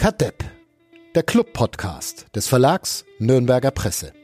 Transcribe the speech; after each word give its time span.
Kadepp, 0.00 0.42
der 1.14 1.22
Club-Podcast 1.22 2.34
des 2.34 2.48
Verlags 2.48 3.04
Nürnberger 3.18 3.70
Presse. 3.70 4.14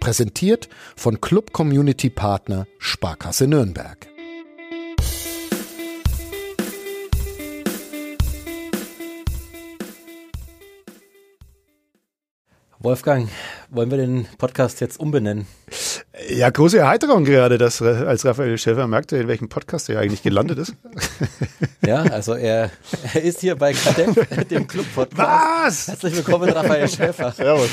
Präsentiert 0.00 0.68
von 0.96 1.20
Club-Community-Partner 1.20 2.66
Sparkasse 2.80 3.46
Nürnberg. 3.46 4.08
Wolfgang, 12.80 13.28
wollen 13.68 13.92
wir 13.92 13.98
den 13.98 14.26
Podcast 14.36 14.80
jetzt 14.80 14.98
umbenennen? 14.98 15.46
Ja, 16.28 16.50
große 16.50 16.78
Erheiterung 16.78 17.24
gerade, 17.24 17.56
dass 17.56 17.80
als 17.80 18.24
Raphael 18.24 18.58
Schäfer 18.58 18.86
merkte, 18.86 19.16
in 19.16 19.28
welchem 19.28 19.48
Podcast 19.48 19.88
er 19.88 20.00
eigentlich 20.00 20.22
gelandet 20.22 20.58
ist. 20.58 20.74
Ja, 21.86 22.02
also 22.02 22.34
er, 22.34 22.70
er 23.14 23.22
ist 23.22 23.40
hier 23.40 23.56
bei 23.56 23.72
Kadepp, 23.72 24.48
dem 24.50 24.68
Club-Podcast. 24.68 25.18
Was? 25.18 25.88
Herzlich 25.88 26.14
willkommen, 26.14 26.50
Raphael 26.50 26.86
Schäfer. 26.86 27.32
Servus. 27.36 27.70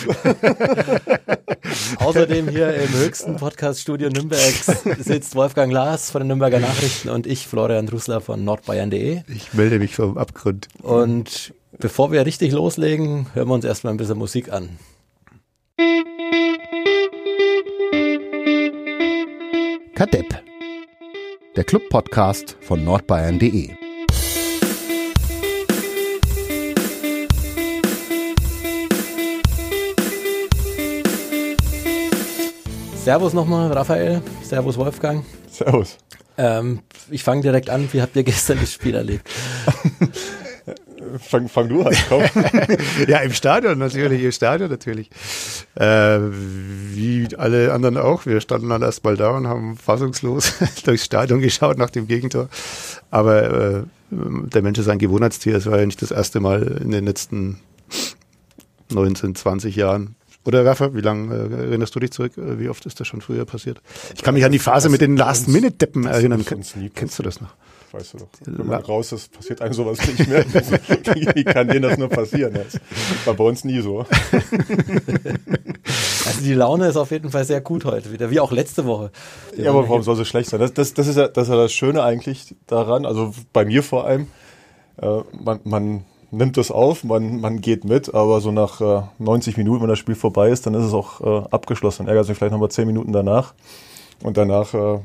Außerdem 1.97 2.47
hier 2.47 2.73
im 2.73 2.93
höchsten 2.93 3.35
Podcaststudio 3.35 4.09
Nürnbergs 4.09 4.67
sitzt 4.99 5.35
Wolfgang 5.35 5.73
Lars 5.73 6.09
von 6.09 6.21
den 6.21 6.29
Nürnberger 6.29 6.59
Nachrichten 6.59 7.09
und 7.09 7.27
ich, 7.27 7.47
Florian 7.47 7.85
Drusler 7.85 8.21
von 8.21 8.45
nordbayern.de. 8.45 9.23
Ich 9.27 9.53
melde 9.53 9.77
mich 9.77 9.93
vom 9.93 10.17
Abgrund. 10.17 10.69
Und 10.81 11.53
bevor 11.77 12.11
wir 12.13 12.25
richtig 12.25 12.53
loslegen, 12.53 13.27
hören 13.33 13.49
wir 13.49 13.55
uns 13.55 13.65
erstmal 13.65 13.93
ein 13.93 13.97
bisschen 13.97 14.17
Musik 14.17 14.53
an. 14.53 14.79
Kadepp, 19.97 20.43
der 21.55 21.63
Club-Podcast 21.63 22.55
von 22.61 22.83
nordbayern.de. 22.83 23.71
Servus 32.95 33.33
nochmal, 33.33 33.71
Raphael. 33.73 34.21
Servus, 34.43 34.77
Wolfgang. 34.77 35.25
Servus. 35.49 35.97
Ähm, 36.37 36.81
ich 37.09 37.23
fange 37.23 37.41
direkt 37.41 37.71
an. 37.71 37.91
Wie 37.91 38.03
habt 38.03 38.15
ihr 38.15 38.23
gestern 38.23 38.59
das 38.59 38.71
Spiel 38.71 38.93
erlebt? 38.93 39.27
Fang, 41.19 41.47
fang 41.47 41.69
du 41.69 41.83
an, 41.83 41.95
komm. 42.09 42.23
Ja, 43.07 43.19
im 43.19 43.33
Stadion 43.33 43.77
natürlich, 43.77 44.23
im 44.23 44.31
Stadion 44.31 44.69
natürlich. 44.69 45.09
Äh, 45.75 46.19
wie 46.19 47.27
alle 47.37 47.73
anderen 47.73 47.97
auch. 47.97 48.25
Wir 48.25 48.41
standen 48.41 48.69
dann 48.69 48.81
erstmal 48.81 49.15
da 49.17 49.31
und 49.31 49.47
haben 49.47 49.77
fassungslos 49.77 50.53
durchs 50.85 51.05
Stadion 51.05 51.41
geschaut 51.41 51.77
nach 51.77 51.89
dem 51.89 52.07
Gegentor. 52.07 52.49
Aber 53.11 53.51
äh, 53.79 53.83
der 54.09 54.61
Mensch 54.61 54.79
ist 54.79 54.87
ein 54.87 54.99
Gewohnheitstier. 54.99 55.55
Es 55.55 55.65
war 55.65 55.79
ja 55.79 55.85
nicht 55.85 56.01
das 56.01 56.11
erste 56.11 56.39
Mal 56.39 56.63
in 56.81 56.91
den 56.91 57.05
letzten 57.05 57.59
19, 58.91 59.35
20 59.35 59.75
Jahren. 59.75 60.15
Oder 60.45 60.65
Rafa, 60.65 60.93
wie 60.93 61.01
lange 61.01 61.35
äh, 61.35 61.65
erinnerst 61.65 61.93
du 61.93 61.99
dich 61.99 62.11
zurück? 62.11 62.37
Äh, 62.37 62.57
Wie 62.57 62.69
oft 62.69 62.85
ist 62.85 62.99
das 63.01 63.07
schon 63.07 63.19
früher 63.19 63.43
passiert? 63.45 63.81
Ich 64.15 64.23
kann 64.23 64.33
mich 64.33 64.45
an 64.45 64.51
die 64.53 64.59
Phase 64.59 64.87
mit 64.89 65.01
den 65.01 65.17
Last-Minute-Deppen 65.17 66.05
erinnern. 66.05 66.45
Kennst 66.95 67.19
du 67.19 67.23
das 67.23 67.41
noch? 67.41 67.53
Weißt 67.91 68.13
du 68.13 68.17
doch. 68.19 68.27
Wenn 68.45 68.67
man 68.67 68.81
raus 68.81 69.11
ist, 69.11 69.31
passiert 69.31 69.61
einem 69.61 69.73
sowas 69.73 69.99
nicht 70.05 70.27
mehr. 70.27 70.45
Wie 71.35 71.43
kann 71.43 71.67
denen 71.67 71.83
das 71.83 71.97
nur 71.97 72.09
passieren? 72.09 72.53
Das 72.53 72.79
war 73.25 73.33
bei 73.33 73.43
uns 73.43 73.63
nie 73.63 73.81
so. 73.81 74.05
Also 76.27 76.41
die 76.41 76.53
Laune 76.53 76.87
ist 76.87 76.97
auf 76.97 77.11
jeden 77.11 77.29
Fall 77.29 77.45
sehr 77.45 77.61
gut 77.61 77.85
heute 77.85 78.11
wieder, 78.11 78.29
wie 78.29 78.41
auch 78.41 78.51
letzte 78.51 78.85
Woche. 78.85 79.11
Ja, 79.55 79.69
aber 79.69 79.87
warum 79.87 80.03
soll 80.03 80.13
es 80.15 80.17
so 80.19 80.25
schlecht 80.25 80.49
sein? 80.49 80.59
Das, 80.59 80.73
das, 80.73 80.93
das, 80.93 81.07
ist 81.07 81.15
ja, 81.15 81.29
das 81.29 81.47
ist 81.47 81.49
ja 81.53 81.55
das 81.55 81.71
Schöne 81.71 82.03
eigentlich 82.03 82.53
daran, 82.67 83.05
also 83.05 83.33
bei 83.53 83.63
mir 83.63 83.81
vor 83.81 84.05
allem. 84.05 84.27
Äh, 85.01 85.21
man, 85.31 85.61
man 85.63 86.05
nimmt 86.31 86.57
das 86.57 86.71
auf, 86.71 87.03
man, 87.03 87.39
man 87.39 87.61
geht 87.61 87.85
mit, 87.85 88.13
aber 88.13 88.41
so 88.41 88.51
nach 88.51 88.81
äh, 88.81 89.03
90 89.19 89.57
Minuten, 89.57 89.81
wenn 89.83 89.89
das 89.89 89.99
Spiel 89.99 90.15
vorbei 90.15 90.49
ist, 90.49 90.65
dann 90.65 90.73
ist 90.73 90.85
es 90.85 90.93
auch 90.93 91.21
äh, 91.21 91.47
abgeschlossen. 91.49 92.05
Dann 92.05 92.09
ärgert 92.09 92.23
es 92.23 92.29
mich 92.29 92.37
vielleicht 92.37 92.51
nochmal 92.51 92.71
10 92.71 92.87
Minuten 92.87 93.13
danach. 93.13 93.53
Und 94.23 94.37
danach 94.37 94.73
äh, 94.73 94.99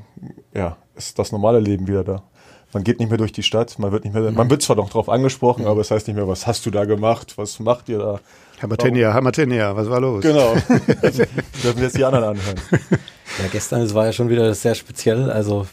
ja, 0.54 0.76
ist 0.96 1.18
das 1.18 1.32
normale 1.32 1.60
Leben 1.60 1.86
wieder 1.86 2.02
da. 2.02 2.22
Man 2.72 2.84
geht 2.84 3.00
nicht 3.00 3.08
mehr 3.10 3.18
durch 3.18 3.32
die 3.32 3.42
Stadt, 3.42 3.78
man 3.78 3.92
wird 3.92 4.04
nicht 4.04 4.14
mehr, 4.14 4.30
man 4.32 4.48
wird 4.48 4.62
zwar 4.62 4.76
noch 4.76 4.88
drauf 4.88 5.08
angesprochen, 5.08 5.66
aber 5.66 5.80
es 5.80 5.90
heißt 5.90 6.06
nicht 6.06 6.16
mehr, 6.16 6.26
was 6.26 6.46
hast 6.46 6.64
du 6.64 6.70
da 6.70 6.84
gemacht, 6.84 7.34
was 7.36 7.60
macht 7.60 7.88
ihr 7.88 7.98
da? 7.98 8.20
Hammertenia, 8.62 9.12
Hammertenia, 9.12 9.76
was 9.76 9.90
war 9.90 10.00
los? 10.00 10.22
Genau. 10.22 10.54
Dürfen 11.62 11.82
jetzt 11.82 11.98
die 11.98 12.04
anderen 12.04 12.24
anhören. 12.24 12.60
Ja, 13.40 13.48
gestern, 13.50 13.82
es 13.82 13.92
war 13.92 14.06
ja 14.06 14.12
schon 14.12 14.28
wieder 14.28 14.54
sehr 14.54 14.74
speziell. 14.74 15.30
Also 15.30 15.66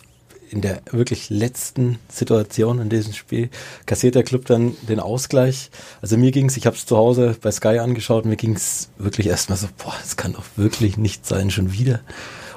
in 0.50 0.62
der 0.62 0.82
wirklich 0.92 1.30
letzten 1.30 2.00
Situation 2.10 2.80
in 2.80 2.90
diesem 2.90 3.14
Spiel 3.14 3.50
kassiert 3.86 4.16
der 4.16 4.24
Club 4.24 4.46
dann 4.46 4.76
den 4.88 5.00
Ausgleich. 5.00 5.70
Also 6.02 6.18
mir 6.18 6.32
ging's, 6.32 6.58
ich 6.58 6.66
habe 6.66 6.76
es 6.76 6.86
zu 6.86 6.98
Hause 6.98 7.36
bei 7.40 7.52
Sky 7.52 7.80
angeschaut, 7.80 8.26
mir 8.26 8.36
ging's 8.36 8.90
wirklich 8.98 9.28
erstmal 9.28 9.58
so, 9.58 9.68
boah, 9.78 9.94
das 10.02 10.18
kann 10.18 10.34
doch 10.34 10.46
wirklich 10.56 10.98
nicht 10.98 11.26
sein, 11.26 11.52
schon 11.52 11.72
wieder. 11.72 12.02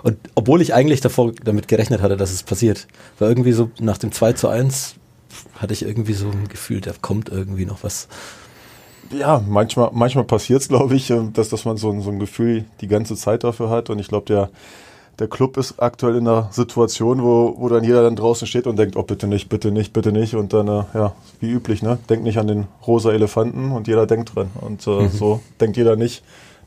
Und 0.02 0.18
obwohl 0.34 0.60
ich 0.62 0.74
eigentlich 0.74 1.00
davor 1.00 1.32
damit 1.44 1.68
gerechnet 1.68 2.02
hatte, 2.02 2.16
dass 2.16 2.32
es 2.32 2.42
passiert, 2.42 2.86
war 3.18 3.28
irgendwie 3.28 3.52
so 3.52 3.70
nach 3.80 3.98
dem 3.98 4.12
2 4.12 4.32
zu 4.32 4.48
1 4.48 4.96
hatte 5.56 5.72
ich 5.72 5.82
irgendwie 5.84 6.12
so 6.12 6.26
ein 6.26 6.48
Gefühl, 6.48 6.80
da 6.80 6.92
kommt 7.00 7.28
irgendwie 7.30 7.64
noch 7.64 7.82
was. 7.84 8.08
Ja, 9.10 9.42
manchmal, 9.46 9.90
manchmal 9.92 10.24
passiert 10.24 10.62
es, 10.62 10.68
glaube 10.68 10.94
ich, 10.94 11.10
äh, 11.10 11.20
dass, 11.32 11.48
dass 11.50 11.64
man 11.64 11.76
so, 11.76 11.90
ein- 11.90 12.00
so 12.00 12.10
ein 12.10 12.18
Gefühl 12.18 12.64
die 12.80 12.88
ganze 12.88 13.14
Zeit 13.16 13.44
dafür 13.44 13.68
hat. 13.70 13.90
Und 13.90 13.98
ich 13.98 14.08
glaube, 14.08 14.26
der, 14.26 14.50
der 15.18 15.28
Club 15.28 15.56
ist 15.58 15.80
aktuell 15.80 16.16
in 16.16 16.26
einer 16.26 16.48
Situation, 16.52 17.22
wo, 17.22 17.54
wo 17.58 17.69
dann 17.69 17.84
jeder 17.84 18.02
dann 18.02 18.16
draußen 18.16 18.46
steht 18.46 18.66
und 18.66 18.76
denkt, 18.78 18.96
oh 18.96 19.02
bitte 19.02 19.26
nicht, 19.26 19.48
bitte 19.50 19.70
nicht, 19.70 19.92
bitte 19.92 20.12
nicht. 20.12 20.34
Und 20.34 20.52
dann, 20.54 20.66
äh, 20.69 20.84
ja, 20.94 21.12
wie 21.40 21.50
üblich, 21.50 21.82
ne? 21.82 21.98
Denkt 22.08 22.24
nicht 22.24 22.38
an 22.38 22.46
den 22.46 22.66
rosa 22.86 23.12
Elefanten 23.12 23.72
und 23.72 23.86
jeder 23.86 24.06
denkt 24.06 24.34
dran. 24.34 24.50
Und 24.60 24.86
äh, 24.86 25.08
so 25.12 25.40
denkt 25.60 25.76
jeder 25.76 25.96
nicht, 25.96 26.22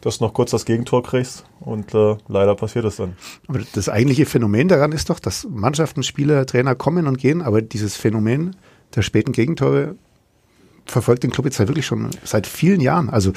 dass 0.06 0.20
du 0.20 0.24
noch 0.26 0.34
kurz 0.34 0.52
das 0.52 0.66
Gegentor 0.66 1.02
kriegst. 1.02 1.46
Und 1.60 1.96
äh, 1.96 2.16
leider 2.28 2.54
passiert 2.56 2.86
es 2.86 2.98
dann. 2.98 3.18
Aber 3.48 3.60
das 3.74 3.90
eigentliche 3.90 4.28
Phänomen 4.28 4.68
daran 4.68 4.92
ist 4.92 5.10
doch, 5.10 5.20
dass 5.20 5.48
Mannschaften, 5.50 6.04
Spieler, 6.04 6.46
Trainer 6.46 6.76
kommen 6.76 7.08
und 7.08 7.18
gehen, 7.18 7.42
aber 7.42 7.64
dieses 7.64 7.96
Phänomen 7.96 8.56
der 8.96 9.02
späten 9.02 9.32
Gegentore 9.32 9.96
verfolgt 10.86 11.24
den 11.24 11.32
Club 11.32 11.46
jetzt 11.46 11.58
halt 11.58 11.70
wirklich 11.70 11.88
schon 11.88 12.12
seit 12.24 12.46
vielen 12.46 12.82
Jahren. 12.82 13.10
Also 13.10 13.34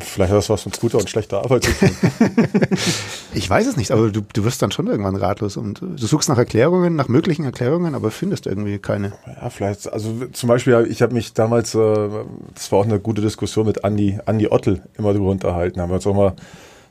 Vielleicht 0.00 0.30
hat 0.30 0.38
das 0.38 0.50
was 0.50 0.64
mit 0.66 0.78
guter 0.80 0.98
und 0.98 1.08
schlechter 1.08 1.38
Arbeit 1.38 1.64
zu 1.64 1.72
tun. 1.72 1.90
ich 3.34 3.48
weiß 3.48 3.66
es 3.66 3.76
nicht, 3.76 3.90
aber 3.90 4.10
du, 4.10 4.20
du 4.20 4.44
wirst 4.44 4.62
dann 4.62 4.70
schon 4.70 4.86
irgendwann 4.86 5.16
ratlos 5.16 5.56
und 5.56 5.80
du 5.80 6.06
suchst 6.06 6.28
nach 6.28 6.38
Erklärungen, 6.38 6.96
nach 6.96 7.08
möglichen 7.08 7.44
Erklärungen, 7.44 7.94
aber 7.94 8.10
findest 8.10 8.46
irgendwie 8.46 8.78
keine. 8.78 9.12
Ja, 9.26 9.50
vielleicht, 9.50 9.92
also 9.92 10.26
zum 10.32 10.48
Beispiel, 10.48 10.86
ich 10.90 11.02
habe 11.02 11.14
mich 11.14 11.34
damals, 11.34 11.74
äh, 11.74 12.08
das 12.54 12.70
war 12.72 12.80
auch 12.80 12.84
eine 12.84 13.00
gute 13.00 13.22
Diskussion 13.22 13.66
mit 13.66 13.84
Andi, 13.84 14.18
Andi 14.26 14.48
Ottel 14.48 14.82
immer 14.98 15.12
drüber 15.12 15.30
unterhalten, 15.30 15.80
haben 15.80 15.90
wir 15.90 15.96
uns 15.96 16.06
auch 16.06 16.14
mal 16.14 16.34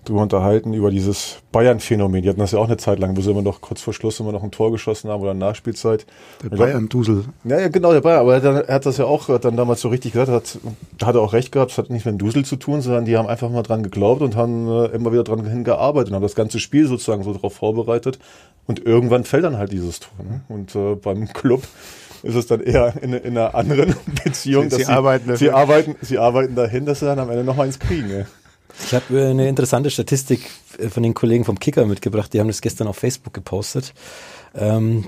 drüber 0.06 0.22
unterhalten, 0.22 0.74
über 0.74 0.92
dieses 0.92 1.38
Bayern-Phänomen. 1.52 2.22
Die 2.22 2.30
hatten 2.30 2.40
das 2.40 2.52
ja 2.52 2.60
auch 2.60 2.68
eine 2.68 2.78
Zeit 2.78 3.00
lang, 3.00 3.16
wo 3.16 3.22
sie 3.22 3.32
immer 3.32 3.42
noch 3.42 3.62
kurz 3.62 3.82
vor 3.82 3.94
Schluss 3.94 4.20
immer 4.20 4.32
noch 4.32 4.44
ein 4.44 4.52
Tor 4.52 4.72
geschossen 4.72 5.10
haben 5.10 5.22
oder 5.22 5.34
Nachspielzeit. 5.34 6.06
Der 6.44 6.56
Bayern-Dusel. 6.56 7.26
Ja, 7.44 7.60
ja, 7.60 7.68
genau, 7.68 7.94
der 7.94 8.02
Bayern, 8.02 8.20
aber 8.20 8.42
er 8.42 8.68
hat, 8.68 8.86
das 8.86 8.98
ja 8.98 9.06
auch 9.06 9.40
dann 9.40 9.58
damals 9.58 9.82
so 9.82 9.90
richtig 9.90 10.14
gesagt, 10.14 10.30
hat, 10.30 10.60
da 10.98 11.08
hat 11.08 11.16
er 11.16 11.22
auch 11.22 11.34
recht 11.34 11.52
gehabt, 11.52 11.72
es 11.72 11.78
hat 11.78 11.90
nicht 11.90 12.06
mit 12.06 12.14
dem 12.14 12.18
Dusel 12.20 12.46
zu 12.46 12.56
tun, 12.56 12.82
sondern 12.82 13.06
die 13.06 13.18
haben 13.18 13.28
einfach 13.28 13.50
mal 13.50 13.64
dran 13.64 13.84
geglaubt 13.84 14.22
und 14.22 14.36
haben 14.36 14.68
äh, 14.68 14.86
immer 14.88 15.12
wieder 15.12 15.24
dran 15.24 15.46
hingearbeitet 15.46 16.10
und 16.10 16.16
haben 16.16 16.24
das 16.24 16.36
ganze 16.36 16.60
Spiel 16.60 16.88
sozusagen 16.88 17.24
so 17.24 17.34
darauf 17.34 17.54
vorbereitet 17.54 18.20
und 18.66 18.86
irgendwann 18.86 19.24
fällt 19.24 19.44
dann 19.44 19.58
halt 19.58 19.72
dieses 19.72 20.00
Tor. 20.00 20.26
Ne? 20.26 20.42
Und 20.50 20.76
äh, 20.76 20.96
beim 20.96 21.28
Club 21.34 21.64
ist 22.24 22.36
es 22.36 22.48
dann 22.48 22.62
eher 22.62 22.94
in, 23.02 23.14
in 23.14 23.38
einer 23.38 23.54
anderen 23.54 23.96
Beziehung, 24.24 24.70
Sie 24.70 24.78
dass 24.78 24.90
arbeiten 24.90 25.36
sie, 25.36 25.52
arbeiten, 25.52 25.96
sie 26.02 26.18
arbeiten 26.18 26.56
dahin, 26.56 26.86
dass 26.86 27.00
sie 27.00 27.06
dann 27.06 27.20
am 27.20 27.30
Ende 27.30 27.44
noch 27.44 27.58
eins 27.58 27.80
kriegen. 27.80 28.10
Ja. 28.10 28.26
Ich 28.86 28.94
habe 28.94 29.20
äh, 29.20 29.30
eine 29.30 29.48
interessante 29.48 29.90
Statistik 29.90 30.50
äh, 30.78 30.90
von 30.90 31.04
den 31.04 31.14
Kollegen 31.14 31.46
vom 31.46 31.60
Kicker 31.60 31.86
mitgebracht. 31.86 32.34
Die 32.34 32.40
haben 32.40 32.48
das 32.48 32.62
gestern 32.62 32.88
auf 32.88 32.98
Facebook 32.98 33.34
gepostet. 33.34 33.94
Ähm, 34.56 35.08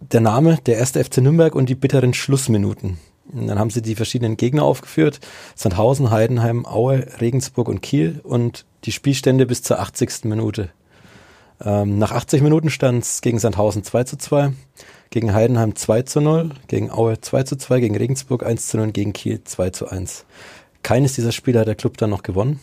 der 0.00 0.20
Name, 0.20 0.58
der 0.66 0.76
erste 0.76 1.02
FC 1.02 1.18
Nürnberg 1.18 1.54
und 1.54 1.68
die 1.68 1.74
bitteren 1.74 2.14
Schlussminuten. 2.14 2.98
Und 3.32 3.46
dann 3.46 3.58
haben 3.58 3.70
sie 3.70 3.82
die 3.82 3.94
verschiedenen 3.94 4.36
Gegner 4.36 4.64
aufgeführt. 4.64 5.20
Sandhausen, 5.54 6.10
Heidenheim, 6.10 6.66
Aue, 6.66 7.06
Regensburg 7.20 7.68
und 7.68 7.80
Kiel 7.80 8.20
und 8.22 8.66
die 8.84 8.92
Spielstände 8.92 9.46
bis 9.46 9.62
zur 9.62 9.80
80. 9.80 10.24
Minute. 10.24 10.70
Ähm, 11.64 11.98
nach 11.98 12.12
80 12.12 12.42
Minuten 12.42 12.68
stand 12.68 13.04
es 13.04 13.20
gegen 13.22 13.38
Sandhausen 13.38 13.84
2 13.84 14.04
zu 14.04 14.18
2, 14.18 14.52
gegen 15.10 15.32
Heidenheim 15.32 15.74
2 15.74 16.02
zu 16.02 16.20
0, 16.20 16.50
gegen 16.66 16.90
Aue 16.90 17.20
2 17.20 17.44
zu 17.44 17.56
2, 17.56 17.80
gegen 17.80 17.96
Regensburg 17.96 18.44
1 18.44 18.68
zu 18.68 18.76
0 18.76 18.88
und 18.88 18.92
gegen 18.92 19.12
Kiel 19.12 19.42
2 19.42 19.70
zu 19.70 19.88
1. 19.88 20.26
Keines 20.82 21.14
dieser 21.14 21.32
Spiele 21.32 21.60
hat 21.60 21.68
der 21.68 21.76
Club 21.76 21.96
dann 21.96 22.10
noch 22.10 22.22
gewonnen. 22.22 22.60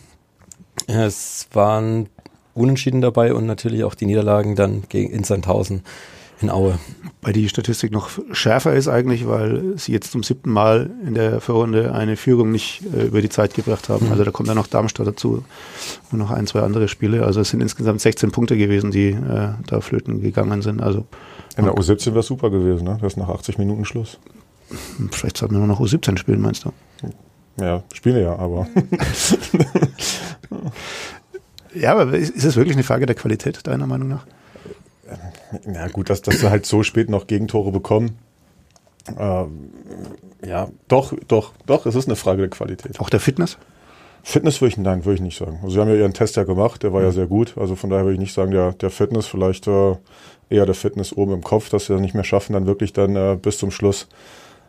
Es 0.86 1.48
waren 1.52 2.08
Unentschieden 2.54 3.00
dabei 3.00 3.34
und 3.34 3.46
natürlich 3.46 3.84
auch 3.84 3.94
die 3.94 4.06
Niederlagen 4.06 4.56
dann 4.56 4.82
gegen 4.88 5.10
in 5.10 5.24
Sandhausen 5.24 5.82
in 6.42 6.50
Aue. 6.50 6.78
Weil 7.22 7.32
die 7.32 7.48
Statistik 7.48 7.92
noch 7.92 8.10
schärfer 8.32 8.74
ist 8.74 8.88
eigentlich, 8.88 9.28
weil 9.28 9.74
sie 9.76 9.92
jetzt 9.92 10.10
zum 10.10 10.22
siebten 10.22 10.50
Mal 10.50 10.90
in 11.06 11.14
der 11.14 11.40
Vorrunde 11.40 11.94
eine 11.94 12.16
Führung 12.16 12.50
nicht 12.50 12.82
äh, 12.94 13.06
über 13.06 13.22
die 13.22 13.28
Zeit 13.28 13.54
gebracht 13.54 13.88
haben. 13.88 14.10
Also 14.10 14.24
da 14.24 14.30
kommt 14.32 14.48
dann 14.48 14.56
noch 14.56 14.66
Darmstadt 14.66 15.06
dazu 15.06 15.44
und 16.10 16.18
noch 16.18 16.30
ein, 16.30 16.46
zwei 16.46 16.60
andere 16.60 16.88
Spiele. 16.88 17.24
Also 17.24 17.40
es 17.40 17.50
sind 17.50 17.60
insgesamt 17.60 18.00
16 18.00 18.32
Punkte 18.32 18.56
gewesen, 18.56 18.90
die 18.90 19.10
äh, 19.10 19.50
da 19.66 19.80
flöten 19.80 20.20
gegangen 20.20 20.62
sind. 20.62 20.82
Also 20.82 21.06
In 21.56 21.64
der 21.64 21.74
U17 21.74 22.12
wäre 22.12 22.24
super 22.24 22.50
gewesen, 22.50 22.84
ne? 22.84 22.98
Das 23.00 23.12
ist 23.12 23.16
nach 23.16 23.28
80 23.28 23.58
Minuten 23.58 23.84
Schluss. 23.84 24.18
Vielleicht 25.10 25.36
sollten 25.36 25.54
wir 25.54 25.58
nur 25.58 25.68
noch 25.68 25.80
U17 25.80 26.18
spielen, 26.18 26.40
meinst 26.40 26.64
du? 26.64 26.72
Ja, 27.60 27.82
spielen 27.92 28.16
wir 28.16 28.22
ja, 28.22 28.36
aber. 28.36 28.66
ja, 31.74 31.92
aber 31.92 32.14
ist, 32.14 32.36
es 32.36 32.56
wirklich 32.56 32.76
eine 32.76 32.84
Frage 32.84 33.06
der 33.06 33.16
Qualität, 33.16 33.66
deiner 33.66 33.86
Meinung 33.86 34.08
nach? 34.08 34.26
Ja, 35.66 35.88
gut, 35.88 36.10
dass, 36.10 36.22
dass 36.22 36.40
sie 36.40 36.50
halt 36.50 36.66
so 36.66 36.82
spät 36.82 37.10
noch 37.10 37.26
Gegentore 37.26 37.72
bekommen. 37.72 38.18
Ähm, 39.18 39.70
ja, 40.44 40.68
doch, 40.88 41.12
doch, 41.28 41.52
doch, 41.66 41.86
es 41.86 41.94
ist 41.94 42.06
eine 42.06 42.16
Frage 42.16 42.42
der 42.42 42.50
Qualität. 42.50 43.00
Auch 43.00 43.10
der 43.10 43.20
Fitness? 43.20 43.58
Fitness 44.22 44.60
würde 44.60 44.70
ich, 44.70 44.76
nein, 44.76 45.04
würde 45.04 45.16
ich 45.16 45.20
nicht 45.20 45.36
sagen. 45.36 45.58
Also 45.62 45.74
sie 45.74 45.80
haben 45.80 45.88
ja 45.88 45.96
ihren 45.96 46.14
Test 46.14 46.36
ja 46.36 46.44
gemacht, 46.44 46.82
der 46.82 46.92
war 46.92 47.00
mhm. 47.00 47.06
ja 47.06 47.12
sehr 47.12 47.26
gut. 47.26 47.54
Also 47.56 47.74
von 47.74 47.90
daher 47.90 48.04
würde 48.04 48.14
ich 48.14 48.20
nicht 48.20 48.34
sagen, 48.34 48.52
der, 48.52 48.72
der 48.72 48.90
Fitness, 48.90 49.26
vielleicht 49.26 49.66
äh, 49.66 49.96
eher 50.48 50.66
der 50.66 50.74
Fitness 50.74 51.12
oben 51.12 51.32
im 51.32 51.42
Kopf, 51.42 51.68
dass 51.70 51.86
sie 51.86 51.98
nicht 51.98 52.14
mehr 52.14 52.24
schaffen, 52.24 52.52
dann 52.52 52.66
wirklich 52.66 52.92
dann 52.92 53.16
äh, 53.16 53.36
bis 53.40 53.58
zum 53.58 53.70
Schluss 53.70 54.06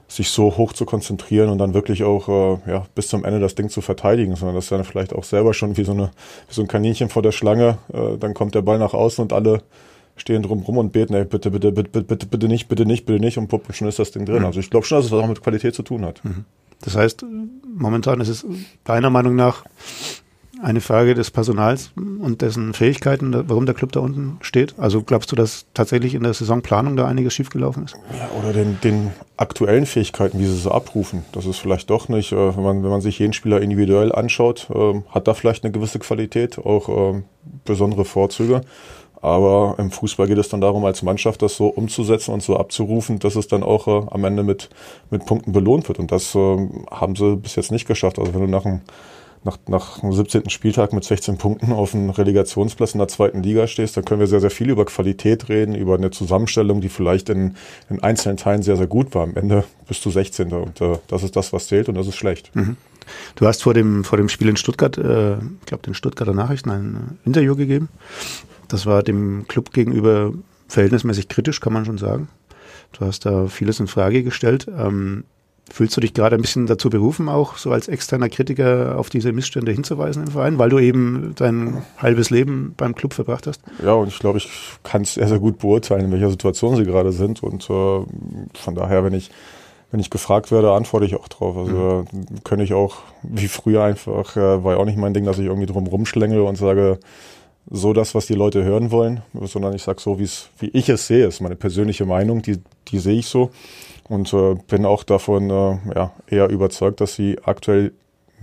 sich 0.07 0.29
so 0.29 0.57
hoch 0.57 0.73
zu 0.73 0.85
konzentrieren 0.85 1.49
und 1.49 1.57
dann 1.57 1.73
wirklich 1.73 2.03
auch 2.03 2.27
äh, 2.29 2.71
ja, 2.71 2.85
bis 2.95 3.07
zum 3.07 3.25
Ende 3.25 3.39
das 3.39 3.55
Ding 3.55 3.69
zu 3.69 3.81
verteidigen, 3.81 4.35
sondern 4.35 4.55
dass 4.55 4.67
dann 4.67 4.83
vielleicht 4.83 5.13
auch 5.13 5.23
selber 5.23 5.53
schon 5.53 5.77
wie 5.77 5.83
so, 5.83 5.93
eine, 5.93 6.11
wie 6.47 6.53
so 6.53 6.61
ein 6.61 6.67
Kaninchen 6.67 7.09
vor 7.09 7.21
der 7.21 7.31
Schlange, 7.31 7.77
äh, 7.93 8.17
dann 8.17 8.33
kommt 8.33 8.55
der 8.55 8.61
Ball 8.61 8.77
nach 8.77 8.93
außen 8.93 9.21
und 9.21 9.33
alle 9.33 9.61
stehen 10.15 10.43
drum 10.43 10.61
rum 10.61 10.77
und 10.77 10.93
beten, 10.93 11.13
ey, 11.13 11.25
bitte, 11.25 11.49
bitte, 11.49 11.71
bitte, 11.71 11.89
bitte, 11.89 12.05
bitte, 12.05 12.25
bitte 12.27 12.47
nicht, 12.47 12.67
bitte 12.67 12.85
nicht, 12.85 13.05
bitte 13.05 13.19
nicht 13.19 13.37
und 13.37 13.47
pupp, 13.47 13.73
schon 13.73 13.87
ist 13.87 13.99
das 13.99 14.11
Ding 14.11 14.25
drin. 14.25 14.39
Mhm. 14.39 14.45
Also 14.45 14.59
ich 14.59 14.69
glaube 14.69 14.85
schon, 14.85 14.99
dass 14.99 15.05
es 15.05 15.11
was 15.11 15.23
auch 15.23 15.27
mit 15.27 15.41
Qualität 15.41 15.73
zu 15.73 15.83
tun 15.83 16.05
hat. 16.05 16.23
Mhm. 16.23 16.45
Das 16.81 16.95
heißt, 16.95 17.25
momentan 17.75 18.19
ist 18.19 18.27
es 18.27 18.45
deiner 18.83 19.09
Meinung 19.09 19.35
nach 19.35 19.63
eine 20.63 20.81
Frage 20.81 21.13
des 21.13 21.29
Personals 21.29 21.91
und 21.95 22.41
dessen 22.41 22.73
Fähigkeiten, 22.73 23.33
warum 23.49 23.65
der 23.65 23.75
Club 23.75 23.91
da 23.91 23.99
unten 23.99 24.37
steht? 24.41 24.75
Also 24.77 25.03
glaubst 25.03 25.31
du, 25.31 25.35
dass 25.35 25.65
tatsächlich 25.73 26.15
in 26.15 26.23
der 26.23 26.33
Saisonplanung 26.33 26.95
da 26.95 27.05
einiges 27.05 27.33
schiefgelaufen 27.33 27.85
ist? 27.85 27.95
Ja, 28.17 28.29
oder 28.39 28.53
den, 28.53 28.79
den 28.81 29.11
aktuellen 29.37 29.85
Fähigkeiten, 29.85 30.39
wie 30.39 30.45
sie 30.45 30.55
es 30.55 30.67
abrufen. 30.67 31.25
Das 31.33 31.45
ist 31.45 31.57
vielleicht 31.57 31.89
doch 31.89 32.07
nicht, 32.07 32.31
äh, 32.31 32.55
wenn 32.55 32.63
man, 32.63 32.83
wenn 32.83 32.89
man 32.89 33.01
sich 33.01 33.19
jeden 33.19 33.33
Spieler 33.33 33.61
individuell 33.61 34.11
anschaut, 34.11 34.69
äh, 34.73 35.01
hat 35.09 35.27
da 35.27 35.33
vielleicht 35.33 35.63
eine 35.63 35.73
gewisse 35.73 35.99
Qualität, 35.99 36.57
auch 36.57 37.13
äh, 37.13 37.21
besondere 37.65 38.05
Vorzüge. 38.05 38.61
Aber 39.23 39.75
im 39.77 39.89
Fußball 39.89 40.27
geht 40.27 40.37
es 40.37 40.49
dann 40.49 40.59
darum, 40.59 40.83
als 40.83 41.01
Mannschaft 41.01 41.41
das 41.41 41.55
so 41.55 41.67
umzusetzen 41.67 42.33
und 42.33 42.43
so 42.43 42.57
abzurufen, 42.57 43.19
dass 43.19 43.37
es 43.37 43.47
dann 43.47 43.63
auch 43.63 43.87
äh, 43.87 44.05
am 44.11 44.25
Ende 44.25 44.43
mit, 44.43 44.69
mit 45.11 45.25
Punkten 45.25 45.53
belohnt 45.53 45.87
wird. 45.87 45.97
Und 45.97 46.11
das 46.11 46.35
äh, 46.35 46.69
haben 46.91 47.15
sie 47.15 47.37
bis 47.37 47.55
jetzt 47.55 47.71
nicht 47.71 47.87
geschafft. 47.87 48.19
Also 48.19 48.33
wenn 48.33 48.41
du 48.41 48.47
nach 48.47 48.65
einem, 48.65 48.81
nach, 49.43 49.57
nach 49.67 49.99
dem 49.99 50.13
17. 50.13 50.49
Spieltag 50.49 50.93
mit 50.93 51.03
16 51.03 51.37
Punkten 51.37 51.71
auf 51.71 51.93
einem 51.93 52.09
Relegationsplatz 52.09 52.93
in 52.93 52.99
der 52.99 53.07
zweiten 53.07 53.43
Liga 53.43 53.67
stehst, 53.67 53.97
dann 53.97 54.05
können 54.05 54.19
wir 54.19 54.27
sehr, 54.27 54.39
sehr 54.39 54.51
viel 54.51 54.69
über 54.69 54.85
Qualität 54.85 55.49
reden, 55.49 55.75
über 55.75 55.95
eine 55.95 56.11
Zusammenstellung, 56.11 56.81
die 56.81 56.89
vielleicht 56.89 57.29
in, 57.29 57.55
in 57.89 58.01
einzelnen 58.01 58.37
Teilen 58.37 58.63
sehr, 58.63 58.77
sehr 58.77 58.87
gut 58.87 59.13
war. 59.13 59.23
Am 59.23 59.35
Ende 59.35 59.63
bist 59.87 60.05
du 60.05 60.09
16. 60.09 60.53
Und 60.53 60.81
äh, 60.81 60.97
das 61.07 61.23
ist 61.23 61.35
das, 61.35 61.53
was 61.53 61.67
zählt 61.67 61.89
und 61.89 61.95
das 61.95 62.07
ist 62.07 62.15
schlecht. 62.15 62.55
Mhm. 62.55 62.77
Du 63.35 63.45
hast 63.45 63.63
vor 63.63 63.73
dem, 63.73 64.03
vor 64.03 64.17
dem 64.17 64.29
Spiel 64.29 64.47
in 64.47 64.55
Stuttgart, 64.55 64.97
äh, 64.97 65.35
ich 65.37 65.65
glaube, 65.65 65.83
den 65.83 65.93
Stuttgarter 65.93 66.33
Nachrichten 66.33 66.69
ein 66.69 67.19
Interview 67.25 67.55
gegeben. 67.55 67.89
Das 68.69 68.85
war 68.85 69.03
dem 69.03 69.45
Club 69.47 69.71
gegenüber 69.73 70.33
verhältnismäßig 70.67 71.27
kritisch, 71.27 71.59
kann 71.59 71.73
man 71.73 71.85
schon 71.85 71.97
sagen. 71.97 72.29
Du 72.93 73.05
hast 73.05 73.25
da 73.25 73.47
vieles 73.47 73.79
in 73.79 73.87
Frage 73.87 74.23
gestellt. 74.23 74.67
Ähm, 74.67 75.25
fühlst 75.73 75.97
du 75.97 76.01
dich 76.01 76.13
gerade 76.13 76.35
ein 76.35 76.41
bisschen 76.41 76.67
dazu 76.67 76.91
berufen, 76.91 77.27
auch 77.29 77.57
so 77.57 77.71
als 77.71 77.87
externer 77.87 78.29
Kritiker 78.29 78.99
auf 78.99 79.09
diese 79.09 79.31
Missstände 79.31 79.71
hinzuweisen 79.71 80.21
im 80.21 80.31
Verein, 80.31 80.59
weil 80.59 80.69
du 80.69 80.77
eben 80.77 81.33
dein 81.35 81.81
halbes 81.97 82.29
Leben 82.29 82.75
beim 82.77 82.93
Club 82.93 83.15
verbracht 83.15 83.47
hast? 83.47 83.59
Ja, 83.83 83.93
und 83.93 84.07
ich 84.07 84.19
glaube, 84.19 84.37
ich 84.37 84.49
kann 84.83 85.01
es 85.01 85.15
sehr, 85.15 85.27
sehr 85.27 85.39
gut 85.39 85.57
beurteilen, 85.57 86.05
in 86.05 86.11
welcher 86.11 86.29
Situation 86.29 86.75
sie 86.75 86.83
gerade 86.83 87.11
sind. 87.11 87.41
Und 87.41 87.63
äh, 87.63 88.03
von 88.53 88.75
daher, 88.75 89.03
wenn 89.03 89.13
ich 89.13 89.31
wenn 89.89 89.99
ich 89.99 90.11
gefragt 90.11 90.51
werde, 90.51 90.71
antworte 90.71 91.05
ich 91.05 91.15
auch 91.15 91.27
drauf. 91.27 91.57
Also 91.57 92.05
mhm. 92.11 92.43
könnte 92.43 92.63
ich 92.63 92.73
auch 92.73 92.97
wie 93.23 93.47
früher 93.47 93.83
einfach, 93.83 94.35
äh, 94.35 94.63
war 94.63 94.73
ja 94.73 94.79
auch 94.79 94.85
nicht 94.85 94.97
mein 94.97 95.15
Ding, 95.15 95.25
dass 95.25 95.39
ich 95.39 95.45
irgendwie 95.45 95.67
drum 95.67 95.87
rumschlängel 95.87 96.41
und 96.41 96.55
sage, 96.55 96.99
so 97.69 97.93
das, 97.93 98.13
was 98.13 98.27
die 98.27 98.33
Leute 98.35 98.63
hören 98.63 98.91
wollen, 98.91 99.21
sondern 99.41 99.73
ich 99.73 99.81
sage 99.81 100.01
so, 100.01 100.19
wie 100.19 100.27
ich 100.67 100.89
es 100.89 101.07
sehe, 101.07 101.25
ist 101.27 101.41
meine 101.41 101.55
persönliche 101.55 102.05
Meinung, 102.05 102.43
die, 102.43 102.59
die 102.89 102.99
sehe 102.99 103.17
ich 103.17 103.27
so 103.27 103.51
und 104.09 104.33
äh, 104.33 104.55
bin 104.67 104.85
auch 104.85 105.03
davon 105.03 105.49
äh, 105.49 105.77
ja, 105.95 106.11
eher 106.27 106.49
überzeugt, 106.49 107.01
dass 107.01 107.15
sie 107.15 107.39
aktuell 107.43 107.93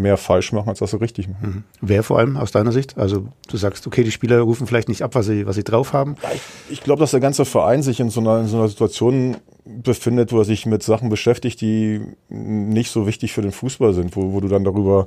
mehr 0.01 0.17
falsch 0.17 0.53
machen, 0.53 0.69
als 0.69 0.79
dass 0.79 0.91
sie 0.93 1.01
richtig 1.01 1.29
machen. 1.29 1.49
Mhm. 1.49 1.65
Wer 1.81 2.03
vor 2.03 2.19
allem 2.19 2.37
aus 2.37 2.51
deiner 2.51 2.73
Sicht? 2.73 2.97
Also 2.97 3.29
du 3.49 3.57
sagst, 3.57 3.87
okay, 3.87 4.03
die 4.03 4.11
Spieler 4.11 4.41
rufen 4.41 4.67
vielleicht 4.67 4.89
nicht 4.89 5.03
ab, 5.03 5.15
was 5.15 5.27
sie, 5.27 5.47
was 5.47 5.57
sie 5.57 5.65
drauf 5.65 5.93
haben. 5.93 6.17
Ja, 6.23 6.31
ich, 6.35 6.41
ich 6.71 6.81
glaube, 6.83 7.01
dass 7.01 7.11
der 7.11 7.21
ganze 7.21 7.45
Verein 7.45 7.83
sich 7.83 8.01
in 8.01 8.11
so, 8.11 8.21
einer, 8.21 8.41
in 8.41 8.47
so 8.47 8.57
einer 8.57 8.69
Situation 8.69 9.37
befindet, 9.65 10.33
wo 10.33 10.39
er 10.39 10.45
sich 10.45 10.67
mit 10.67 10.83
Sachen 10.83 11.11
beschäftigt, 11.11 11.61
die 11.61 12.01
nicht 12.29 12.91
so 12.91 13.07
wichtig 13.07 13.33
für 13.33 13.43
den 13.43 13.53
Fußball 13.53 13.93
sind, 13.93 14.17
wo, 14.17 14.33
wo 14.33 14.41
du 14.41 14.49
dann 14.49 14.65
darüber 14.65 15.07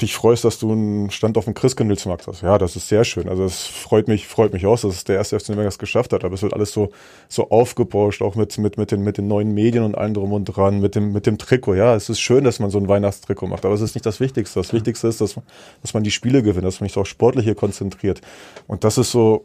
dich 0.00 0.14
freust, 0.14 0.44
dass 0.44 0.58
du 0.58 0.72
einen 0.72 1.10
Stand 1.10 1.36
auf 1.36 1.44
dem 1.44 1.54
Christkindlesmarkt 1.54 2.26
hast. 2.26 2.42
Ja, 2.42 2.58
das 2.58 2.76
ist 2.76 2.88
sehr 2.88 3.04
schön. 3.04 3.28
Also 3.28 3.44
es 3.44 3.66
freut 3.66 4.08
mich, 4.08 4.26
freut 4.26 4.52
mich 4.52 4.66
aus, 4.66 4.82
dass 4.82 4.94
es 4.94 5.04
der 5.04 5.16
erste 5.16 5.38
FC 5.38 5.50
Nürnberg 5.50 5.78
geschafft 5.78 6.12
hat. 6.12 6.24
Aber 6.24 6.34
es 6.34 6.42
wird 6.42 6.54
alles 6.54 6.72
so, 6.72 6.90
so 7.28 7.50
aufgebauscht, 7.50 8.22
auch 8.22 8.34
mit, 8.34 8.56
mit, 8.58 8.78
mit 8.78 8.90
den, 8.90 9.02
mit 9.02 9.18
den 9.18 9.28
neuen 9.28 9.52
Medien 9.52 9.84
und 9.84 9.96
allem 9.96 10.14
drum 10.14 10.32
und 10.32 10.44
dran, 10.44 10.80
mit 10.80 10.94
dem, 10.94 11.12
mit 11.12 11.26
dem 11.26 11.38
Trikot. 11.38 11.74
Ja, 11.74 11.94
es 11.94 12.08
ist 12.08 12.20
schön, 12.20 12.44
dass 12.44 12.58
man 12.58 12.70
so 12.70 12.78
ein 12.78 12.88
Weihnachtstrikot 12.88 13.46
macht, 13.46 13.64
aber 13.64 13.74
es 13.74 13.80
ist 13.80 13.94
nicht 13.94 14.06
das 14.06 14.20
Wichtigste. 14.20 14.60
Das 14.60 14.72
Wichtigste 14.72 15.08
ist, 15.08 15.20
dass, 15.20 15.38
dass 15.82 15.94
man 15.94 16.02
die 16.02 16.10
Spiele 16.10 16.42
gewinnt, 16.42 16.66
dass 16.66 16.80
man 16.80 16.88
sich 16.88 16.98
auch 16.98 17.06
sportlich 17.06 17.44
hier 17.44 17.54
konzentriert. 17.54 18.20
Und 18.66 18.84
das 18.84 18.98
ist 18.98 19.10
so, 19.10 19.44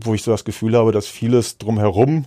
wo 0.00 0.14
ich 0.14 0.22
so 0.22 0.30
das 0.30 0.44
Gefühl 0.44 0.76
habe, 0.76 0.92
dass 0.92 1.06
vieles 1.06 1.58
drumherum 1.58 2.26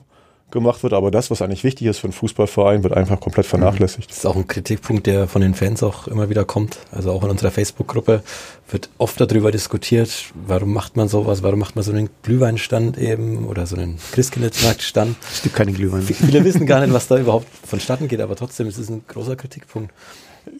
gemacht 0.51 0.83
wird, 0.83 0.93
aber 0.93 1.11
das, 1.11 1.31
was 1.31 1.41
eigentlich 1.41 1.63
wichtig 1.63 1.87
ist 1.87 1.99
für 1.99 2.05
einen 2.05 2.13
Fußballverein, 2.13 2.83
wird 2.83 2.93
einfach 2.93 3.19
komplett 3.19 3.45
vernachlässigt. 3.45 4.09
Das 4.09 4.19
ist 4.19 4.25
auch 4.25 4.35
ein 4.35 4.47
Kritikpunkt, 4.47 5.07
der 5.07 5.27
von 5.27 5.41
den 5.41 5.53
Fans 5.53 5.83
auch 5.83 6.07
immer 6.07 6.29
wieder 6.29 6.45
kommt. 6.45 6.79
Also 6.91 7.11
auch 7.11 7.23
in 7.23 7.29
unserer 7.29 7.51
Facebook-Gruppe 7.51 8.23
wird 8.69 8.89
oft 8.97 9.19
darüber 9.19 9.51
diskutiert, 9.51 10.31
warum 10.47 10.73
macht 10.73 10.97
man 10.97 11.07
sowas, 11.07 11.43
warum 11.43 11.59
macht 11.59 11.75
man 11.75 11.83
so 11.83 11.91
einen 11.91 12.09
Glühweinstand 12.23 12.97
eben 12.97 13.45
oder 13.45 13.65
so 13.65 13.75
einen 13.75 13.97
Christkindlesmarktstand. 14.11 15.15
Es 15.31 15.41
gibt 15.41 15.55
keine 15.55 15.73
Glühwein. 15.73 16.01
Viele 16.01 16.43
wissen 16.43 16.65
gar 16.65 16.81
nicht, 16.81 16.93
was 16.93 17.07
da 17.07 17.17
überhaupt 17.17 17.47
vonstatten 17.65 18.07
geht, 18.07 18.21
aber 18.21 18.35
trotzdem 18.35 18.67
ist 18.67 18.77
es 18.77 18.89
ein 18.89 19.03
großer 19.07 19.35
Kritikpunkt. 19.35 19.91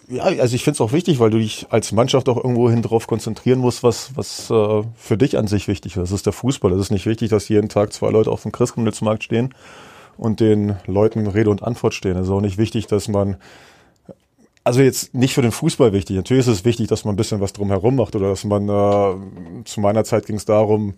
Ja, 0.08 0.24
also 0.24 0.56
ich 0.56 0.64
finde 0.64 0.76
es 0.76 0.82
auch 0.82 0.92
wichtig, 0.92 1.20
weil 1.20 1.30
du 1.30 1.40
dich 1.40 1.68
als 1.70 1.92
Mannschaft 1.92 2.30
auch 2.30 2.38
irgendwo 2.38 2.70
hin 2.70 2.82
drauf 2.82 3.08
konzentrieren 3.08 3.60
musst, 3.60 3.84
was, 3.84 4.12
was 4.16 4.50
äh, 4.50 4.84
für 4.96 5.18
dich 5.18 5.38
an 5.38 5.48
sich 5.48 5.68
wichtig 5.68 5.96
ist. 5.96 6.02
Das 6.02 6.12
ist 6.12 6.26
der 6.26 6.34
Fußball. 6.34 6.72
Es 6.74 6.82
ist 6.82 6.92
nicht 6.92 7.06
wichtig, 7.06 7.30
dass 7.30 7.50
jeden 7.50 7.70
Tag 7.70 7.94
zwei 7.94 8.10
Leute 8.10 8.32
auf 8.32 8.44
dem 8.44 8.52
Christkindlesmarkt 8.52 9.24
stehen 9.24 9.54
und 10.18 10.40
den 10.40 10.76
Leuten 10.86 11.28
Rede 11.28 11.50
und 11.50 11.64
Antwort 11.64 11.94
stehen. 11.94 12.18
Es 12.18 12.28
ist 12.28 12.32
auch 12.32 12.42
nicht 12.42 12.58
wichtig, 12.58 12.88
dass 12.88 13.08
man 13.08 13.38
also 14.64 14.82
jetzt 14.82 15.14
nicht 15.16 15.34
für 15.34 15.42
den 15.42 15.52
Fußball 15.52 15.94
wichtig. 15.94 16.18
Natürlich 16.18 16.48
ist 16.48 16.54
es 16.54 16.66
wichtig, 16.66 16.88
dass 16.88 17.04
man 17.04 17.14
ein 17.14 17.18
bisschen 17.18 17.42
was 17.42 17.54
drumherum 17.54 17.96
macht 17.96 18.16
oder 18.16 18.30
dass 18.30 18.44
man 18.44 18.70
äh, 18.70 19.64
zu 19.66 19.82
meiner 19.82 20.04
Zeit 20.04 20.28
ging 20.28 20.36
es 20.36 20.46
darum, 20.46 20.94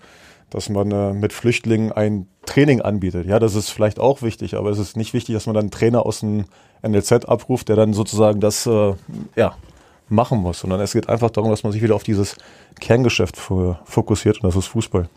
dass 0.54 0.70
man 0.70 0.92
äh, 0.92 1.14
mit 1.14 1.34
Flüchtlingen 1.34 1.92
ein 1.92 2.28
Training 2.46 2.82
anbietet. 2.82 3.26
Ja, 3.28 3.40
das 3.40 3.56
ist 3.56 3.70
vielleicht 3.70 4.00
auch 4.00 4.22
wichtig, 4.22 4.56
aber 4.56 4.70
es 4.70 4.80
ist 4.80 4.96
nicht 4.98 5.14
wichtig, 5.14 5.34
dass 5.34 5.46
man 5.46 5.56
dann 5.56 5.64
einen 5.64 5.72
Trainer 5.72 6.06
aus 6.06 6.20
dem 6.20 6.46
NLZ 6.82 7.26
abruft, 7.26 7.70
der 7.70 7.76
dann 7.76 7.94
sozusagen 7.94 8.40
das 8.40 8.66
äh, 8.66 8.94
ja, 9.36 9.56
machen 10.10 10.40
muss, 10.40 10.60
sondern 10.60 10.80
es 10.82 10.94
geht 10.94 11.10
einfach 11.10 11.32
darum, 11.32 11.50
dass 11.50 11.64
man 11.64 11.72
sich 11.72 11.82
wieder 11.82 11.96
auf 11.96 12.04
dieses 12.04 12.36
Kerngeschäft 12.80 13.38
fokussiert 13.38 14.38
und 14.38 14.44
das 14.44 14.56
ist 14.56 14.68
Fußball. 14.68 15.10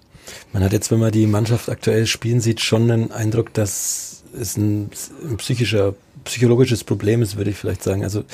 Man 0.53 0.65
hat 0.65 0.73
jetzt, 0.73 0.91
wenn 0.91 0.99
man 0.99 1.13
die 1.13 1.27
Mannschaft 1.27 1.69
aktuell 1.69 2.07
spielen 2.07 2.41
sieht, 2.41 2.61
schon 2.61 2.89
den 2.89 3.13
Eindruck, 3.13 3.53
dass 3.55 4.25
es 4.39 4.57
ein, 4.57 4.91
psychischer, 5.37 5.95
psychologisches 6.25 6.83
Problem 6.85 7.23
ist, 7.23 7.37
würde 7.37 7.51
ich 7.51 7.57
vielleicht 7.57 7.83
sagen. 7.83 8.03
Also 8.03 8.25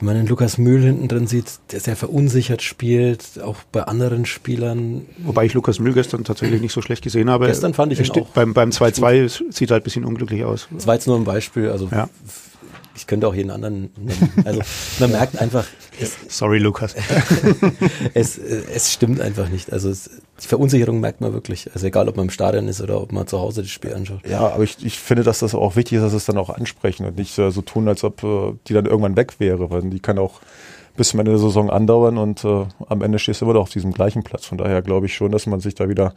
wenn 0.00 0.06
man 0.06 0.16
den 0.16 0.26
Lukas 0.26 0.56
Mühl 0.56 0.82
hinten 0.82 1.08
drin 1.08 1.26
sieht, 1.26 1.60
der 1.72 1.80
sehr 1.80 1.94
verunsichert 1.94 2.62
spielt, 2.62 3.40
auch 3.42 3.56
bei 3.70 3.82
anderen 3.82 4.24
Spielern. 4.24 5.02
Wobei 5.18 5.44
ich 5.44 5.52
Lukas 5.52 5.78
Mühl 5.78 5.92
gestern 5.92 6.24
tatsächlich 6.24 6.62
nicht 6.62 6.72
so 6.72 6.80
schlecht 6.80 7.04
gesehen 7.04 7.28
habe. 7.28 7.46
Gestern 7.46 7.74
fand 7.74 7.92
ich 7.92 8.00
ihn 8.00 8.10
auch. 8.10 8.28
Beim, 8.28 8.54
beim 8.54 8.70
2-2 8.70 9.52
sieht 9.52 9.70
halt 9.70 9.82
ein 9.82 9.84
bisschen 9.84 10.04
unglücklich 10.06 10.44
aus. 10.44 10.68
Das 10.70 10.86
war 10.86 10.94
jetzt 10.94 11.06
nur 11.06 11.16
ein 11.16 11.24
Beispiel. 11.24 11.68
Also 11.68 11.88
ja. 11.90 12.08
Ich 13.00 13.06
könnte 13.06 13.26
auch 13.26 13.34
jeden 13.34 13.50
anderen 13.50 13.90
nennen. 13.96 14.32
Also 14.44 14.60
man 14.98 15.10
merkt 15.12 15.38
einfach. 15.40 15.66
Es, 15.98 16.16
Sorry, 16.28 16.58
Lukas. 16.58 16.94
es, 18.14 18.36
es 18.36 18.92
stimmt 18.92 19.20
einfach 19.20 19.48
nicht. 19.48 19.72
Also 19.72 19.88
es, 19.88 20.10
die 20.42 20.46
Verunsicherung 20.46 21.00
merkt 21.00 21.22
man 21.22 21.32
wirklich. 21.32 21.70
Also 21.72 21.86
egal, 21.86 22.08
ob 22.08 22.16
man 22.16 22.26
im 22.26 22.30
Stadion 22.30 22.68
ist 22.68 22.82
oder 22.82 23.00
ob 23.00 23.12
man 23.12 23.26
zu 23.26 23.38
Hause 23.38 23.62
das 23.62 23.70
Spiel 23.70 23.94
anschaut. 23.94 24.20
Ja, 24.28 24.40
aber 24.40 24.64
ich, 24.64 24.84
ich 24.84 24.98
finde, 24.98 25.22
dass 25.22 25.38
das 25.38 25.54
auch 25.54 25.76
wichtig 25.76 25.96
ist, 25.96 26.02
dass 26.02 26.12
es 26.12 26.26
dann 26.26 26.36
auch 26.36 26.50
ansprechen 26.50 27.06
und 27.06 27.16
nicht 27.16 27.38
äh, 27.38 27.50
so 27.50 27.62
tun, 27.62 27.88
als 27.88 28.04
ob 28.04 28.22
äh, 28.22 28.52
die 28.66 28.74
dann 28.74 28.84
irgendwann 28.84 29.16
weg 29.16 29.34
wäre, 29.38 29.70
weil 29.70 29.82
die 29.82 30.00
kann 30.00 30.18
auch 30.18 30.40
bis 30.96 31.08
zum 31.08 31.20
Ende 31.20 31.32
der 31.32 31.40
Saison 31.40 31.70
andauern 31.70 32.18
und 32.18 32.44
äh, 32.44 32.66
am 32.88 33.00
Ende 33.00 33.18
stehst 33.18 33.40
du 33.40 33.46
immer 33.46 33.54
noch 33.54 33.62
auf 33.62 33.70
diesem 33.70 33.92
gleichen 33.92 34.22
Platz. 34.22 34.44
Von 34.44 34.58
daher 34.58 34.82
glaube 34.82 35.06
ich 35.06 35.14
schon, 35.14 35.32
dass 35.32 35.46
man 35.46 35.60
sich 35.60 35.74
da 35.74 35.88
wieder 35.88 36.14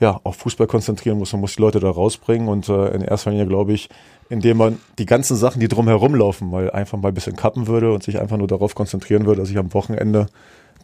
ja, 0.00 0.18
auf 0.24 0.36
Fußball 0.36 0.66
konzentrieren 0.66 1.18
muss. 1.18 1.32
Man 1.32 1.42
muss 1.42 1.54
die 1.54 1.60
Leute 1.60 1.78
da 1.78 1.90
rausbringen 1.90 2.48
und 2.48 2.68
äh, 2.68 2.88
in 2.88 3.02
erster 3.02 3.30
Linie 3.30 3.46
glaube 3.46 3.72
ich, 3.72 3.88
indem 4.28 4.56
man 4.56 4.78
die 4.98 5.06
ganzen 5.06 5.36
Sachen, 5.36 5.60
die 5.60 5.68
drumherum 5.68 6.14
laufen, 6.14 6.50
mal 6.50 6.70
einfach 6.70 6.98
mal 6.98 7.08
ein 7.08 7.14
bisschen 7.14 7.36
kappen 7.36 7.66
würde 7.66 7.92
und 7.92 8.02
sich 8.02 8.18
einfach 8.18 8.36
nur 8.36 8.48
darauf 8.48 8.74
konzentrieren 8.74 9.26
würde, 9.26 9.42
dass 9.42 9.50
ich 9.50 9.58
am 9.58 9.72
Wochenende 9.74 10.26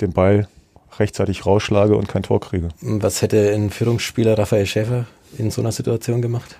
den 0.00 0.12
Ball 0.12 0.48
rechtzeitig 0.98 1.46
rausschlage 1.46 1.96
und 1.96 2.08
kein 2.08 2.22
Tor 2.22 2.40
kriege. 2.40 2.68
Was 2.80 3.22
hätte 3.22 3.52
ein 3.54 3.70
Führungsspieler 3.70 4.38
Raphael 4.38 4.66
Schäfer 4.66 5.06
in 5.38 5.50
so 5.50 5.60
einer 5.60 5.72
Situation 5.72 6.22
gemacht? 6.22 6.56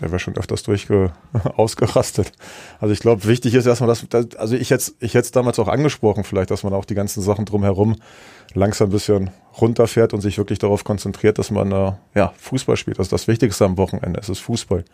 Der 0.00 0.10
wäre 0.10 0.18
schon 0.18 0.36
öfters 0.36 0.62
durchge 0.62 1.12
ausgerastet. 1.56 2.32
Also 2.80 2.92
ich 2.92 3.00
glaube, 3.00 3.24
wichtig 3.24 3.54
ist 3.54 3.66
erstmal, 3.66 3.88
dass, 3.88 4.06
dass 4.08 4.36
also 4.36 4.56
ich 4.56 4.70
jetzt 4.70 4.96
ich 5.00 5.14
hätte 5.14 5.32
damals 5.32 5.58
auch 5.58 5.68
angesprochen, 5.68 6.24
vielleicht, 6.24 6.50
dass 6.50 6.62
man 6.62 6.72
auch 6.72 6.84
die 6.84 6.94
ganzen 6.94 7.22
Sachen 7.22 7.44
drumherum 7.44 7.96
langsam 8.54 8.88
ein 8.88 8.92
bisschen 8.92 9.30
runterfährt 9.60 10.14
und 10.14 10.20
sich 10.20 10.38
wirklich 10.38 10.58
darauf 10.58 10.84
konzentriert, 10.84 11.38
dass 11.38 11.50
man 11.50 11.72
äh, 11.72 11.92
ja 12.14 12.32
Fußball 12.38 12.76
spielt. 12.76 12.98
Das 12.98 13.06
ist 13.06 13.12
das 13.12 13.28
Wichtigste 13.28 13.64
am 13.64 13.76
Wochenende. 13.78 14.20
Es 14.20 14.28
ist 14.28 14.40
Fußball. 14.40 14.84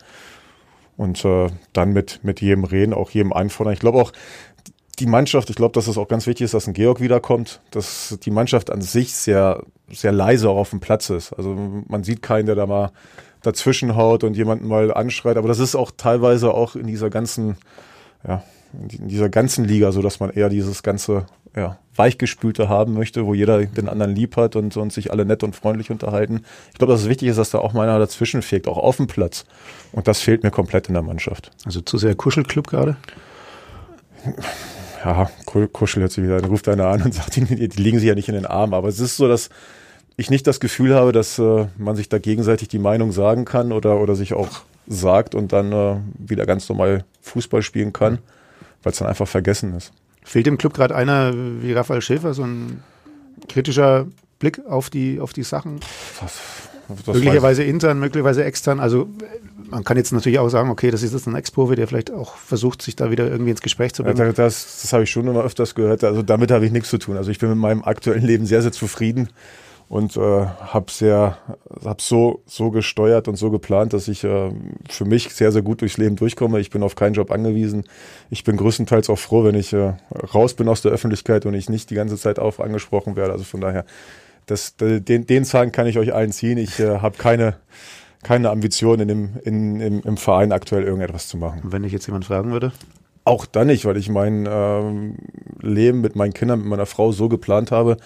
Und 0.97 1.25
äh, 1.25 1.49
dann 1.73 1.93
mit 1.93 2.21
mit 2.23 2.40
jedem 2.40 2.64
reden, 2.64 2.93
auch 2.93 3.11
jedem 3.11 3.33
einfordern. 3.33 3.73
Ich 3.73 3.81
glaube 3.81 4.00
auch 4.00 4.12
die 4.99 5.07
Mannschaft, 5.07 5.49
ich 5.50 5.57
glaube, 5.57 5.75
dass 5.75 5.87
es 5.87 5.97
auch 5.97 6.09
ganz 6.09 6.26
wichtig 6.26 6.47
ist, 6.47 6.55
dass 6.55 6.67
ein 6.67 6.75
Georg 6.75 7.00
wiederkommt, 7.00 7.61
dass 7.71 8.19
die 8.23 8.31
Mannschaft 8.31 8.71
an 8.71 8.83
sich 8.83 9.14
sehr, 9.14 9.62
sehr 9.90 10.12
leise 10.12 10.50
auch 10.50 10.57
auf 10.57 10.71
dem 10.71 10.81
Platz 10.81 11.11
ist. 11.11 11.33
Also 11.33 11.55
man 11.87 12.02
sieht 12.02 12.23
keinen, 12.23 12.47
der 12.47 12.57
da 12.57 12.67
mal 12.67 12.90
dazwischen 13.42 13.97
haut 13.97 14.25
und 14.25 14.37
jemanden 14.37 14.68
mal 14.68 14.92
anschreit. 14.92 15.37
Aber 15.37 15.49
das 15.49 15.59
ist 15.59 15.75
auch 15.75 15.90
teilweise 15.97 16.52
auch 16.52 16.76
in 16.76 16.87
dieser 16.87 17.11
ganzen, 17.11 17.57
ja, 18.26 18.42
in 18.73 19.09
dieser 19.09 19.28
ganzen 19.28 19.64
Liga 19.64 19.92
so, 19.92 20.02
dass 20.02 20.21
man 20.21 20.30
eher 20.30 20.49
dieses 20.49 20.83
ganze, 20.83 21.26
ja, 21.57 21.78
weichgespülte 21.97 22.68
haben 22.68 22.95
möchte, 22.95 23.26
wo 23.26 23.35
jeder 23.35 23.64
den 23.64 23.88
anderen 23.88 24.14
lieb 24.14 24.37
hat 24.37 24.57
und, 24.57 24.76
und 24.76 24.92
sich 24.92 25.11
alle 25.11 25.25
nett 25.25 25.42
und 25.42 25.57
freundlich 25.57 25.90
unterhalten. 25.90 26.45
Ich 26.73 26.78
glaube, 26.78 26.92
dass 26.92 27.02
es 27.02 27.09
wichtig 27.09 27.28
ist, 27.28 27.38
dass 27.38 27.50
da 27.50 27.59
auch 27.59 27.73
mal 27.73 27.88
einer 27.88 27.99
dazwischen 27.99 28.42
fegt, 28.42 28.68
auch 28.68 28.78
auf 28.78 28.97
dem 28.97 29.07
Platz. 29.07 29.47
Und 29.92 30.07
das 30.07 30.21
fehlt 30.21 30.42
mir 30.42 30.50
komplett 30.50 30.88
in 30.88 30.95
der 30.95 31.02
Mannschaft. 31.02 31.50
Also 31.64 31.80
zu 31.80 31.99
sehr 31.99 32.14
Kuschelclub 32.14 32.68
gerade? 32.68 32.97
ja, 35.04 35.30
kuschel 35.73 36.02
jetzt 36.02 36.21
wieder, 36.21 36.40
dann 36.40 36.50
ruft 36.50 36.68
einer 36.68 36.87
an 36.87 37.02
und 37.02 37.14
sagt, 37.14 37.37
die, 37.37 37.45
die 37.45 37.83
liegen 37.83 37.99
sich 37.99 38.09
ja 38.09 38.14
nicht 38.14 38.28
in 38.28 38.35
den 38.35 38.47
Arm. 38.47 38.75
Aber 38.75 38.88
es 38.88 39.00
ist 39.00 39.16
so, 39.16 39.28
dass 39.28 39.50
ich 40.19 40.31
nicht 40.31 40.47
das 40.47 40.61
Gefühl 40.61 40.95
habe, 40.95 41.13
dass 41.13 41.39
äh, 41.39 41.67
man 41.79 41.97
sich 41.97 42.09
da 42.09 42.19
gegenseitig 42.19 42.69
die 42.69 42.81
Meinung 42.81 43.13
sagen 43.13 43.45
kann 43.45 43.73
oder, 43.73 44.01
oder 44.01 44.17
sich 44.17 44.35
auch 44.35 44.49
sagt 44.89 45.35
und 45.35 45.53
dann 45.53 45.73
äh, 45.73 45.97
wieder 46.19 46.45
ganz 46.45 46.69
normal 46.69 47.05
Fußball 47.23 47.63
spielen 47.63 47.93
kann, 47.93 48.19
weil 48.83 48.93
es 48.93 48.99
dann 48.99 49.09
einfach 49.09 49.29
vergessen 49.29 49.75
ist. 49.75 49.93
Fehlt 50.25 50.47
dem 50.47 50.59
Club 50.59 50.75
gerade 50.75 50.95
einer 50.95 51.33
wie 51.63 51.73
Raphael 51.73 52.03
Schäfer, 52.03 52.35
so 52.35 52.43
ein 52.43 52.83
kritischer 53.49 54.09
Blick 54.41 54.61
auf 54.67 54.91
die, 54.91 55.21
auf 55.21 55.33
die 55.33 55.45
Sachen? 55.45 55.79
Das, 56.21 56.41
das 57.07 57.15
möglicherweise 57.15 57.63
intern, 57.63 58.01
möglicherweise 58.01 58.43
extern. 58.43 58.81
Also 58.81 59.09
man 59.71 59.85
kann 59.85 59.97
jetzt 59.99 60.11
natürlich 60.11 60.41
auch 60.41 60.49
sagen, 60.49 60.69
okay, 60.69 60.91
das 60.91 61.05
ist 61.05 61.13
jetzt 61.13 61.29
ein 61.29 61.37
Ex-Profi, 61.37 61.77
der 61.77 61.87
vielleicht 61.87 62.11
auch 62.11 62.37
versucht, 62.39 62.83
sich 62.83 62.97
da 62.97 63.13
wieder 63.13 63.31
irgendwie 63.31 63.53
ins 63.53 63.63
Gespräch 63.63 63.95
zu 63.95 64.03
bringen. 64.03 64.19
Ja, 64.19 64.33
das 64.33 64.81
das 64.83 64.93
habe 64.93 65.05
ich 65.05 65.11
schon 65.11 65.29
immer 65.29 65.45
öfters 65.45 65.77
gehört. 65.77 66.03
Also 66.03 66.23
damit 66.23 66.51
habe 66.51 66.67
ich 66.67 66.73
nichts 66.73 66.91
zu 66.91 66.99
tun. 66.99 67.17
Also 67.17 67.31
ich 67.31 67.39
bin 67.39 67.51
mit 67.51 67.59
meinem 67.59 67.85
aktuellen 67.85 68.25
Leben 68.25 68.47
sehr, 68.47 68.63
sehr 68.63 68.73
zufrieden 68.73 69.29
und 69.88 70.16
äh, 70.16 70.21
habe 70.21 70.90
sehr, 70.90 71.38
habe 71.85 72.02
so 72.02 72.42
so 72.47 72.71
gesteuert 72.71 73.26
und 73.26 73.37
so 73.37 73.50
geplant, 73.50 73.92
dass 73.92 74.09
ich 74.09 74.23
äh, 74.25 74.50
für 74.88 75.04
mich 75.04 75.30
sehr 75.35 75.50
sehr 75.50 75.62
gut 75.62 75.80
durchs 75.80 75.97
Leben 75.97 76.16
durchkomme. 76.16 76.61
Ich 76.61 76.71
bin 76.71 76.83
auf 76.83 76.95
keinen 76.95 77.14
Job 77.14 77.30
angewiesen. 77.30 77.85
Ich 78.30 78.45
bin 78.45 78.57
größtenteils 78.57 79.09
auch 79.09 79.18
froh, 79.18 79.45
wenn 79.45 79.54
ich 79.54 79.73
äh, 79.73 79.95
raus 80.35 80.54
bin 80.54 80.68
aus 80.68 80.83
der 80.83 80.92
Öffentlichkeit 80.92 81.47
und 81.47 81.54
ich 81.54 81.71
nicht 81.71 81.90
die 81.90 81.95
ganze 81.95 82.16
Zeit 82.16 82.38
auf 82.38 82.61
angesprochen 82.61 83.16
werde. 83.16 83.33
Also 83.33 83.45
von 83.45 83.61
daher, 83.61 83.85
das, 84.47 84.76
den, 84.76 85.26
den 85.26 85.45
Zahn 85.45 85.73
kann 85.73 85.87
ich 85.87 85.99
euch 85.99 86.12
allen 86.12 86.33
ziehen. 86.33 86.59
Ich 86.59 86.78
äh, 86.80 86.99
habe 86.99 87.16
keine 87.16 87.57
keine 88.23 88.50
Ambition, 88.50 89.00
in 89.00 89.09
dem, 89.09 89.30
in, 89.45 89.80
im, 89.80 90.02
im 90.02 90.16
Verein 90.16 90.52
aktuell 90.52 90.83
irgendetwas 90.83 91.28
zu 91.28 91.37
machen. 91.37 91.61
Wenn 91.64 91.85
ich 91.85 91.92
jetzt 91.92 92.07
jemand 92.07 92.25
fragen 92.25 92.50
würde? 92.50 92.73
Auch 93.25 93.47
dann 93.47 93.68
nicht, 93.68 93.85
weil 93.85 93.97
ich 93.97 94.09
mein 94.09 94.49
ähm, 94.50 95.16
Leben 95.61 96.00
mit 96.00 96.16
meinen 96.16 96.33
Kindern, 96.33 96.61
mit 96.61 96.68
meiner 96.68 96.87
Frau 96.87 97.12
so 97.12 97.28
geplant 97.28 97.71
habe, 97.71 97.97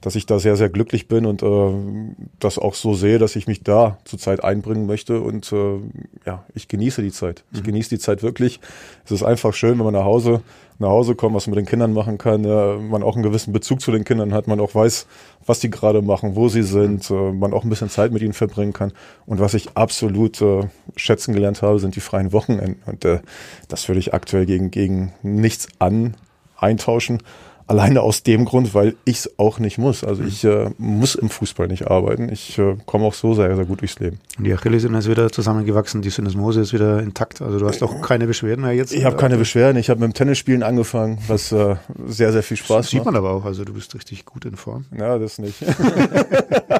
dass 0.00 0.14
ich 0.14 0.26
da 0.26 0.38
sehr, 0.38 0.56
sehr 0.56 0.68
glücklich 0.68 1.08
bin 1.08 1.26
und 1.26 1.42
äh, 1.42 2.24
das 2.38 2.58
auch 2.58 2.74
so 2.74 2.94
sehe, 2.94 3.18
dass 3.18 3.36
ich 3.36 3.46
mich 3.46 3.62
da 3.62 3.98
zurzeit 4.04 4.44
einbringen 4.44 4.86
möchte 4.86 5.20
und 5.20 5.52
äh, 5.52 5.78
ja, 6.26 6.44
ich 6.54 6.68
genieße 6.68 7.02
die 7.02 7.12
Zeit. 7.12 7.44
Ich 7.52 7.60
mhm. 7.60 7.66
genieße 7.66 7.90
die 7.90 7.98
Zeit 7.98 8.22
wirklich. 8.22 8.60
Es 9.04 9.10
ist 9.10 9.22
einfach 9.22 9.54
schön, 9.54 9.78
wenn 9.78 9.84
man 9.84 9.94
nach 9.94 10.04
Hause 10.04 10.42
nach 10.78 10.90
Hause 10.90 11.16
kommen, 11.16 11.34
was 11.34 11.46
man 11.46 11.56
mit 11.56 11.64
den 11.64 11.68
Kindern 11.68 11.92
machen 11.92 12.18
kann, 12.18 12.44
ja, 12.44 12.76
man 12.76 13.02
auch 13.02 13.14
einen 13.14 13.24
gewissen 13.24 13.52
Bezug 13.52 13.80
zu 13.80 13.90
den 13.90 14.04
Kindern 14.04 14.32
hat, 14.32 14.46
man 14.46 14.60
auch 14.60 14.74
weiß, 14.74 15.06
was 15.44 15.58
die 15.58 15.70
gerade 15.70 16.02
machen, 16.02 16.36
wo 16.36 16.48
sie 16.48 16.62
sind, 16.62 17.10
äh, 17.10 17.32
man 17.32 17.52
auch 17.52 17.64
ein 17.64 17.70
bisschen 17.70 17.90
Zeit 17.90 18.12
mit 18.12 18.22
ihnen 18.22 18.32
verbringen 18.32 18.72
kann. 18.72 18.92
Und 19.26 19.40
was 19.40 19.54
ich 19.54 19.76
absolut 19.76 20.40
äh, 20.40 20.68
schätzen 20.94 21.34
gelernt 21.34 21.62
habe, 21.62 21.80
sind 21.80 21.96
die 21.96 22.00
freien 22.00 22.32
Wochenenden. 22.32 22.80
Und 22.86 23.04
äh, 23.04 23.20
das 23.66 23.88
würde 23.88 23.98
ich 23.98 24.14
aktuell 24.14 24.46
gegen, 24.46 24.70
gegen 24.70 25.12
nichts 25.22 25.68
an 25.80 26.14
eintauschen. 26.56 27.22
Alleine 27.68 28.00
aus 28.00 28.22
dem 28.22 28.44
Grund, 28.44 28.74
weil 28.74 28.96
ich 29.04 29.18
es 29.18 29.38
auch 29.38 29.58
nicht 29.58 29.78
muss. 29.78 30.02
Also 30.02 30.22
ich 30.22 30.42
äh, 30.44 30.70
muss 30.78 31.14
im 31.14 31.28
Fußball 31.28 31.68
nicht 31.68 31.88
arbeiten. 31.88 32.30
Ich 32.32 32.58
äh, 32.58 32.76
komme 32.86 33.04
auch 33.04 33.14
so 33.14 33.34
sehr, 33.34 33.54
sehr 33.54 33.66
gut 33.66 33.82
durchs 33.82 33.98
Leben. 33.98 34.18
Und 34.38 34.44
die 34.44 34.52
Achillessehne 34.52 34.98
ist 34.98 35.08
wieder 35.08 35.30
zusammengewachsen, 35.30 36.02
die 36.02 36.10
Syndesmose 36.10 36.60
ist 36.60 36.72
wieder 36.72 37.00
intakt. 37.02 37.42
Also 37.42 37.58
du 37.58 37.68
hast 37.68 37.82
auch 37.82 38.00
keine 38.00 38.26
Beschwerden 38.26 38.64
mehr 38.64 38.72
jetzt? 38.72 38.92
Ich 38.92 39.04
habe 39.04 39.16
keine 39.16 39.36
Beschwerden. 39.36 39.78
Ich 39.78 39.90
habe 39.90 40.00
mit 40.00 40.10
dem 40.10 40.14
Tennisspielen 40.14 40.62
angefangen, 40.62 41.18
was 41.28 41.52
äh, 41.52 41.76
sehr, 42.06 42.32
sehr 42.32 42.42
viel 42.42 42.56
Spaß 42.56 42.70
macht. 42.70 42.78
Das 42.80 42.90
sieht 42.90 43.04
man 43.04 43.16
aber 43.16 43.30
auch. 43.30 43.44
Also 43.44 43.64
du 43.64 43.74
bist 43.74 43.94
richtig 43.94 44.24
gut 44.24 44.44
in 44.44 44.56
Form. 44.56 44.86
Ja, 44.96 45.18
das 45.18 45.38
nicht. 45.38 45.56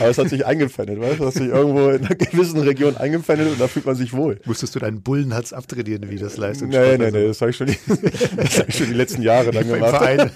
Aber 0.00 0.10
es 0.10 0.18
hat 0.18 0.28
sich 0.28 0.44
eingepfändet, 0.44 1.00
weißt 1.00 1.20
du? 1.20 1.24
Es 1.24 1.34
hat 1.34 1.42
sich 1.42 1.48
irgendwo 1.50 1.90
in 1.90 2.04
einer 2.04 2.14
gewissen 2.14 2.60
Region 2.60 2.96
eingepfändet 2.96 3.48
und 3.48 3.60
da 3.60 3.68
fühlt 3.68 3.86
man 3.86 3.94
sich 3.94 4.12
wohl. 4.12 4.40
Musstest 4.44 4.74
du 4.74 4.78
deinen 4.80 5.02
Bullenhatz 5.02 5.52
abtrainieren, 5.52 6.10
wie 6.10 6.16
das 6.16 6.36
leistet? 6.36 6.68
Nee, 6.68 6.98
nee, 6.98 7.10
nee, 7.10 7.26
das 7.28 7.40
habe 7.40 7.50
ich, 7.50 7.56
schon 7.56 7.68
die, 7.68 7.78
das 8.36 8.58
hab 8.58 8.68
ich 8.68 8.76
schon 8.76 8.88
die 8.88 8.94
letzten 8.94 9.22
Jahre 9.22 9.50
dann 9.50 9.66
gemacht. 9.66 9.90
Verein. 9.90 10.30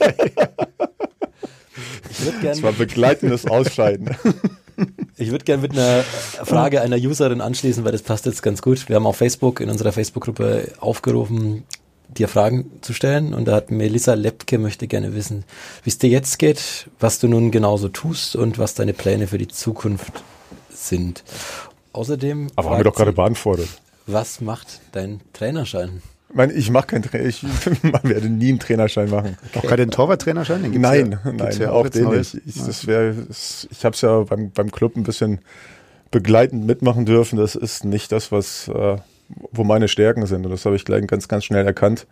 Das 2.43 2.63
war 2.63 2.73
begleitendes 2.73 3.47
Ausscheiden. 3.47 4.17
Ich 5.17 5.31
würde 5.31 5.45
gerne 5.45 5.63
mit 5.63 5.73
einer 5.73 6.03
Frage 6.03 6.83
einer 6.83 6.97
Userin 6.97 7.41
anschließen, 7.41 7.85
weil 7.85 7.93
das 7.93 8.03
passt 8.03 8.27
jetzt 8.27 8.43
ganz 8.43 8.61
gut. 8.63 8.89
Wir 8.89 8.97
haben 8.97 9.07
auf 9.07 9.17
Facebook, 9.17 9.61
in 9.61 9.71
unserer 9.71 9.93
Facebook-Gruppe 9.93 10.73
aufgerufen, 10.81 11.65
dir 12.09 12.29
Fragen 12.29 12.71
zu 12.81 12.93
stellen. 12.93 13.35
Und 13.35 13.47
da 13.47 13.57
hat 13.57 13.71
Melissa 13.71 14.15
Lepke 14.15 14.59
möchte 14.59 14.87
gerne 14.87 15.15
wissen, 15.15 15.45
wie 15.85 15.91
es 15.91 15.99
dir 15.99 16.11
jetzt 16.11 16.39
geht, 16.39 16.89
was 16.99 17.19
du 17.19 17.29
nun 17.29 17.51
genauso 17.51 17.89
tust 17.89 18.37
und 18.37 18.59
was 18.59 18.75
deine 18.75 18.93
Pläne 18.93 19.27
für 19.27 19.39
die 19.39 19.49
Zukunft 19.49 20.13
sind. 20.71 21.25
Außerdem. 21.93 22.49
Aber 22.57 22.71
haben 22.71 22.79
wir 22.79 22.85
doch 22.85 22.95
gerade 22.95 23.13
beantwortet. 23.13 23.69
Was 24.07 24.41
macht 24.41 24.81
dein 24.93 25.21
Trainerschein? 25.33 26.03
Ich, 26.29 26.35
meine, 26.35 26.53
ich 26.53 26.71
mache 26.71 26.89
keinen 26.89 27.03
Trainer, 27.03 27.25
ich 27.25 27.43
werde 28.03 28.29
nie 28.29 28.51
einen 28.51 28.59
Trainerschein 28.59 29.09
machen. 29.11 29.37
Okay. 29.49 29.59
Auch 29.59 29.71
keinen 29.71 29.91
Torwarttrainerschein? 29.91 30.71
Nein, 30.73 31.19
ja, 31.25 31.33
nein, 31.33 31.59
ja 31.59 31.71
auch, 31.71 31.87
auch 31.87 31.89
den 31.89 32.11
nicht. 32.11 32.37
Ich, 32.47 32.55
das 32.57 32.87
wär, 32.87 33.15
ich 33.31 33.85
habe 33.85 33.95
es 33.95 34.01
ja 34.01 34.21
beim, 34.21 34.51
beim 34.51 34.71
Club 34.71 34.97
ein 34.97 35.05
bisschen 35.05 35.41
begleitend 36.11 36.67
mitmachen 36.67 37.07
dürfen. 37.07 37.39
Das 37.39 37.55
ist 37.55 37.85
nicht 37.85 38.13
das, 38.13 38.33
was 38.33 38.69
äh, 38.69 38.97
wo 39.29 39.65
meine 39.65 39.89
Stärken 39.89 40.27
sind. 40.27 40.45
Und 40.45 40.53
das 40.53 40.65
habe 40.65 40.77
ich 40.77 40.85
gleich 40.85 41.07
ganz, 41.07 41.29
ganz 41.29 41.45
schnell 41.45 41.67
erkannt. 41.67 42.07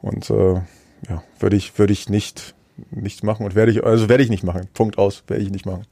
Und 0.00 0.30
äh, 0.30 0.54
ja, 1.08 1.22
würde 1.38 1.56
ich, 1.56 1.78
würde 1.78 1.92
ich 1.92 2.08
nicht, 2.08 2.54
nicht 2.90 3.22
machen 3.22 3.44
und 3.44 3.54
werde 3.54 3.72
ich, 3.72 3.84
also 3.84 4.08
werde 4.08 4.22
ich 4.22 4.30
nicht 4.30 4.44
machen. 4.44 4.68
Punkt 4.74 4.98
aus, 4.98 5.24
werde 5.26 5.42
ich 5.42 5.50
nicht 5.50 5.66
machen. 5.66 5.86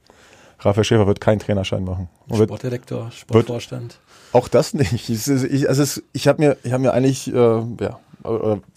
Raphael 0.59 0.83
Schäfer 0.83 1.07
wird 1.07 1.19
keinen 1.19 1.39
Trainerschein 1.39 1.83
machen. 1.83 2.09
Sportdirektor, 2.31 3.11
Sportvorstand. 3.11 3.99
Auch 4.31 4.47
das 4.47 4.73
nicht. 4.73 5.09
Ich, 5.09 5.27
ich, 5.27 5.69
also 5.69 5.83
es, 5.83 6.03
ich 6.13 6.27
habe 6.27 6.41
mir, 6.41 6.57
ich 6.63 6.71
habe 6.71 6.81
mir 6.81 6.93
eigentlich, 6.93 7.27
äh, 7.27 7.33
ja, 7.33 7.99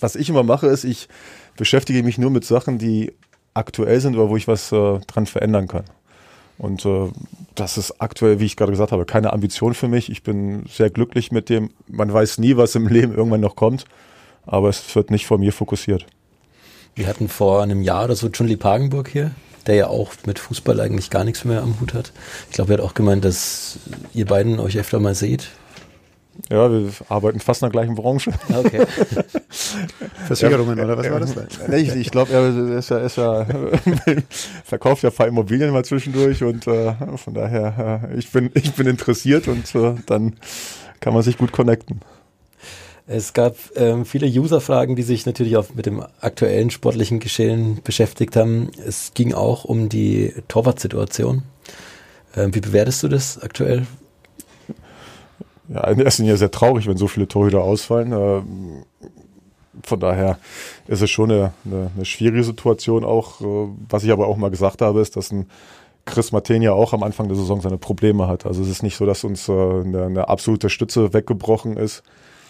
was 0.00 0.16
ich 0.16 0.28
immer 0.28 0.42
mache, 0.42 0.66
ist, 0.66 0.84
ich 0.84 1.08
beschäftige 1.56 2.02
mich 2.02 2.18
nur 2.18 2.30
mit 2.30 2.44
Sachen, 2.44 2.78
die 2.78 3.12
aktuell 3.54 4.00
sind 4.00 4.16
oder 4.16 4.28
wo 4.28 4.36
ich 4.36 4.48
was 4.48 4.72
äh, 4.72 4.98
dran 5.06 5.26
verändern 5.26 5.68
kann. 5.68 5.84
Und 6.58 6.84
äh, 6.86 7.10
das 7.54 7.76
ist 7.78 8.00
aktuell, 8.00 8.40
wie 8.40 8.46
ich 8.46 8.56
gerade 8.56 8.72
gesagt 8.72 8.92
habe, 8.92 9.04
keine 9.04 9.32
Ambition 9.32 9.74
für 9.74 9.88
mich. 9.88 10.10
Ich 10.10 10.22
bin 10.22 10.64
sehr 10.68 10.90
glücklich 10.90 11.32
mit 11.32 11.48
dem. 11.48 11.70
Man 11.86 12.12
weiß 12.12 12.38
nie, 12.38 12.56
was 12.56 12.74
im 12.74 12.88
Leben 12.88 13.14
irgendwann 13.14 13.40
noch 13.40 13.56
kommt, 13.56 13.84
aber 14.46 14.68
es 14.68 14.94
wird 14.94 15.10
nicht 15.10 15.26
von 15.26 15.40
mir 15.40 15.52
fokussiert. 15.52 16.06
Wir 16.94 17.06
hatten 17.06 17.28
vor 17.28 17.62
einem 17.62 17.82
Jahr 17.82 18.04
oder 18.04 18.16
so 18.16 18.30
Lee 18.40 18.56
Pagenburg 18.56 19.08
hier, 19.08 19.32
der 19.66 19.74
ja 19.74 19.86
auch 19.88 20.12
mit 20.24 20.38
Fußball 20.38 20.80
eigentlich 20.80 21.10
gar 21.10 21.24
nichts 21.24 21.44
mehr 21.44 21.60
am 21.60 21.78
Hut 21.78 21.92
hat. 21.92 22.12
Ich 22.48 22.54
glaube, 22.54 22.72
er 22.72 22.78
hat 22.78 22.84
auch 22.84 22.94
gemeint, 22.94 23.24
dass 23.24 23.78
ihr 24.14 24.24
beiden 24.24 24.58
euch 24.58 24.78
öfter 24.78 24.98
mal 24.98 25.14
seht. 25.14 25.50
Ja, 26.50 26.70
wir 26.70 26.90
arbeiten 27.08 27.40
fast 27.40 27.62
in 27.62 27.66
der 27.66 27.72
gleichen 27.72 27.94
Branche. 27.94 28.32
Okay. 28.48 28.86
Versicherungen 30.26 30.78
oder 30.78 30.96
was 30.96 31.10
war 31.10 31.20
das? 31.20 31.34
Nee, 31.68 31.78
ich, 31.78 31.94
ich 31.94 32.10
glaube, 32.10 32.32
er 32.32 32.78
ist 32.78 32.90
ja, 32.90 32.98
ist 32.98 33.16
ja 33.16 33.46
verkauft 34.64 35.02
ja 35.02 35.10
ein 35.10 35.14
paar 35.16 35.26
Immobilien 35.26 35.70
mal 35.70 35.84
zwischendurch 35.84 36.42
und 36.42 36.66
äh, 36.66 36.94
von 37.16 37.34
daher, 37.34 38.08
äh, 38.10 38.16
ich, 38.16 38.30
bin, 38.30 38.50
ich 38.54 38.72
bin 38.74 38.86
interessiert 38.86 39.48
und 39.48 39.74
äh, 39.74 39.94
dann 40.06 40.36
kann 41.00 41.14
man 41.14 41.22
sich 41.22 41.38
gut 41.38 41.52
connecten. 41.52 42.00
Es 43.08 43.32
gab 43.32 43.56
ähm, 43.76 44.04
viele 44.04 44.26
User-Fragen, 44.26 44.96
die 44.96 45.04
sich 45.04 45.26
natürlich 45.26 45.56
auch 45.56 45.66
mit 45.74 45.86
dem 45.86 46.02
aktuellen 46.20 46.70
sportlichen 46.70 47.20
Geschehen 47.20 47.80
beschäftigt 47.84 48.34
haben. 48.34 48.70
Es 48.84 49.12
ging 49.14 49.32
auch 49.32 49.64
um 49.64 49.88
die 49.88 50.34
Torwart-Situation. 50.48 51.42
Ähm, 52.36 52.54
wie 52.54 52.60
bewertest 52.60 53.04
du 53.04 53.08
das 53.08 53.40
aktuell? 53.40 53.86
Ja, 55.68 55.84
in 55.88 56.00
erster 56.00 56.22
Linie 56.22 56.36
sehr 56.36 56.50
traurig, 56.50 56.86
wenn 56.86 56.96
so 56.96 57.08
viele 57.08 57.28
Torhüter 57.28 57.62
ausfallen. 57.62 58.12
Äh, 58.12 58.42
von 59.82 60.00
daher 60.00 60.38
ist 60.86 61.02
es 61.02 61.10
schon 61.10 61.30
eine, 61.30 61.52
eine, 61.64 61.90
eine 61.94 62.04
schwierige 62.04 62.44
Situation 62.44 63.04
auch. 63.04 63.40
Äh, 63.40 63.68
was 63.88 64.04
ich 64.04 64.12
aber 64.12 64.26
auch 64.26 64.36
mal 64.36 64.50
gesagt 64.50 64.82
habe, 64.82 65.00
ist, 65.00 65.16
dass 65.16 65.30
ein 65.32 65.46
Chris 66.04 66.32
Martin 66.32 66.62
ja 66.62 66.72
auch 66.72 66.92
am 66.92 67.02
Anfang 67.02 67.26
der 67.28 67.36
Saison 67.36 67.60
seine 67.60 67.78
Probleme 67.78 68.28
hat. 68.28 68.46
Also 68.46 68.62
es 68.62 68.68
ist 68.68 68.82
nicht 68.82 68.96
so, 68.96 69.06
dass 69.06 69.24
uns 69.24 69.48
äh, 69.48 69.52
eine, 69.52 70.04
eine 70.04 70.28
absolute 70.28 70.70
Stütze 70.70 71.12
weggebrochen 71.12 71.76
ist. 71.76 72.02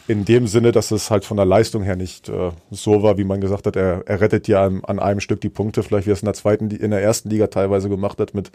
In 0.09 0.25
dem 0.25 0.47
Sinne, 0.47 0.71
dass 0.71 0.93
es 0.93 1.11
halt 1.11 1.25
von 1.25 1.37
der 1.37 1.47
Leistung 1.47 1.83
her 1.83 1.97
nicht 1.97 2.29
äh, 2.29 2.51
so 2.71 3.03
war, 3.03 3.19
wie 3.19 3.25
man 3.25 3.41
gesagt 3.41 3.67
hat, 3.67 3.75
er, 3.75 4.05
er 4.07 4.21
rettet 4.21 4.47
ja 4.47 4.65
an, 4.65 4.85
an 4.85 5.01
einem 5.01 5.19
Stück 5.19 5.41
die 5.41 5.49
Punkte, 5.49 5.83
vielleicht 5.83 6.07
wie 6.07 6.11
er 6.11 6.15
es 6.15 6.23
in 6.23 6.27
der 6.27 6.35
zweiten, 6.35 6.71
in 6.71 6.93
der 6.93 7.03
ersten 7.03 7.29
Liga 7.29 7.49
teilweise 7.49 7.89
gemacht 7.89 8.21
hat, 8.21 8.33
mit 8.33 8.53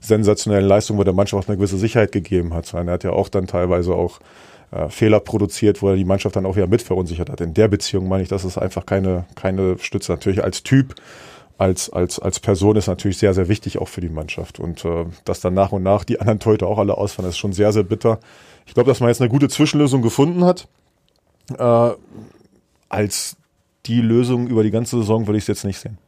sensationellen 0.00 0.66
Leistungen, 0.66 0.98
wo 0.98 1.04
der 1.04 1.12
Mannschaft 1.12 1.48
eine 1.48 1.58
gewisse 1.58 1.76
Sicherheit 1.76 2.12
gegeben 2.12 2.54
hat. 2.54 2.72
Er 2.72 2.86
hat 2.86 3.04
ja 3.04 3.10
auch 3.10 3.28
dann 3.28 3.46
teilweise 3.46 3.94
auch 3.94 4.20
äh, 4.70 4.88
Fehler 4.88 5.20
produziert, 5.20 5.82
wo 5.82 5.90
er 5.90 5.96
die 5.96 6.06
Mannschaft 6.06 6.36
dann 6.36 6.46
auch 6.46 6.56
wieder 6.56 6.66
mit 6.68 6.80
verunsichert 6.80 7.28
hat. 7.28 7.42
In 7.42 7.52
der 7.52 7.68
Beziehung 7.68 8.08
meine 8.08 8.22
ich, 8.22 8.30
dass 8.30 8.44
es 8.44 8.56
einfach 8.56 8.86
keine, 8.86 9.26
keine 9.34 9.78
Stütze. 9.78 10.12
Natürlich 10.12 10.42
als 10.42 10.62
Typ 10.62 10.94
als, 11.58 11.90
als, 11.90 12.18
als 12.18 12.40
Person 12.40 12.76
ist 12.76 12.88
natürlich 12.88 13.18
sehr, 13.18 13.34
sehr 13.34 13.48
wichtig 13.48 13.78
auch 13.78 13.88
für 13.88 14.00
die 14.00 14.08
Mannschaft. 14.08 14.58
Und 14.58 14.84
äh, 14.84 15.04
dass 15.24 15.40
dann 15.40 15.54
nach 15.54 15.72
und 15.72 15.82
nach 15.82 16.04
die 16.04 16.20
anderen 16.20 16.40
Teute 16.40 16.66
auch 16.66 16.78
alle 16.78 16.96
ausfallen, 16.96 17.28
ist 17.28 17.38
schon 17.38 17.52
sehr, 17.52 17.72
sehr 17.72 17.84
bitter. 17.84 18.18
Ich 18.66 18.74
glaube, 18.74 18.90
dass 18.90 19.00
man 19.00 19.08
jetzt 19.08 19.20
eine 19.20 19.30
gute 19.30 19.48
Zwischenlösung 19.48 20.02
gefunden 20.02 20.44
hat. 20.44 20.66
Äh, 21.56 21.90
als 22.88 23.36
die 23.86 24.00
Lösung 24.00 24.48
über 24.48 24.62
die 24.62 24.70
ganze 24.70 24.98
Saison 24.98 25.26
würde 25.26 25.38
ich 25.38 25.44
es 25.44 25.48
jetzt 25.48 25.64
nicht 25.64 25.78
sehen. 25.78 25.98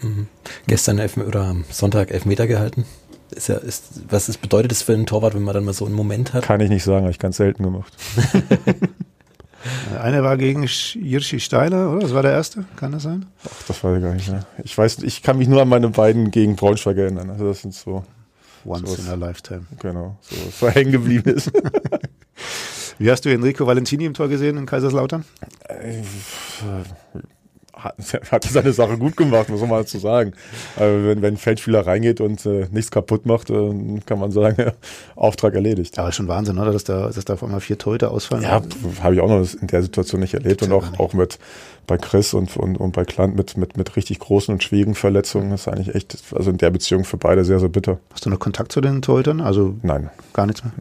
Mhm. 0.00 0.28
Gestern 0.66 0.98
elf, 0.98 1.16
oder 1.16 1.44
am 1.44 1.64
Sonntag 1.70 2.10
elf 2.10 2.24
Meter 2.24 2.46
gehalten. 2.46 2.84
Ist 3.30 3.48
ja, 3.48 3.56
ist, 3.56 4.02
was 4.08 4.28
ist, 4.28 4.40
bedeutet 4.40 4.70
das 4.70 4.82
für 4.82 4.94
einen 4.94 5.06
Torwart, 5.06 5.34
wenn 5.34 5.42
man 5.42 5.54
dann 5.54 5.64
mal 5.64 5.72
so 5.72 5.84
einen 5.84 5.94
Moment 5.94 6.32
hat? 6.32 6.44
Kann 6.44 6.60
ich 6.60 6.70
nicht 6.70 6.84
sagen, 6.84 7.02
habe 7.02 7.10
ich 7.10 7.18
ganz 7.18 7.38
selten 7.38 7.64
gemacht. 7.64 7.92
Einer 10.00 10.22
war 10.22 10.36
gegen 10.36 10.62
Jirschi 10.62 11.40
Steiler, 11.40 11.90
oder? 11.90 12.02
Das 12.02 12.14
war 12.14 12.22
der 12.22 12.32
erste, 12.32 12.64
kann 12.76 12.92
das 12.92 13.02
sein? 13.02 13.26
Ach, 13.44 13.62
das 13.66 13.82
weiß 13.82 13.96
ich 13.96 14.02
gar 14.02 14.14
nicht 14.14 14.30
mehr. 14.30 14.46
Ich 14.62 14.78
weiß, 14.78 15.02
ich 15.02 15.22
kann 15.22 15.38
mich 15.38 15.48
nur 15.48 15.60
an 15.60 15.68
meine 15.68 15.88
beiden 15.88 16.30
gegen 16.30 16.54
Braunschweig 16.54 16.96
erinnern. 16.96 17.30
Also 17.30 17.48
das 17.48 17.62
sind 17.62 17.74
so. 17.74 18.04
Once 18.64 18.90
so 18.90 19.02
in 19.02 19.08
a 19.08 19.14
lifetime. 19.14 19.66
Genau, 19.80 20.16
so 20.20 20.36
was 20.60 20.74
hängen 20.74 20.92
geblieben 20.92 21.30
ist. 21.30 21.50
Wie 22.98 23.10
hast 23.10 23.24
du 23.24 23.32
Enrico 23.32 23.66
Valentini 23.66 24.04
im 24.04 24.14
Tor 24.14 24.28
gesehen 24.28 24.56
in 24.56 24.66
Kaiserslautern? 24.66 25.24
Äh, 25.68 26.02
hat, 27.76 27.96
hat 28.32 28.44
seine 28.44 28.72
Sache 28.72 28.96
gut 28.96 29.16
gemacht, 29.16 29.48
muss 29.48 29.60
man 29.60 29.70
mal 29.70 29.80
dazu 29.80 29.98
sagen. 29.98 30.32
Also 30.76 31.06
wenn, 31.06 31.22
wenn 31.22 31.34
ein 31.34 31.36
Feldspieler 31.36 31.86
reingeht 31.86 32.20
und 32.20 32.44
äh, 32.46 32.66
nichts 32.70 32.90
kaputt 32.90 33.26
macht, 33.26 33.50
äh, 33.50 34.00
kann 34.06 34.18
man 34.18 34.32
sagen, 34.32 34.72
Auftrag 35.16 35.54
erledigt. 35.54 35.98
Aber 35.98 36.12
schon 36.12 36.28
Wahnsinn, 36.28 36.58
oder? 36.58 36.72
Dass 36.72 36.84
da, 36.84 37.10
dass 37.10 37.24
da 37.24 37.34
auf 37.34 37.44
einmal 37.44 37.60
vier 37.60 37.78
Torhüter 37.78 38.10
ausfallen. 38.10 38.44
Ja, 38.44 38.62
habe 39.02 39.14
ich 39.14 39.20
auch 39.20 39.28
noch 39.28 39.46
in 39.60 39.66
der 39.66 39.82
Situation 39.82 40.20
nicht 40.20 40.34
erlebt 40.34 40.62
und 40.62 40.72
auch, 40.72 40.98
auch 40.98 41.12
mit 41.12 41.38
bei 41.86 41.98
Chris 41.98 42.34
und, 42.34 42.56
und, 42.56 42.76
und 42.78 42.92
bei 42.92 43.04
Klant 43.04 43.36
mit, 43.36 43.56
mit, 43.56 43.76
mit 43.76 43.94
richtig 43.96 44.18
großen 44.18 44.52
und 44.52 44.62
schwierigen 44.62 44.94
Verletzungen. 44.94 45.50
Das 45.50 45.62
ist 45.62 45.68
eigentlich 45.68 45.94
echt, 45.94 46.16
also 46.34 46.50
in 46.50 46.58
der 46.58 46.70
Beziehung 46.70 47.04
für 47.04 47.16
beide 47.16 47.44
sehr, 47.44 47.60
sehr 47.60 47.68
bitter. 47.68 47.98
Hast 48.12 48.26
du 48.26 48.30
noch 48.30 48.40
Kontakt 48.40 48.72
zu 48.72 48.80
den 48.80 49.02
Torhütern? 49.02 49.40
Also 49.40 49.76
Nein. 49.82 50.10
Gar 50.32 50.46
nichts 50.46 50.64
mehr? 50.64 50.72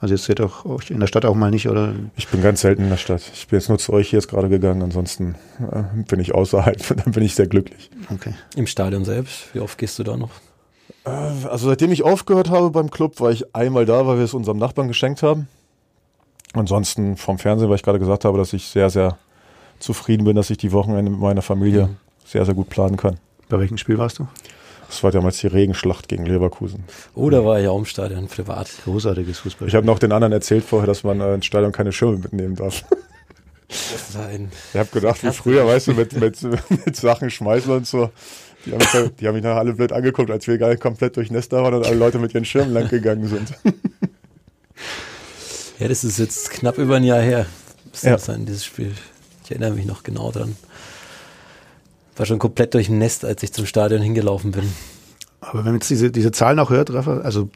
Also 0.00 0.14
jetzt 0.14 0.24
seht 0.24 0.40
auch 0.40 0.64
euch 0.64 0.90
in 0.90 0.98
der 0.98 1.06
Stadt 1.06 1.26
auch 1.26 1.34
mal 1.34 1.50
nicht, 1.50 1.68
oder? 1.68 1.94
Ich 2.16 2.26
bin 2.28 2.40
ganz 2.40 2.62
selten 2.62 2.84
in 2.84 2.88
der 2.88 2.96
Stadt. 2.96 3.22
Ich 3.34 3.48
bin 3.48 3.58
jetzt 3.58 3.68
nur 3.68 3.78
zu 3.78 3.92
euch 3.92 4.08
hier 4.08 4.18
jetzt 4.18 4.28
gerade 4.28 4.48
gegangen. 4.48 4.82
Ansonsten 4.82 5.34
äh, 5.60 5.82
bin 6.08 6.20
ich 6.20 6.34
außerhalb 6.34 6.90
und 6.90 7.00
dann 7.06 7.12
bin 7.12 7.22
ich 7.22 7.34
sehr 7.34 7.46
glücklich. 7.46 7.90
Okay. 8.10 8.32
Im 8.56 8.66
Stadion 8.66 9.04
selbst, 9.04 9.54
wie 9.54 9.60
oft 9.60 9.76
gehst 9.76 9.98
du 9.98 10.02
da 10.02 10.16
noch? 10.16 10.30
Äh, 11.04 11.10
also 11.10 11.68
seitdem 11.68 11.92
ich 11.92 12.02
aufgehört 12.02 12.48
habe 12.48 12.70
beim 12.70 12.90
Club, 12.90 13.20
war 13.20 13.30
ich 13.30 13.54
einmal 13.54 13.84
da, 13.84 14.06
weil 14.06 14.16
wir 14.16 14.24
es 14.24 14.32
unserem 14.32 14.56
Nachbarn 14.56 14.88
geschenkt 14.88 15.22
haben. 15.22 15.48
Ansonsten 16.54 17.18
vom 17.18 17.38
Fernsehen, 17.38 17.68
weil 17.68 17.76
ich 17.76 17.82
gerade 17.82 17.98
gesagt 17.98 18.24
habe, 18.24 18.38
dass 18.38 18.54
ich 18.54 18.66
sehr, 18.66 18.88
sehr 18.88 19.18
zufrieden 19.78 20.24
bin, 20.24 20.34
dass 20.34 20.48
ich 20.48 20.58
die 20.58 20.72
Wochenende 20.72 21.10
mit 21.10 21.20
meiner 21.20 21.42
Familie 21.42 21.88
mhm. 21.88 21.96
sehr, 22.24 22.46
sehr 22.46 22.54
gut 22.54 22.70
planen 22.70 22.96
kann. 22.96 23.18
Bei 23.50 23.58
welchem 23.58 23.76
Spiel 23.76 23.98
warst 23.98 24.18
du? 24.18 24.28
Das 24.90 25.04
war 25.04 25.12
damals 25.12 25.38
die 25.38 25.46
Regenschlacht 25.46 26.08
gegen 26.08 26.26
Leverkusen. 26.26 26.82
Oh, 27.14 27.30
da 27.30 27.44
war 27.44 27.60
ich 27.60 27.68
auch 27.68 27.78
im 27.78 27.84
Stadion, 27.84 28.26
privat. 28.26 28.68
Großartiges 28.82 29.38
Fußball. 29.38 29.68
Ich 29.68 29.76
habe 29.76 29.86
noch 29.86 30.00
den 30.00 30.10
anderen 30.10 30.32
erzählt 30.32 30.64
vorher, 30.64 30.88
dass 30.88 31.04
man 31.04 31.20
äh, 31.20 31.32
ins 31.32 31.46
Stadion 31.46 31.70
keine 31.70 31.92
Schirme 31.92 32.18
mitnehmen 32.18 32.56
darf. 32.56 32.84
Das 33.68 34.16
war 34.16 34.26
ein 34.26 34.50
ich 34.74 34.80
habe 34.80 34.88
gedacht, 34.90 35.22
wie 35.22 35.30
früher, 35.30 35.64
weißt 35.64 35.86
du, 35.86 35.92
mit, 35.92 36.12
mit, 36.14 36.42
mit 36.86 36.96
Sachen 36.96 37.30
schmeißen 37.30 37.70
und 37.70 37.86
so. 37.86 38.10
Die 38.66 38.72
haben, 38.72 38.78
mich, 38.78 39.12
die 39.20 39.28
haben 39.28 39.34
mich 39.34 39.44
nachher 39.44 39.58
alle 39.58 39.74
blöd 39.74 39.92
angeguckt, 39.92 40.28
als 40.28 40.48
wir 40.48 40.58
gar 40.58 40.70
nicht 40.70 40.82
komplett 40.82 41.16
durchnässt 41.16 41.52
waren 41.52 41.74
und 41.74 41.86
alle 41.86 41.94
Leute 41.94 42.18
mit 42.18 42.34
ihren 42.34 42.44
Schirmen 42.44 42.72
lang 42.72 42.88
gegangen 42.88 43.28
sind. 43.28 43.52
Ja, 45.78 45.86
das 45.86 46.02
ist 46.02 46.18
jetzt 46.18 46.50
knapp 46.50 46.78
über 46.78 46.96
ein 46.96 47.04
Jahr 47.04 47.22
her. 47.22 47.46
Das 47.92 48.02
ja. 48.02 48.18
sein, 48.18 48.44
dieses 48.44 48.64
Spiel. 48.64 48.92
Ich 49.44 49.52
erinnere 49.52 49.70
mich 49.70 49.86
noch 49.86 50.02
genau 50.02 50.32
dran 50.32 50.56
war 52.20 52.26
schon 52.26 52.38
komplett 52.38 52.74
durchnässt, 52.74 53.24
als 53.24 53.42
ich 53.42 53.50
zum 53.50 53.64
Stadion 53.64 54.02
hingelaufen 54.02 54.50
bin. 54.50 54.70
Aber 55.40 55.60
wenn 55.60 55.64
man 55.64 55.74
jetzt 55.76 55.88
diese, 55.88 56.10
diese 56.10 56.30
Zahlen 56.32 56.58
auch 56.58 56.68
hört, 56.68 56.92
Rafa, 56.92 57.20
also 57.20 57.48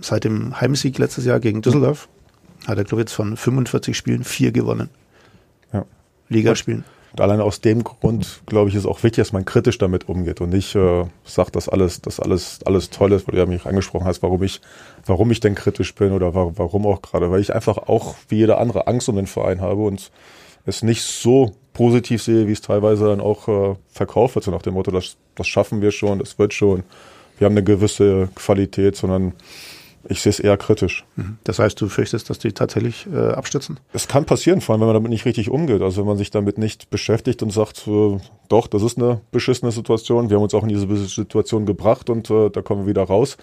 seit 0.00 0.22
dem 0.22 0.60
Heimsieg 0.60 0.96
letztes 0.98 1.24
Jahr 1.24 1.40
gegen 1.40 1.60
Düsseldorf 1.60 2.08
hat 2.68 2.78
der 2.78 2.84
Club 2.84 3.00
jetzt 3.00 3.12
von 3.12 3.36
45 3.36 3.96
Spielen 3.96 4.22
vier 4.22 4.52
gewonnen. 4.52 4.90
Ja. 5.72 5.86
Ligaspielen. 6.28 6.84
Und 7.10 7.20
allein 7.20 7.40
aus 7.40 7.62
dem 7.62 7.82
Grund, 7.82 8.42
glaube 8.46 8.68
ich, 8.68 8.76
ist 8.76 8.86
auch 8.86 9.02
wichtig, 9.02 9.22
dass 9.22 9.32
man 9.32 9.44
kritisch 9.44 9.78
damit 9.78 10.08
umgeht 10.08 10.40
und 10.40 10.50
nicht 10.50 10.76
äh, 10.76 11.06
sagt, 11.24 11.56
dass 11.56 11.68
alles, 11.68 12.00
dass 12.00 12.20
alles, 12.20 12.60
alles 12.64 12.90
toll 12.90 13.10
ist, 13.10 13.26
weil 13.26 13.34
du 13.34 13.40
ja 13.40 13.46
mich 13.46 13.66
angesprochen 13.66 14.06
hast, 14.06 14.22
warum 14.22 14.40
ich, 14.44 14.60
warum 15.04 15.32
ich 15.32 15.40
denn 15.40 15.56
kritisch 15.56 15.96
bin 15.96 16.12
oder 16.12 16.32
warum 16.32 16.86
auch 16.86 17.02
gerade, 17.02 17.32
weil 17.32 17.40
ich 17.40 17.52
einfach 17.52 17.76
auch 17.76 18.14
wie 18.28 18.36
jeder 18.36 18.58
andere 18.58 18.86
Angst 18.86 19.08
um 19.08 19.16
den 19.16 19.26
Verein 19.26 19.60
habe 19.60 19.82
und 19.82 20.12
es 20.64 20.84
nicht 20.84 21.02
so 21.02 21.56
positiv 21.80 22.22
sehe, 22.22 22.46
wie 22.46 22.52
es 22.52 22.60
teilweise 22.60 23.06
dann 23.06 23.22
auch 23.22 23.48
äh, 23.48 23.74
verkauft 23.88 24.34
wird, 24.34 24.44
so 24.44 24.50
nach 24.50 24.60
dem 24.60 24.74
Motto, 24.74 24.90
das, 24.90 25.16
das 25.34 25.46
schaffen 25.46 25.80
wir 25.80 25.92
schon, 25.92 26.18
das 26.18 26.38
wird 26.38 26.52
schon, 26.52 26.82
wir 27.38 27.46
haben 27.46 27.54
eine 27.54 27.64
gewisse 27.64 28.28
Qualität, 28.34 28.96
sondern 28.96 29.32
ich 30.06 30.20
sehe 30.20 30.28
es 30.28 30.40
eher 30.40 30.58
kritisch. 30.58 31.06
Mhm. 31.16 31.38
Das 31.42 31.58
heißt, 31.58 31.80
du 31.80 31.88
fürchtest, 31.88 32.28
dass 32.28 32.38
die 32.38 32.52
tatsächlich 32.52 33.06
äh, 33.10 33.30
abstürzen? 33.30 33.80
Es 33.94 34.08
kann 34.08 34.26
passieren, 34.26 34.60
vor 34.60 34.74
allem 34.74 34.82
wenn 34.82 34.88
man 34.88 34.94
damit 34.94 35.10
nicht 35.10 35.24
richtig 35.24 35.48
umgeht. 35.48 35.80
Also 35.80 36.02
wenn 36.02 36.06
man 36.06 36.18
sich 36.18 36.30
damit 36.30 36.58
nicht 36.58 36.90
beschäftigt 36.90 37.42
und 37.42 37.50
sagt, 37.50 37.88
äh, 37.88 38.18
doch, 38.50 38.66
das 38.66 38.82
ist 38.82 38.98
eine 38.98 39.22
beschissene 39.30 39.72
Situation, 39.72 40.28
wir 40.28 40.36
haben 40.36 40.42
uns 40.42 40.52
auch 40.52 40.64
in 40.64 40.68
diese 40.68 40.86
Situation 41.06 41.64
gebracht 41.64 42.10
und 42.10 42.28
äh, 42.28 42.50
da 42.50 42.60
kommen 42.60 42.82
wir 42.82 42.88
wieder 42.88 43.04
raus, 43.04 43.38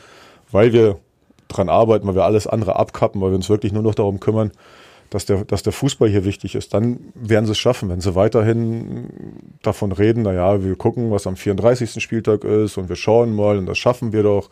weil 0.51 0.73
wir 0.73 0.99
dran 1.47 1.69
arbeiten, 1.69 2.05
weil 2.05 2.13
wir 2.13 2.25
alles 2.25 2.45
andere 2.45 2.75
abkappen, 2.75 3.19
weil 3.19 3.31
wir 3.31 3.37
uns 3.37 3.49
wirklich 3.49 3.73
nur 3.73 3.81
noch 3.81 3.95
darum 3.95 4.19
kümmern, 4.19 4.51
dass 5.09 5.25
der, 5.25 5.45
dass 5.45 5.63
der 5.63 5.73
Fußball 5.73 6.09
hier 6.09 6.25
wichtig 6.25 6.55
ist, 6.55 6.73
dann 6.73 6.99
werden 7.15 7.45
sie 7.45 7.53
es 7.53 7.57
schaffen. 7.57 7.89
Wenn 7.89 8.01
sie 8.01 8.15
weiterhin 8.15 9.07
davon 9.61 9.91
reden, 9.91 10.23
naja, 10.23 10.63
wir 10.63 10.75
gucken, 10.75 11.11
was 11.11 11.27
am 11.27 11.35
34. 11.35 12.01
Spieltag 12.03 12.43
ist 12.43 12.77
und 12.77 12.89
wir 12.89 12.95
schauen 12.95 13.35
mal 13.35 13.57
und 13.57 13.65
das 13.65 13.77
schaffen 13.77 14.11
wir 14.11 14.23
doch 14.23 14.49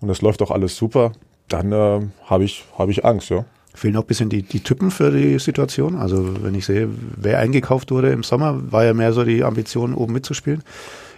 und 0.00 0.08
das 0.08 0.22
läuft 0.22 0.40
doch 0.40 0.50
alles 0.50 0.76
super, 0.76 1.12
dann 1.48 1.72
äh, 1.72 2.00
habe 2.24 2.44
ich, 2.44 2.64
hab 2.76 2.88
ich 2.88 3.04
Angst, 3.04 3.30
ja. 3.30 3.44
Fehlen 3.74 3.96
auch 3.96 4.02
ein 4.02 4.06
bisschen 4.06 4.28
die, 4.28 4.42
die 4.42 4.60
Typen 4.60 4.90
für 4.90 5.10
die 5.10 5.38
Situation. 5.38 5.96
Also 5.96 6.42
wenn 6.42 6.54
ich 6.54 6.66
sehe, 6.66 6.90
wer 7.16 7.38
eingekauft 7.38 7.90
wurde 7.90 8.10
im 8.10 8.22
Sommer, 8.22 8.60
war 8.70 8.84
ja 8.84 8.92
mehr 8.92 9.14
so 9.14 9.24
die 9.24 9.44
Ambition, 9.44 9.94
oben 9.94 10.12
mitzuspielen. 10.12 10.62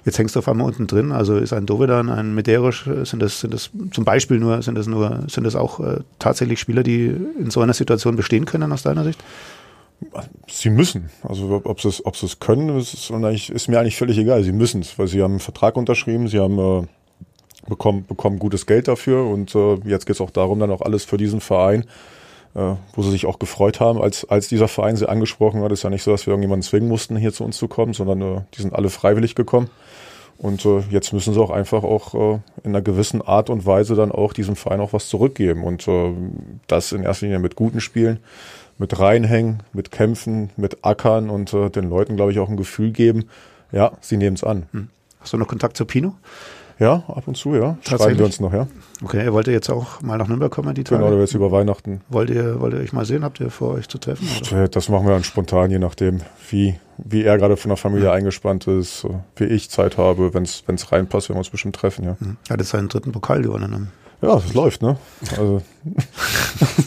Jetzt 0.05 0.19
hängst 0.19 0.35
du 0.35 0.41
auf 0.41 0.49
einmal 0.49 0.67
unten 0.67 0.87
drin. 0.87 1.13
Also 1.13 1.37
ist 1.37 1.53
ein 1.53 1.67
Dovedan, 1.67 2.11
ein 2.11 2.35
Medeiros, 2.35 2.85
sind 3.05 3.23
das, 3.23 3.41
sind 3.41 3.55
das 3.55 3.71
zum 3.91 4.05
Beispiel 4.05 4.39
nur, 4.39 4.61
sind 4.63 4.77
das 4.77 4.87
nur, 4.87 5.25
sind 5.29 5.45
das 5.45 5.57
auch 5.57 5.81
äh, 5.81 6.01
tatsächlich 6.19 6.61
Spieler, 6.61 6.83
die 6.83 7.07
in 7.07 7.51
so 7.51 7.61
einer 7.61 7.73
Situation 7.73 8.17
bestehen 8.17 8.45
können 8.45 8.73
aus 8.73 8.83
deiner 8.83 9.05
Sicht? 9.05 9.23
Sie 10.49 10.71
müssen. 10.71 11.11
Also 11.23 11.63
ob 11.65 11.81
sie 11.81 11.89
es, 11.89 12.05
ob 12.05 12.17
sie 12.17 12.27
es 12.27 12.39
können, 12.39 12.77
ist, 12.79 13.11
ist 13.11 13.69
mir 13.69 13.81
eigentlich 13.81 13.97
völlig 13.97 14.19
egal. 14.19 14.43
Sie 14.43 14.53
müssen 14.53 14.83
es, 14.83 14.99
weil 14.99 15.07
sie 15.07 15.23
haben 15.23 15.33
einen 15.33 15.41
Vertrag 15.41 15.77
unterschrieben, 15.77 16.29
sie 16.29 16.39
haben 16.39 16.59
äh, 16.59 16.87
bekommen, 17.69 18.05
bekommen 18.07 18.39
gutes 18.39 18.67
Geld 18.67 18.89
dafür 18.89 19.25
und 19.25 19.55
äh, 19.55 19.77
jetzt 19.87 20.05
geht 20.05 20.17
es 20.17 20.21
auch 20.21 20.31
darum, 20.31 20.59
dann 20.61 20.71
auch 20.71 20.83
alles 20.83 21.05
für 21.05 21.17
diesen 21.17 21.41
Verein 21.41 21.83
äh, 21.83 22.14
wo 22.55 23.03
sie 23.03 23.11
sich 23.11 23.27
auch 23.27 23.41
gefreut 23.41 23.81
haben, 23.81 24.01
als, 24.01 24.29
als 24.29 24.49
dieser 24.49 24.69
Verein 24.69 24.97
sie 24.97 25.09
angesprochen 25.09 25.63
hat. 25.63 25.73
Es 25.73 25.81
ist 25.81 25.83
ja 25.83 25.91
nicht 25.91 26.05
so, 26.05 26.13
dass 26.13 26.27
wir 26.27 26.33
irgendjemanden 26.33 26.63
zwingen 26.63 26.89
mussten, 26.89 27.17
hier 27.17 27.33
zu 27.33 27.45
uns 27.45 27.57
zu 27.57 27.67
kommen, 27.67 27.95
sondern 27.95 28.23
äh, 28.23 28.41
die 28.55 28.63
sind 28.63 28.75
alle 28.75 28.91
freiwillig 28.91 29.35
gekommen. 29.35 29.71
Und 30.39 30.65
äh, 30.65 30.81
jetzt 30.91 31.13
müssen 31.13 31.35
sie 31.35 31.41
auch 31.41 31.51
einfach 31.51 31.83
auch 31.83 32.15
äh, 32.15 32.41
in 32.63 32.71
einer 32.71 32.83
gewissen 32.83 33.23
Art 33.23 33.51
und 33.51 33.67
Weise 33.67 33.95
dann 33.95 34.13
auch 34.13 34.33
diesem 34.33 34.57
Verein 34.57 34.81
auch 34.81 34.93
was 34.93 35.09
zurückgeben. 35.09 35.65
Und 35.65 35.89
äh, 35.89 36.13
das 36.67 36.93
in 36.93 37.03
erster 37.03 37.27
Linie 37.27 37.41
mit 37.41 37.57
guten 37.57 37.81
Spielen, 37.81 38.21
mit 38.79 38.99
reinhängen, 38.99 39.63
mit 39.73 39.91
kämpfen, 39.91 40.51
mit 40.57 40.85
ackern 40.85 41.31
und 41.31 41.53
äh, 41.55 41.71
den 41.71 41.89
Leuten, 41.89 42.17
glaube 42.17 42.33
ich, 42.33 42.39
auch 42.39 42.49
ein 42.49 42.57
Gefühl 42.57 42.93
geben, 42.93 43.25
ja, 43.73 43.93
sie 44.01 44.17
nehmen 44.17 44.37
es 44.37 44.45
an. 44.45 44.67
Hm. 44.73 44.89
Hast 45.21 45.33
du 45.33 45.39
noch 45.39 45.49
Kontakt 45.49 45.77
zu 45.77 45.87
Pino? 45.87 46.15
Ja, 46.79 47.05
ab 47.07 47.25
und 47.27 47.37
zu, 47.37 47.55
ja. 47.55 47.79
Schreiben 47.83 48.19
wir 48.19 48.25
uns 48.25 48.41
noch, 48.41 48.53
ja. 48.53 48.67
Okay, 49.03 49.25
er 49.25 49.33
wollte 49.33 49.53
jetzt 49.53 49.71
auch 49.71 50.03
mal 50.03 50.19
nach 50.19 50.27
Nürnberg 50.27 50.51
kommen, 50.51 50.75
die 50.75 50.83
Tage. 50.83 51.05
Genau, 51.05 51.19
jetzt 51.19 51.35
über 51.35 51.53
Weihnachten. 51.53 52.01
Wollt 52.09 52.31
ihr, 52.31 52.61
wollt 52.61 52.75
ihr 52.75 52.81
euch 52.81 52.93
mal 52.93 53.05
sehen? 53.05 53.23
Habt 53.23 53.39
ihr 53.41 53.51
vor, 53.51 53.75
euch 53.75 53.89
zu 53.89 53.99
treffen? 53.99 54.27
Oder? 54.51 54.69
Das 54.69 54.89
machen 54.89 55.07
wir 55.07 55.13
dann 55.13 55.25
spontan, 55.25 55.71
je 55.71 55.79
nachdem, 55.79 56.21
wie, 56.51 56.75
wie 56.99 57.23
er 57.23 57.39
gerade 57.39 57.57
von 57.57 57.69
der 57.69 57.77
Familie 57.77 58.07
ja. 58.07 58.13
eingespannt 58.13 58.67
ist, 58.67 59.07
wie 59.37 59.45
ich 59.45 59.71
Zeit 59.71 59.99
habe. 59.99 60.35
Wenn 60.35 60.43
es 60.43 60.93
reinpasst, 60.93 61.29
werden 61.29 61.37
wir 61.37 61.41
uns 61.41 61.51
bestimmt 61.51 61.77
treffen, 61.77 62.05
ja. 62.05 62.17
Mhm. 62.19 62.37
Hat 62.51 62.59
jetzt 62.59 62.71
seinen 62.71 62.89
dritten 62.89 63.13
Pokal 63.13 63.43
gewonnen. 63.43 63.91
Ja, 64.21 64.37
das 64.37 64.55
läuft, 64.55 64.81
ne? 64.81 64.97
Also, 65.37 65.61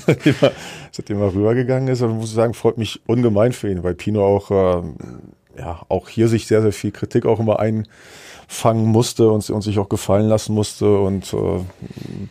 seitdem, 0.06 0.36
er, 0.42 0.52
seitdem 0.92 1.22
er 1.22 1.34
rübergegangen 1.34 1.88
ist, 1.88 2.02
muss 2.02 2.30
ich 2.30 2.36
sagen, 2.36 2.56
freut 2.56 2.78
mich 2.78 3.02
ungemein 3.06 3.52
für 3.52 3.70
ihn, 3.70 3.84
weil 3.84 3.94
Pino 3.94 4.26
auch, 4.26 4.50
äh, 4.50 4.82
ja 5.60 5.82
auch 5.88 6.10
hier 6.10 6.30
sich 6.30 6.48
sehr, 6.48 6.62
sehr 6.62 6.72
viel 6.72 6.92
Kritik 6.92 7.26
auch 7.26 7.40
immer 7.40 7.60
einfangen 8.48 8.86
musste 8.86 9.30
und, 9.30 9.50
und 9.50 9.62
sich 9.62 9.78
auch 9.78 9.90
gefallen 9.90 10.28
lassen 10.28 10.54
musste 10.54 11.00
und 11.00 11.34
äh, 11.34 11.60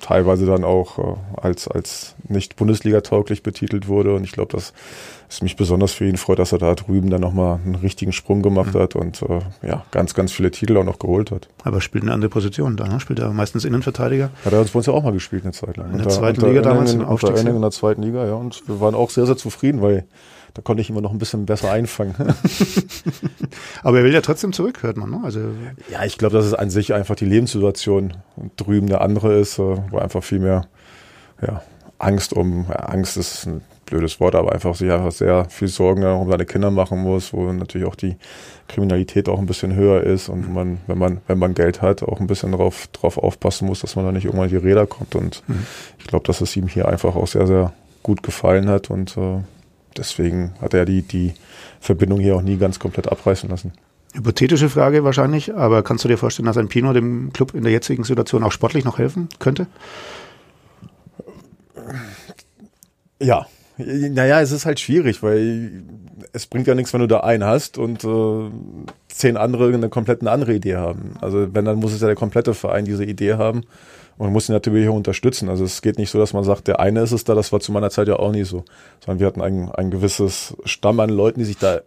teilweise 0.00 0.46
dann 0.46 0.64
auch 0.64 0.98
äh, 0.98 1.02
als, 1.36 1.68
als 1.68 2.14
nicht 2.28 2.56
Bundesliga-tauglich 2.56 3.42
betitelt 3.42 3.86
wurde. 3.86 4.14
Und 4.14 4.24
ich 4.24 4.32
glaube, 4.32 4.52
dass 4.52 4.72
es 5.28 5.42
mich 5.42 5.56
besonders 5.56 5.92
für 5.92 6.06
ihn 6.06 6.16
freut, 6.16 6.38
dass 6.38 6.52
er 6.52 6.58
da 6.58 6.74
drüben 6.74 7.10
dann 7.10 7.20
nochmal 7.20 7.60
einen 7.64 7.74
richtigen 7.74 8.12
Sprung 8.12 8.42
gemacht 8.42 8.74
mhm. 8.74 8.78
hat 8.78 8.96
und 8.96 9.22
äh, 9.22 9.40
ja, 9.66 9.84
ganz, 9.90 10.14
ganz 10.14 10.32
viele 10.32 10.50
Titel 10.50 10.76
auch 10.78 10.84
noch 10.84 10.98
geholt 10.98 11.30
hat. 11.30 11.48
Aber 11.64 11.80
spielt 11.80 12.04
eine 12.04 12.12
andere 12.12 12.30
Position 12.30 12.76
da, 12.76 12.88
ne? 12.88 13.00
Spielt 13.00 13.18
er 13.18 13.30
meistens 13.32 13.64
Innenverteidiger? 13.64 14.30
Hat 14.44 14.52
er 14.52 14.60
uns 14.60 14.70
bei 14.70 14.78
uns 14.78 14.86
ja 14.86 14.92
auch 14.92 15.02
mal 15.02 15.12
gespielt 15.12 15.44
eine 15.44 15.52
Zeit 15.52 15.76
lang. 15.76 15.90
In 15.90 15.98
der 15.98 16.06
unter, 16.06 16.18
zweiten 16.18 16.40
unter 16.40 16.48
Liga 16.48 16.62
damals? 16.62 16.92
In, 16.92 17.02
unter 17.02 17.36
in 17.36 17.60
der 17.60 17.70
zweiten 17.70 18.02
Liga, 18.02 18.26
ja. 18.26 18.34
Und 18.34 18.66
wir 18.66 18.80
waren 18.80 18.94
auch 18.94 19.10
sehr, 19.10 19.26
sehr 19.26 19.36
zufrieden, 19.36 19.82
weil 19.82 20.06
da 20.56 20.62
konnte 20.62 20.80
ich 20.80 20.88
immer 20.88 21.02
noch 21.02 21.10
ein 21.10 21.18
bisschen 21.18 21.44
besser 21.44 21.70
einfangen. 21.70 22.14
Aber 23.82 23.98
er 23.98 24.04
will 24.04 24.14
ja 24.14 24.22
trotzdem 24.22 24.54
zurück, 24.54 24.82
hört 24.82 24.96
man. 24.96 25.10
Ne? 25.10 25.20
Also 25.22 25.40
ja, 25.90 26.02
ich 26.06 26.16
glaube, 26.16 26.34
dass 26.34 26.46
es 26.46 26.54
an 26.54 26.70
sich 26.70 26.94
einfach 26.94 27.14
die 27.14 27.26
Lebenssituation 27.26 28.14
drüben 28.56 28.86
eine 28.86 29.02
andere 29.02 29.38
ist, 29.38 29.58
äh, 29.58 29.76
wo 29.90 29.98
einfach 29.98 30.24
viel 30.24 30.38
mehr 30.38 30.66
ja, 31.42 31.62
Angst 31.98 32.32
um, 32.32 32.64
ja, 32.70 32.76
Angst 32.76 33.18
ist 33.18 33.44
ein 33.46 33.60
blödes 33.84 34.18
Wort, 34.18 34.34
aber 34.34 34.52
einfach 34.52 34.74
sich 34.74 34.90
einfach 34.90 35.12
sehr 35.12 35.44
viel 35.50 35.68
Sorgen 35.68 36.04
um 36.04 36.30
seine 36.30 36.46
Kinder 36.46 36.70
machen 36.70 37.02
muss, 37.02 37.34
wo 37.34 37.52
natürlich 37.52 37.86
auch 37.86 37.94
die 37.94 38.16
Kriminalität 38.66 39.28
auch 39.28 39.38
ein 39.38 39.46
bisschen 39.46 39.74
höher 39.74 40.04
ist 40.04 40.30
und 40.30 40.52
man, 40.52 40.78
wenn 40.86 40.96
man, 40.96 41.20
wenn 41.26 41.38
man 41.38 41.52
Geld 41.52 41.82
hat, 41.82 42.02
auch 42.02 42.18
ein 42.18 42.26
bisschen 42.26 42.52
drauf, 42.52 42.88
drauf 42.94 43.18
aufpassen 43.18 43.66
muss, 43.66 43.80
dass 43.80 43.94
man 43.94 44.06
da 44.06 44.12
nicht 44.12 44.24
irgendwann 44.24 44.48
in 44.48 44.58
die 44.58 44.66
Räder 44.66 44.86
kommt. 44.86 45.14
Und 45.14 45.42
mhm. 45.48 45.66
ich 45.98 46.06
glaube, 46.06 46.26
dass 46.26 46.40
es 46.40 46.56
ihm 46.56 46.66
hier 46.66 46.88
einfach 46.88 47.14
auch 47.14 47.26
sehr, 47.26 47.46
sehr 47.46 47.74
gut 48.02 48.22
gefallen 48.22 48.70
hat 48.70 48.88
und 48.88 49.18
äh, 49.18 49.40
deswegen 49.96 50.54
hat 50.60 50.74
er 50.74 50.84
die, 50.84 51.02
die 51.02 51.34
Verbindung 51.80 52.20
hier 52.20 52.36
auch 52.36 52.42
nie 52.42 52.56
ganz 52.56 52.78
komplett 52.78 53.10
abreißen 53.10 53.48
lassen. 53.48 53.72
Hypothetische 54.14 54.68
Frage 54.68 55.04
wahrscheinlich, 55.04 55.54
aber 55.54 55.82
kannst 55.82 56.04
du 56.04 56.08
dir 56.08 56.16
vorstellen, 56.16 56.46
dass 56.46 56.56
ein 56.56 56.68
Pino 56.68 56.92
dem 56.92 57.32
Club 57.32 57.54
in 57.54 57.62
der 57.62 57.72
jetzigen 57.72 58.04
Situation 58.04 58.42
auch 58.44 58.52
sportlich 58.52 58.84
noch 58.84 58.98
helfen 58.98 59.28
könnte? 59.38 59.66
Ja. 63.20 63.46
Naja, 63.78 64.40
es 64.40 64.52
ist 64.52 64.64
halt 64.64 64.80
schwierig, 64.80 65.22
weil 65.22 65.82
es 66.32 66.46
bringt 66.46 66.66
ja 66.66 66.74
nichts, 66.74 66.94
wenn 66.94 67.02
du 67.02 67.06
da 67.06 67.20
einen 67.20 67.44
hast 67.44 67.76
und 67.76 68.04
äh, 68.04 68.50
zehn 69.08 69.36
andere 69.36 69.74
eine 69.74 69.90
komplett 69.90 70.26
andere 70.26 70.54
Idee 70.54 70.76
haben. 70.76 71.16
Also 71.20 71.54
wenn, 71.54 71.66
dann 71.66 71.78
muss 71.78 71.92
es 71.92 72.00
ja 72.00 72.06
der 72.06 72.16
komplette 72.16 72.54
Verein 72.54 72.86
diese 72.86 73.04
Idee 73.04 73.34
haben 73.34 73.64
und 74.18 74.32
muss 74.32 74.48
ihn 74.48 74.52
natürlich 74.52 74.88
auch 74.88 74.94
unterstützen. 74.94 75.48
Also 75.48 75.64
es 75.64 75.82
geht 75.82 75.98
nicht 75.98 76.10
so, 76.10 76.18
dass 76.18 76.32
man 76.32 76.44
sagt, 76.44 76.68
der 76.68 76.80
eine 76.80 77.00
ist 77.00 77.12
es 77.12 77.24
da, 77.24 77.34
das 77.34 77.52
war 77.52 77.60
zu 77.60 77.72
meiner 77.72 77.90
Zeit 77.90 78.08
ja 78.08 78.16
auch 78.16 78.32
nie 78.32 78.44
so. 78.44 78.64
Sondern 79.04 79.20
wir 79.20 79.26
hatten 79.26 79.42
ein, 79.42 79.70
ein 79.70 79.90
gewisses 79.90 80.56
Stamm 80.64 81.00
an 81.00 81.10
Leuten, 81.10 81.40
die 81.40 81.44
sich 81.44 81.58
da 81.58 81.80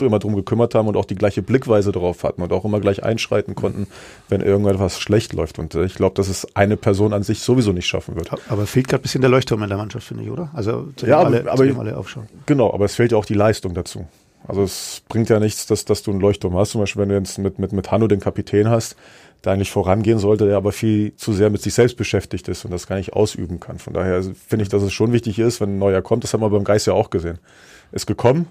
immer 0.00 0.18
drum 0.18 0.36
gekümmert 0.36 0.74
haben 0.74 0.88
und 0.88 0.96
auch 0.96 1.04
die 1.04 1.16
gleiche 1.16 1.42
Blickweise 1.42 1.92
drauf 1.92 2.22
hatten 2.22 2.42
und 2.42 2.52
auch 2.52 2.64
immer 2.64 2.80
gleich 2.80 3.02
einschreiten 3.02 3.54
konnten, 3.54 3.88
wenn 4.28 4.40
irgendetwas 4.40 5.00
schlecht 5.00 5.32
läuft. 5.32 5.58
Und 5.58 5.74
äh, 5.74 5.84
ich 5.84 5.94
glaube, 5.94 6.14
dass 6.14 6.28
es 6.28 6.46
eine 6.54 6.76
Person 6.76 7.12
an 7.12 7.22
sich 7.22 7.40
sowieso 7.40 7.72
nicht 7.72 7.86
schaffen 7.86 8.14
wird. 8.14 8.30
Aber 8.48 8.66
fehlt 8.66 8.88
gerade 8.88 9.00
ein 9.00 9.02
bisschen 9.02 9.20
der 9.20 9.30
Leuchtturm 9.30 9.62
in 9.62 9.68
der 9.68 9.78
Mannschaft, 9.78 10.06
finde 10.06 10.24
ich, 10.24 10.30
oder? 10.30 10.50
Also 10.54 10.88
zu 10.96 11.06
ja, 11.06 11.18
aber, 11.18 11.26
alle, 11.26 11.50
aber, 11.50 11.80
alle 11.80 11.96
aufschauen. 11.96 12.28
Genau, 12.46 12.72
aber 12.72 12.84
es 12.84 12.94
fehlt 12.94 13.12
ja 13.12 13.18
auch 13.18 13.24
die 13.24 13.34
Leistung 13.34 13.74
dazu. 13.74 14.06
Also 14.46 14.62
es 14.62 15.02
bringt 15.08 15.28
ja 15.28 15.40
nichts, 15.40 15.66
dass, 15.66 15.84
dass 15.84 16.02
du 16.02 16.10
einen 16.10 16.20
Leuchtturm 16.20 16.56
hast. 16.56 16.70
Zum 16.70 16.80
Beispiel, 16.80 17.02
wenn 17.02 17.08
du 17.08 17.16
jetzt 17.16 17.38
mit, 17.38 17.58
mit, 17.58 17.72
mit 17.72 17.90
Hanno 17.90 18.06
den 18.06 18.20
Kapitän 18.20 18.68
hast, 18.68 18.96
der 19.44 19.52
eigentlich 19.52 19.70
vorangehen 19.70 20.18
sollte, 20.18 20.46
der 20.46 20.56
aber 20.56 20.72
viel 20.72 21.14
zu 21.16 21.32
sehr 21.32 21.50
mit 21.50 21.62
sich 21.62 21.74
selbst 21.74 21.96
beschäftigt 21.96 22.48
ist 22.48 22.64
und 22.64 22.70
das 22.72 22.86
gar 22.86 22.96
nicht 22.96 23.12
ausüben 23.12 23.60
kann. 23.60 23.78
Von 23.78 23.94
daher 23.94 24.22
finde 24.22 24.64
ich, 24.64 24.68
dass 24.68 24.82
es 24.82 24.92
schon 24.92 25.12
wichtig 25.12 25.38
ist, 25.38 25.60
wenn 25.60 25.76
ein 25.76 25.78
neuer 25.78 26.02
kommt. 26.02 26.24
Das 26.24 26.32
haben 26.32 26.40
wir 26.40 26.50
beim 26.50 26.64
Geist 26.64 26.86
ja 26.86 26.92
auch 26.92 27.10
gesehen. 27.10 27.38
Ist 27.92 28.06
gekommen, 28.06 28.48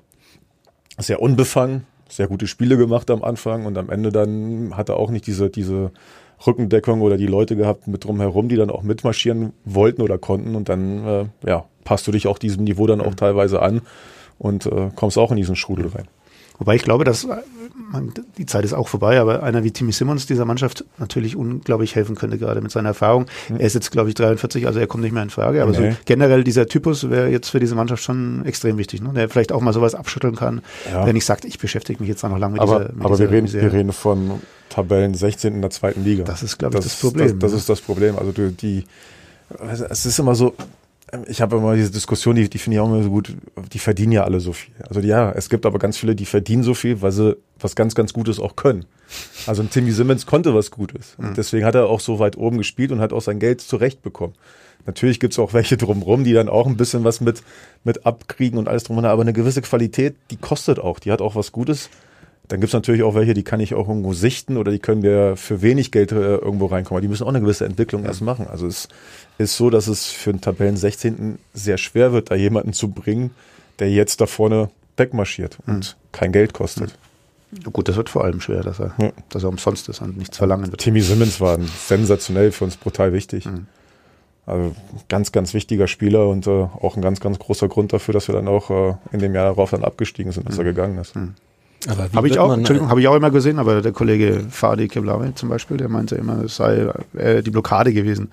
sehr 0.98 1.22
unbefangen, 1.22 1.86
sehr 2.10 2.28
gute 2.28 2.48
Spiele 2.48 2.78
gemacht 2.78 3.12
am 3.12 3.24
Anfang 3.24 3.66
und 3.66 3.78
am 3.78 3.90
Ende 3.90 4.12
dann 4.12 4.76
hat 4.78 4.90
er 4.90 4.98
auch 4.98 5.12
nicht 5.12 5.28
diese, 5.28 5.50
diese 5.50 5.92
Rückendeckung 6.46 7.02
oder 7.02 7.18
die 7.18 7.28
Leute 7.28 7.56
gehabt 7.56 7.88
mit 7.88 8.06
drumherum, 8.06 8.48
die 8.48 8.56
dann 8.56 8.70
auch 8.70 8.84
mitmarschieren 8.84 9.54
wollten 9.66 10.02
oder 10.02 10.18
konnten 10.18 10.56
und 10.56 10.70
dann 10.70 11.06
äh, 11.06 11.26
ja, 11.46 11.66
passt 11.84 12.08
du 12.08 12.12
dich 12.12 12.28
auch 12.28 12.38
diesem 12.38 12.64
Niveau 12.64 12.88
dann 12.88 13.02
auch 13.02 13.12
mhm. 13.12 13.18
teilweise 13.18 13.62
an 13.62 13.82
und 14.38 14.66
äh, 14.68 14.90
kommst 14.96 15.18
auch 15.18 15.32
in 15.32 15.38
diesen 15.38 15.56
Strudel 15.56 15.88
rein. 15.88 16.08
Wobei 16.60 16.76
ich 16.76 16.84
glaube, 16.84 17.04
dass 17.04 17.28
man, 17.92 18.12
die 18.38 18.46
Zeit 18.46 18.66
ist 18.66 18.74
auch 18.74 18.88
vorbei, 18.88 19.20
aber 19.20 19.44
einer 19.44 19.64
wie 19.64 19.72
Timmy 19.72 19.92
Simmons 19.92 20.26
dieser 20.26 20.46
Mannschaft 20.46 20.86
natürlich 20.98 21.36
unglaublich 21.36 21.96
helfen 21.96 22.16
könnte, 22.16 22.38
gerade 22.38 22.62
mit 22.62 22.72
seiner 22.72 22.90
Erfahrung. 22.90 23.28
Er 23.50 23.60
ist 23.66 23.76
jetzt, 23.76 23.92
glaube 23.92 24.10
ich, 24.10 24.16
43, 24.16 24.68
also 24.68 24.80
er 24.80 24.88
kommt 24.88 25.04
nicht 25.04 25.14
mehr 25.14 25.24
in 25.24 25.30
Frage. 25.30 25.62
Aber 25.62 25.72
nee. 25.72 25.92
so 25.92 25.98
generell 26.06 26.44
dieser 26.44 26.68
Typus 26.68 27.10
wäre 27.10 27.30
jetzt 27.30 27.50
für 27.50 27.60
diese 27.60 27.76
Mannschaft 27.76 28.04
schon 28.04 28.46
extrem 28.46 28.78
wichtig, 28.78 29.02
ne? 29.02 29.12
der 29.14 29.30
vielleicht 29.30 29.52
auch 29.52 29.62
mal 29.62 29.74
sowas 29.74 29.96
abschütteln 29.96 30.36
kann, 30.36 30.62
ja. 30.92 31.06
wenn 31.06 31.16
ich 31.16 31.26
sagt, 31.26 31.46
ich 31.46 31.60
beschäftige 31.60 32.00
mich 32.00 32.10
jetzt 32.10 32.24
noch 32.24 32.38
lange 32.38 32.54
mit 32.54 32.62
aber, 32.62 32.80
dieser 32.80 32.94
mit 32.94 33.06
Aber 33.06 33.20
wir, 33.20 33.32
reden, 33.32 33.52
wir 33.52 33.74
reden 33.74 33.94
von 33.94 34.42
Tabellen 34.70 35.14
16 35.14 35.54
in 35.54 35.62
der 35.62 35.72
zweiten 35.72 36.04
Liga. 36.04 36.24
Das 36.24 36.44
ist, 36.44 36.58
glaube 36.58 36.78
ich, 36.78 36.84
das, 36.84 36.94
das 36.94 37.02
Problem. 37.02 37.40
Das, 37.40 37.52
das, 37.52 37.60
ist 37.62 37.70
das 37.70 37.82
Problem. 37.82 38.18
Also 38.18 38.32
du, 38.32 38.52
die, 38.52 38.86
es 39.70 40.06
ist 40.06 40.20
immer 40.20 40.36
so, 40.36 40.54
ich 41.28 41.42
habe 41.42 41.58
immer 41.58 41.76
diese 41.76 41.92
Diskussion, 41.92 42.36
die, 42.36 42.50
die 42.50 42.58
finde 42.58 42.76
ich 42.76 42.80
auch 42.82 42.88
immer 42.88 43.02
so 43.02 43.10
gut, 43.10 43.34
die 43.72 43.80
verdienen 43.80 44.12
ja 44.12 44.24
alle 44.26 44.40
so 44.42 44.52
viel. 44.52 44.74
Also 44.88 45.00
ja, 45.00 45.32
es 45.32 45.50
gibt 45.50 45.66
aber 45.66 45.80
ganz 45.80 45.98
viele, 45.98 46.16
die 46.16 46.26
verdienen 46.26 46.64
so 46.64 46.74
viel, 46.74 47.02
weil 47.02 47.12
sie 47.12 47.38
was 47.60 47.76
ganz, 47.76 47.96
ganz 47.96 48.12
Gutes 48.12 48.40
auch 48.40 48.56
können. 48.56 48.86
Also 49.46 49.62
ein 49.62 49.70
Timmy 49.70 49.92
Simmons 49.92 50.26
konnte 50.26 50.54
was 50.54 50.70
Gutes. 50.70 51.16
Und 51.18 51.30
mhm. 51.30 51.34
deswegen 51.36 51.66
hat 51.66 51.76
er 51.76 51.88
auch 51.88 52.02
so 52.02 52.20
weit 52.20 52.38
oben 52.38 52.58
gespielt 52.58 52.92
und 52.92 53.00
hat 53.00 53.14
auch 53.14 53.22
sein 53.22 53.40
Geld 53.40 53.62
zurechtbekommen. 53.62 54.36
Natürlich 54.86 55.20
gibt's 55.20 55.40
auch 55.40 55.54
welche 55.54 55.78
drumrum, 55.78 56.24
die 56.24 56.34
dann 56.34 56.50
auch 56.50 56.68
ein 56.68 56.78
bisschen 56.78 57.04
was 57.04 57.22
mit, 57.22 57.42
mit 57.84 58.06
abkriegen 58.06 58.60
und 58.60 58.68
alles 58.68 58.84
drum 58.84 59.04
aber 59.04 59.22
eine 59.22 59.34
gewisse 59.34 59.62
Qualität, 59.62 60.16
die 60.32 60.38
kostet 60.38 60.80
auch, 60.80 61.00
die 61.00 61.12
hat 61.12 61.22
auch 61.22 61.36
was 61.36 61.52
Gutes. 61.52 61.90
Dann 62.48 62.62
gibt's 62.62 62.74
natürlich 62.74 63.04
auch 63.04 63.14
welche, 63.14 63.34
die 63.34 63.44
kann 63.44 63.60
ich 63.60 63.74
auch 63.74 63.90
irgendwo 63.90 64.14
sichten 64.14 64.56
oder 64.56 64.72
die 64.72 64.80
können 64.80 65.04
wir 65.04 65.36
für 65.36 65.62
wenig 65.62 65.92
Geld 65.92 66.14
äh, 66.14 66.36
irgendwo 66.36 66.68
reinkommen. 66.68 67.02
Die 67.02 67.10
müssen 67.10 67.24
auch 67.24 67.30
eine 67.30 67.42
gewisse 67.42 67.66
Entwicklung 67.66 68.06
erst 68.06 68.22
machen. 68.22 68.48
Also 68.48 68.68
es 68.68 68.88
ist 69.38 69.58
so, 69.58 69.70
dass 69.70 69.88
es 69.88 70.08
für 70.08 70.30
einen 70.30 70.42
Tabellen 70.42 70.78
16. 70.78 71.40
sehr 71.54 71.78
schwer 71.78 72.14
wird, 72.14 72.32
da 72.32 72.36
jemanden 72.36 72.72
zu 72.72 72.90
bringen, 72.90 73.32
der 73.80 73.92
jetzt 73.92 74.22
da 74.22 74.28
vorne 74.28 74.70
wegmarschiert 74.96 75.58
und 75.68 75.98
mhm. 75.98 76.12
kein 76.12 76.32
Geld 76.32 76.54
kostet. 76.54 76.98
Mhm. 77.52 77.72
Gut, 77.72 77.88
das 77.88 77.96
wird 77.96 78.10
vor 78.10 78.24
allem 78.24 78.42
schwer, 78.42 78.62
dass 78.62 78.80
er, 78.80 78.94
ja. 78.98 79.12
dass 79.30 79.44
er 79.44 79.50
umsonst 79.50 79.88
ist 79.90 80.02
und 80.02 80.18
nichts 80.18 80.38
verlangen 80.38 80.70
wird. 80.72 80.82
Timmy 80.82 81.02
Simmons 81.02 81.40
war 81.40 81.58
sensationell 81.62 82.52
für 82.52 82.66
uns 82.66 82.78
brutal 82.78 83.14
wichtig. 83.14 83.46
Mhm. 83.46 83.68
Also 84.46 84.76
ganz, 85.10 85.34
ganz 85.34 85.54
wichtiger 85.54 85.88
Spieler 85.88 86.30
und 86.30 86.48
äh, 86.48 86.50
auch 86.50 86.96
ein 86.96 87.02
ganz, 87.02 87.20
ganz 87.20 87.38
großer 87.38 87.68
Grund 87.68 87.92
dafür, 87.92 88.14
dass 88.14 88.30
wir 88.30 88.36
dann 88.36 88.48
auch 88.48 88.70
äh, 88.70 88.96
in 89.12 89.20
dem 89.20 89.36
Jahr 89.36 89.46
darauf 89.46 89.72
dann 89.72 89.84
abgestiegen 89.84 90.32
sind, 90.32 90.48
dass 90.48 90.58
er 90.58 90.64
mhm. 90.64 90.68
gegangen 90.68 90.98
ist. 90.98 91.16
Mhm. 91.16 91.36
Habe 91.88 92.28
ich 92.28 92.40
auch, 92.40 92.54
Entschuldigung, 92.54 92.90
habe 92.90 93.02
ich 93.02 93.08
auch 93.08 93.16
immer 93.16 93.32
gesehen, 93.32 93.60
aber 93.60 93.82
der 93.82 93.92
Kollege 93.92 94.46
Fadi 94.50 94.88
Keblawi 94.88 95.36
zum 95.36 95.50
Beispiel, 95.50 95.78
der 95.78 95.90
meinte 95.90 96.16
immer, 96.16 96.44
es 96.44 96.56
sei 96.56 96.88
äh, 97.16 97.44
die 97.44 97.52
Blockade 97.52 97.94
gewesen 97.94 98.30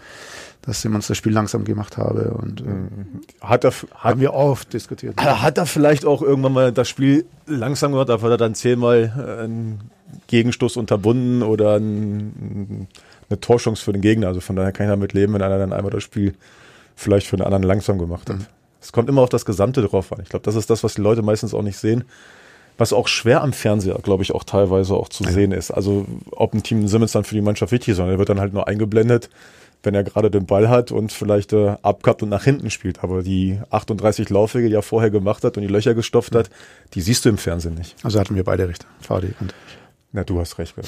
dass 0.67 0.81
Simmons 0.81 1.09
das 1.09 1.17
Spiel 1.17 1.33
langsam 1.33 1.65
gemacht 1.65 1.97
habe. 1.97 2.31
Und 2.31 2.61
äh, 2.61 2.65
mhm. 2.65 3.21
hat 3.41 3.65
er, 3.65 3.73
hat, 3.73 3.87
haben 3.97 4.21
wir 4.21 4.33
oft 4.33 4.73
diskutiert. 4.73 5.17
Hat 5.17 5.59
er 5.59 5.67
vielleicht 5.67 6.07
auch 6.07 6.23
irgendwann 6.23 6.53
mal 6.53 6.73
das 6.73 6.89
Spiel 6.89 7.27
langsam 7.47 7.93
gemacht, 7.93 8.11
aber 8.11 8.23
hat 8.23 8.31
er 8.31 8.37
dann 8.37 8.55
zehnmal 8.55 9.13
äh, 9.17 9.45
einen 9.45 9.91
Gegenstoß 10.29 10.77
unterbunden 10.77 11.43
oder 11.43 11.77
ein, 11.77 12.89
eine 13.29 13.41
Torschance 13.41 13.83
für 13.85 13.93
den 13.93 14.01
Gegner. 14.01 14.29
Also 14.29 14.41
von 14.41 14.57
daher 14.57 14.73
kann 14.73 14.87
ich 14.87 14.91
damit 14.91 15.13
leben, 15.13 15.35
wenn 15.35 15.43
einer 15.43 15.59
dann 15.59 15.73
einmal 15.73 15.91
das 15.91 16.03
Spiel 16.03 16.35
vielleicht 16.97 17.27
für 17.27 17.37
einen 17.37 17.45
anderen 17.45 17.65
langsam 17.65 17.99
gemacht 17.99 18.31
hat. 18.31 18.39
Mhm. 18.39 18.47
Es 18.81 18.93
kommt 18.93 19.09
immer 19.09 19.23
auf 19.23 19.31
das 19.31 19.45
Gesamte 19.45 19.83
drauf 19.83 20.13
an. 20.13 20.21
Ich 20.23 20.29
glaube, 20.29 20.45
das 20.45 20.55
ist 20.55 20.71
das, 20.71 20.85
was 20.85 20.95
die 20.95 21.01
Leute 21.01 21.23
meistens 21.23 21.55
auch 21.55 21.63
nicht 21.63 21.79
sehen. 21.79 22.05
Was 22.77 22.93
auch 22.93 23.07
schwer 23.07 23.43
am 23.43 23.53
Fernseher, 23.53 23.99
glaube 24.03 24.23
ich, 24.25 24.35
auch 24.35 24.45
teilweise 24.45 24.95
auch 24.95 25.09
zu 25.09 25.25
ja. 25.25 25.31
sehen 25.31 25.53
ist. 25.53 25.71
Also 25.71 26.07
ob 26.33 26.55
ein 26.55 26.63
Team 26.63 26.89
Simmons 26.89 27.13
dann 27.13 27.25
für 27.25 27.35
die 27.35 27.41
Mannschaft 27.41 27.73
wichtig 27.73 27.91
ist, 27.91 27.97
sondern 27.99 28.17
er 28.17 28.19
wird 28.19 28.29
dann 28.29 28.41
halt 28.41 28.53
nur 28.53 28.67
eingeblendet 28.67 29.31
wenn 29.85 29.95
er 29.95 30.03
gerade 30.03 30.31
den 30.31 30.47
Ball 30.47 30.69
hat 30.69 30.91
und 30.93 31.13
vielleicht 31.13 31.53
äh, 31.53 31.77
abkappt 31.83 32.23
und 32.23 32.31
nach 32.31 32.45
hinten 32.45 32.71
spielt. 32.71 33.05
Aber 33.05 33.23
die 33.23 33.61
38 33.71 34.31
Laufwege, 34.31 34.69
die 34.69 34.75
er 34.75 34.83
vorher 34.83 35.11
gemacht 35.11 35.45
hat 35.45 35.57
und 35.57 35.63
die 35.63 35.69
Löcher 35.69 35.95
gestopft 35.95 36.35
hat, 36.35 36.51
die 36.95 37.01
siehst 37.01 37.25
du 37.25 37.29
im 37.29 37.39
Fernsehen 37.39 37.75
nicht. 37.75 37.95
Also 38.03 38.19
hatten 38.19 38.35
wir 38.35 38.45
beide 38.45 38.69
recht, 38.69 38.87
Fadi 39.01 39.35
und. 39.41 39.55
Na, 40.17 40.23
du 40.23 40.39
hast 40.39 40.59
recht. 40.59 40.77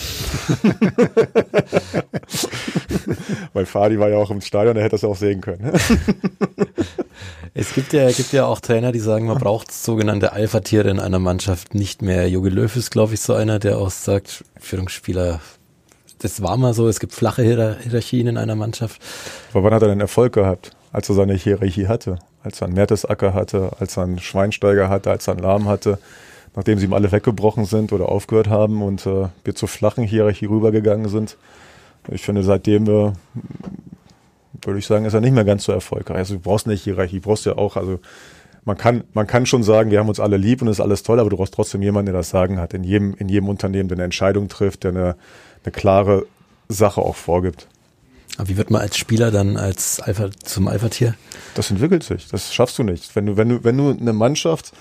Weil 3.52 3.66
Fadi 3.66 3.98
war 3.98 4.08
ja 4.08 4.18
auch 4.18 4.30
im 4.30 4.40
Stadion, 4.40 4.74
der 4.74 4.84
hätte 4.84 4.94
das 4.94 5.02
auch 5.02 5.16
sehen 5.16 5.40
können. 5.40 5.72
es 7.58 7.72
gibt 7.74 7.92
ja, 7.92 8.10
gibt 8.10 8.32
ja 8.32 8.44
auch 8.46 8.60
Trainer, 8.60 8.92
die 8.92 8.98
sagen, 8.98 9.26
man 9.26 9.38
braucht 9.38 9.72
sogenannte 9.72 10.32
Alpha-Tiere 10.32 10.90
in 10.90 11.00
einer 11.00 11.18
Mannschaft. 11.18 11.74
Nicht 11.74 12.02
mehr 12.02 12.28
Jogi 12.28 12.50
Löw 12.50 12.76
ist, 12.76 12.90
glaube 12.90 13.14
ich, 13.14 13.20
so 13.20 13.32
einer, 13.32 13.58
der 13.58 13.78
auch 13.78 13.90
sagt, 13.90 14.44
Führungsspieler 14.60 15.40
das 16.18 16.42
war 16.42 16.56
mal 16.56 16.74
so, 16.74 16.88
es 16.88 17.00
gibt 17.00 17.12
flache 17.12 17.42
Hierarchien 17.42 18.26
in 18.26 18.38
einer 18.38 18.54
Mannschaft. 18.56 19.00
Aber 19.52 19.64
wann 19.64 19.74
hat 19.74 19.82
er 19.82 19.88
denn 19.88 20.00
Erfolg 20.00 20.32
gehabt, 20.32 20.70
als 20.92 21.08
er 21.08 21.14
seine 21.14 21.34
Hierarchie 21.34 21.88
hatte? 21.88 22.18
Als 22.42 22.60
er 22.60 22.66
einen 22.66 22.74
Mertesacker 22.74 23.34
hatte, 23.34 23.72
als 23.80 23.96
er 23.96 24.04
einen 24.04 24.18
Schweinsteiger 24.18 24.88
hatte, 24.88 25.10
als 25.10 25.26
er 25.26 25.34
einen 25.34 25.42
Lahm 25.42 25.68
hatte, 25.68 25.98
nachdem 26.54 26.78
sie 26.78 26.86
ihm 26.86 26.94
alle 26.94 27.12
weggebrochen 27.12 27.64
sind 27.64 27.92
oder 27.92 28.08
aufgehört 28.08 28.48
haben 28.48 28.82
und 28.82 29.04
äh, 29.06 29.28
wir 29.44 29.54
zur 29.54 29.68
flachen 29.68 30.04
Hierarchie 30.04 30.46
rübergegangen 30.46 31.08
sind. 31.08 31.36
Ich 32.08 32.22
finde, 32.22 32.42
seitdem 32.44 32.88
äh, 32.88 33.12
würde 34.66 34.78
ich 34.78 34.86
sagen, 34.86 35.04
ist 35.04 35.14
er 35.14 35.20
nicht 35.20 35.32
mehr 35.32 35.44
ganz 35.44 35.64
so 35.64 35.72
erfolgreich. 35.72 36.16
Also 36.16 36.34
du 36.34 36.40
brauchst 36.40 36.66
eine 36.66 36.74
Hierarchie, 36.74 37.20
brauchst 37.20 37.46
ja 37.46 37.56
auch, 37.56 37.76
also 37.76 38.00
man 38.64 38.76
kann, 38.76 39.04
man 39.14 39.26
kann 39.26 39.46
schon 39.46 39.62
sagen, 39.62 39.90
wir 39.90 40.00
haben 40.00 40.08
uns 40.08 40.20
alle 40.20 40.36
lieb 40.36 40.60
und 40.60 40.68
ist 40.68 40.80
alles 40.80 41.02
toll, 41.04 41.20
aber 41.20 41.30
du 41.30 41.36
brauchst 41.36 41.54
trotzdem 41.54 41.82
jemanden, 41.82 42.06
der 42.06 42.20
das 42.20 42.30
Sagen 42.30 42.58
hat, 42.58 42.74
in 42.74 42.82
jedem, 42.82 43.14
in 43.14 43.28
jedem 43.28 43.48
Unternehmen, 43.48 43.88
der 43.88 43.96
eine 43.96 44.04
Entscheidung 44.04 44.48
trifft, 44.48 44.84
der 44.84 44.90
eine, 44.90 45.16
eine 45.64 45.72
klare 45.72 46.26
Sache 46.68 47.00
auch 47.00 47.14
vorgibt. 47.14 47.68
Aber 48.38 48.48
wie 48.48 48.56
wird 48.56 48.70
man 48.70 48.82
als 48.82 48.96
Spieler 48.96 49.30
dann 49.30 49.56
als 49.56 50.00
Alpha 50.00 50.30
zum 50.44 50.68
Alpha-Tier? 50.68 51.14
Das 51.54 51.70
entwickelt 51.70 52.02
sich. 52.02 52.28
Das 52.28 52.52
schaffst 52.52 52.78
du 52.78 52.82
nicht. 52.82 53.14
Wenn 53.14 53.26
du, 53.26 53.36
wenn 53.36 53.48
du, 53.48 53.64
wenn 53.64 53.76
du 53.76 53.90
eine 53.90 54.12
Mannschaft 54.12 54.72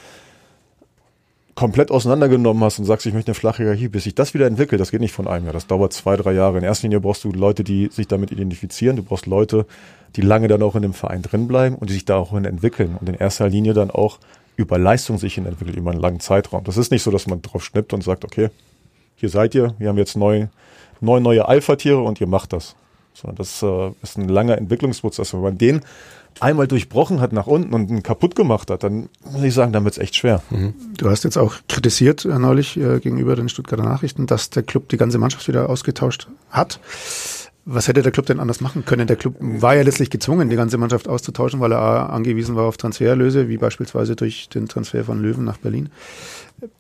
komplett 1.56 1.90
auseinandergenommen 1.90 2.64
hast 2.64 2.80
und 2.80 2.86
sagst, 2.86 3.06
ich 3.06 3.14
möchte 3.14 3.32
eine 3.32 3.36
flache 3.36 3.64
Hierarchie, 3.64 3.88
bis 3.88 4.04
sich 4.04 4.14
das 4.14 4.34
wieder 4.34 4.46
entwickelt, 4.46 4.82
das 4.82 4.92
geht 4.92 5.00
nicht 5.00 5.14
von 5.14 5.28
einem 5.28 5.46
Jahr. 5.46 5.54
Das 5.54 5.68
dauert 5.68 5.94
zwei, 5.94 6.18
drei 6.18 6.34
Jahre. 6.34 6.58
In 6.58 6.64
erster 6.66 6.84
Linie 6.84 7.00
brauchst 7.00 7.24
du 7.24 7.32
Leute, 7.32 7.64
die 7.64 7.90
sich 7.92 8.08
damit 8.08 8.32
identifizieren. 8.32 8.98
Du 8.98 9.04
brauchst 9.04 9.26
Leute, 9.26 9.66
die 10.18 10.22
lange 10.22 10.50
dann 10.50 10.62
auch 10.62 10.76
in 10.76 10.82
dem 10.82 10.94
Verein 10.94 11.22
drinbleiben 11.22 11.78
und 11.78 11.90
die 11.90 11.94
sich 11.94 12.06
da 12.06 12.18
auch 12.18 12.32
hin 12.32 12.46
entwickeln 12.46 12.98
und 13.00 13.08
in 13.08 13.16
erster 13.16 13.48
Linie 13.48 13.74
dann 13.74 13.90
auch 13.90 14.20
über 14.58 14.78
Leistung 14.78 15.18
sich 15.18 15.36
hin 15.36 15.46
entwickelt, 15.46 15.78
über 15.78 15.92
einen 15.92 16.00
langen 16.00 16.20
Zeitraum. 16.20 16.64
Das 16.66 16.78
ist 16.78 16.92
nicht 16.92 17.04
so, 17.04 17.12
dass 17.12 17.28
man 17.28 17.42
drauf 17.42 17.64
schnippt 17.64 17.94
und 17.94 18.04
sagt, 18.04 18.26
okay, 18.26 18.50
hier 19.16 19.30
seid 19.30 19.56
ihr, 19.56 19.76
wir 19.80 19.90
haben 19.90 19.98
jetzt 19.98 20.18
neun, 20.18 20.50
neun 21.00 21.24
neue 21.24 21.48
Alpha-Tiere 21.48 22.02
und 22.02 22.20
ihr 22.20 22.28
macht 22.28 22.54
das. 22.54 22.76
Sondern 23.14 23.38
das 23.38 23.64
äh, 23.64 23.92
ist 24.02 24.18
ein 24.18 24.28
langer 24.28 24.58
Entwicklungsprozess. 24.58 25.34
Wenn 25.34 25.42
man 25.42 25.58
den 25.58 25.82
einmal 26.40 26.68
durchbrochen 26.68 27.22
hat 27.22 27.34
nach 27.34 27.48
unten 27.48 27.74
und 27.74 28.04
kaputt 28.04 28.36
gemacht 28.36 28.70
hat, 28.70 28.84
dann 28.84 29.10
muss 29.32 29.44
ich 29.44 29.54
sagen, 29.54 29.72
dann 29.72 29.84
wird 29.84 29.96
es 29.96 29.98
echt 29.98 30.16
schwer. 30.16 30.42
Mhm. 30.50 30.74
Du 30.98 31.10
hast 31.10 31.24
jetzt 31.24 31.38
auch 31.38 31.56
kritisiert 31.68 32.26
äh, 32.26 32.40
neulich 32.40 32.78
äh, 32.78 33.00
gegenüber 33.00 33.36
den 33.36 33.50
Stuttgarter 33.50 33.84
Nachrichten, 33.84 34.28
dass 34.28 34.50
der 34.50 34.64
Club 34.64 34.90
die 34.90 34.98
ganze 34.98 35.18
Mannschaft 35.18 35.48
wieder 35.48 35.70
ausgetauscht 35.70 36.28
hat. 36.50 36.80
Was 37.68 37.88
hätte 37.88 38.04
der 38.04 38.12
Club 38.12 38.28
denn 38.28 38.40
anders 38.40 38.62
machen 38.62 38.86
können? 38.86 39.08
Der 39.08 39.16
Club 39.16 39.36
war 39.40 39.76
ja 39.76 39.82
letztlich 39.82 40.12
gezwungen, 40.12 40.50
die 40.52 40.56
ganze 40.56 40.78
Mannschaft 40.78 41.08
auszutauschen, 41.08 41.60
weil 41.60 41.74
er 41.74 42.12
angewiesen 42.12 42.56
war 42.56 42.66
auf 42.66 42.78
Transfererlöse, 42.78 43.50
wie 43.50 43.58
beispielsweise 43.58 44.16
durch 44.16 44.50
den 44.50 44.68
Transfer 44.68 45.04
von 45.04 45.20
Löwen 45.20 45.46
nach 45.46 45.58
Berlin. 45.58 45.90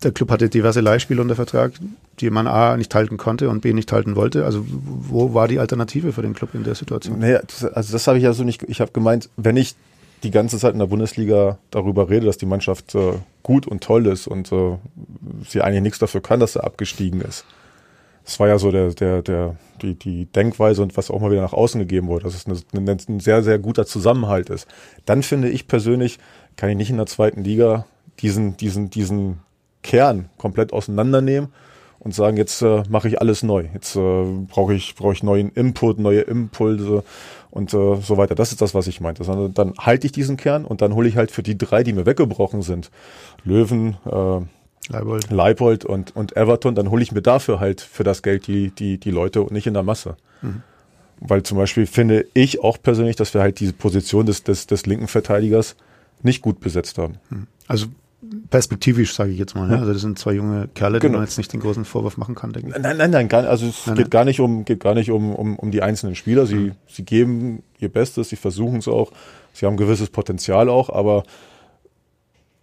Der 0.04 0.12
Club 0.12 0.30
hatte 0.30 0.48
diverse 0.48 0.82
Leihspiele 0.82 1.22
unter 1.22 1.36
Vertrag, 1.36 1.74
die 2.20 2.30
man 2.30 2.46
A 2.46 2.78
nicht 2.78 2.94
halten 2.94 3.18
konnte 3.18 3.50
und 3.50 3.62
B 3.62 3.74
nicht 3.74 3.92
halten 3.92 4.16
wollte. 4.16 4.46
Also 4.46 4.64
wo 4.70 5.34
war 5.34 5.48
die 5.48 5.58
Alternative 5.58 6.14
für 6.14 6.22
den 6.22 6.36
Club 6.36 6.54
in 6.54 6.64
der 6.64 6.76
Situation? 6.76 7.20
Naja, 7.20 7.42
das, 7.46 7.66
also 7.66 7.92
das 7.92 8.06
habe 8.06 8.20
ich 8.20 8.24
ja 8.24 8.34
so 8.34 8.44
nicht. 8.44 8.62
Ich 8.64 8.80
habe 8.80 8.92
gemeint, 8.92 9.30
wenn 9.38 9.58
ich 9.58 9.76
die 10.22 10.32
ganze 10.32 10.60
Zeit 10.60 10.74
in 10.74 10.80
der 10.80 10.88
Bundesliga 10.88 11.58
darüber 11.72 12.10
rede, 12.10 12.28
dass 12.28 12.38
die 12.38 12.46
Mannschaft 12.46 12.94
äh, 12.94 13.14
gut 13.42 13.68
und 13.68 13.84
toll 13.84 14.06
ist 14.06 14.28
und 14.28 14.52
äh, 14.52 14.78
sie 15.48 15.62
eigentlich 15.62 15.82
nichts 15.82 16.00
dafür 16.00 16.22
kann, 16.22 16.40
dass 16.40 16.54
sie 16.54 16.64
abgestiegen 16.64 17.22
ist. 17.22 17.44
Das 18.26 18.40
war 18.40 18.48
ja 18.48 18.58
so 18.58 18.72
der, 18.72 18.90
der, 18.90 19.22
der, 19.22 19.56
die, 19.82 19.94
die 19.94 20.26
Denkweise 20.26 20.82
und 20.82 20.98
was 20.98 21.12
auch 21.12 21.22
mal 21.22 21.32
wieder 21.32 21.44
nach 21.44 21.54
außen 21.54 21.80
gegeben 21.80 22.08
wurde, 22.08 22.26
dass 22.26 22.34
es 22.34 22.46
eine, 22.74 22.92
ein 22.92 23.20
sehr, 23.20 23.44
sehr 23.44 23.60
guter 23.60 23.86
Zusammenhalt 23.86 24.50
ist. 24.50 24.68
Dann 25.06 25.22
finde 25.22 25.50
ich 25.50 25.68
persönlich, 25.68 26.18
kann 26.58 26.70
ich 26.70 26.76
nicht 26.76 26.90
in 26.90 26.98
der 26.98 27.06
zweiten 27.06 27.44
Liga 27.44 27.86
diesen, 28.20 28.58
diesen, 28.58 28.90
diesen 28.90 29.40
Kern 29.84 30.30
komplett 30.38 30.74
auseinandernehmen 30.74 31.50
und 32.00 32.14
sagen, 32.16 32.38
jetzt 32.38 32.62
äh, 32.62 32.84
mache 32.90 33.08
ich 33.08 33.22
alles 33.22 33.44
neu. 33.44 33.66
Jetzt 33.74 33.96
äh, 33.96 34.26
brauche 34.48 34.74
ich, 34.74 34.96
brauche 34.96 35.14
ich 35.14 35.24
neuen 35.24 35.50
Input, 35.50 36.00
neue 36.00 36.22
Impulse 36.22 37.04
und 37.52 37.74
äh, 37.74 37.96
so 37.96 38.18
weiter. 38.18 38.36
Das 38.36 38.52
ist 38.52 38.62
das, 38.62 38.74
was 38.74 38.88
ich 38.88 39.02
meinte. 39.02 39.24
Sondern 39.24 39.54
dann 39.54 39.74
halte 39.80 40.08
ich 40.08 40.12
diesen 40.12 40.38
Kern 40.38 40.66
und 40.66 40.82
dann 40.82 40.94
hole 40.94 41.08
ich 41.08 41.18
halt 41.18 41.32
für 41.32 41.44
die 41.44 41.58
drei, 41.58 41.84
die 41.84 41.94
mir 41.94 42.06
weggebrochen 42.06 42.64
sind, 42.64 42.90
Löwen, 43.44 43.98
äh, 44.06 44.42
Leibold, 44.90 45.32
Leibold 45.32 45.86
und, 45.86 46.16
und 46.16 46.36
Everton, 46.36 46.76
dann 46.76 46.90
hole 46.90 47.04
ich 47.04 47.12
mir 47.12 47.22
dafür 47.22 47.60
halt 47.60 47.82
für 47.82 48.04
das 48.04 48.22
Geld 48.22 48.48
die, 48.48 48.72
die, 48.72 49.00
die 49.00 49.12
Leute 49.12 49.42
und 49.42 49.52
nicht 49.52 49.68
in 49.68 49.74
der 49.74 49.84
Masse. 49.84 50.18
Mhm. 50.42 50.62
Weil 51.20 51.44
zum 51.44 51.58
Beispiel 51.58 51.86
finde 51.86 52.26
ich 52.34 52.62
auch 52.62 52.78
persönlich, 52.82 53.16
dass 53.16 53.34
wir 53.34 53.42
halt 53.42 53.60
diese 53.60 53.74
Position 53.74 54.26
des, 54.26 54.44
des, 54.44 54.68
des 54.68 54.86
linken 54.86 55.08
Verteidigers 55.08 55.76
nicht 56.24 56.42
gut 56.42 56.60
besetzt 56.60 56.98
haben. 56.98 57.16
Mhm. 57.30 57.48
Also 57.68 57.88
perspektivisch, 58.50 59.14
sage 59.14 59.32
ich 59.32 59.40
jetzt 59.40 59.56
mal. 59.56 59.70
Ja. 59.70 59.78
Also 59.80 59.94
das 59.94 60.02
sind 60.02 60.20
zwei 60.20 60.34
junge 60.34 60.68
Kerle, 60.74 61.00
genau. 61.00 61.12
denen 61.12 61.14
man 61.14 61.24
jetzt 61.24 61.38
nicht 61.38 61.52
den 61.54 61.60
großen 61.60 61.86
Vorwurf 61.86 62.18
machen 62.18 62.36
kann, 62.36 62.54
denke 62.54 62.70
ich. 62.70 62.78
Nein, 62.78 62.98
nein, 62.98 63.12
nein, 63.12 63.28
gar, 63.28 63.48
also 63.48 63.68
es 63.68 63.86
nein, 63.86 63.96
geht 63.96 64.06
nein. 64.06 64.10
gar 64.10 64.26
nicht 64.26 64.40
um, 64.40 64.66
geht 64.66 64.80
gar 64.80 64.94
nicht 64.94 65.12
um, 65.12 65.34
um, 65.36 65.58
um 65.58 65.72
die 65.72 65.82
einzelnen 65.82 66.16
Spieler. 66.16 66.46
Sie, 66.46 66.56
mhm. 66.56 66.72
sie 66.88 67.04
geben 67.04 67.64
ihr 67.80 67.90
Bestes, 67.90 68.30
sie 68.30 68.36
versuchen 68.36 68.78
es 68.78 68.88
auch, 68.88 69.12
sie 69.54 69.66
haben 69.66 69.76
ein 69.76 69.78
gewisses 69.78 70.10
Potenzial 70.10 70.70
auch, 70.70 70.90
aber 70.90 71.24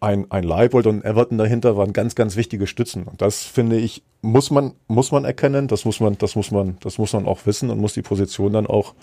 ein, 0.02 0.28
ein 0.30 0.42
Leibold 0.42 0.86
und 0.88 1.04
Everton 1.04 1.38
dahinter 1.38 1.76
waren 1.76 1.92
ganz, 1.92 2.16
ganz 2.16 2.34
wichtige 2.34 2.66
Stützen. 2.66 3.04
Und 3.04 3.22
das 3.22 3.44
finde 3.44 3.76
ich, 3.76 4.02
muss 4.20 4.50
man, 4.50 4.72
muss 4.88 5.12
man 5.12 5.24
erkennen, 5.24 5.68
das 5.68 5.84
muss 5.84 6.00
man, 6.00 6.18
das 6.18 6.34
muss 6.34 6.50
man, 6.50 6.76
das 6.80 6.98
muss 6.98 7.12
man 7.12 7.26
auch 7.26 7.46
wissen 7.46 7.70
und 7.70 7.78
muss 7.78 7.94
die 7.94 8.02
Position 8.02 8.52
dann 8.52 8.66
auch 8.66 8.94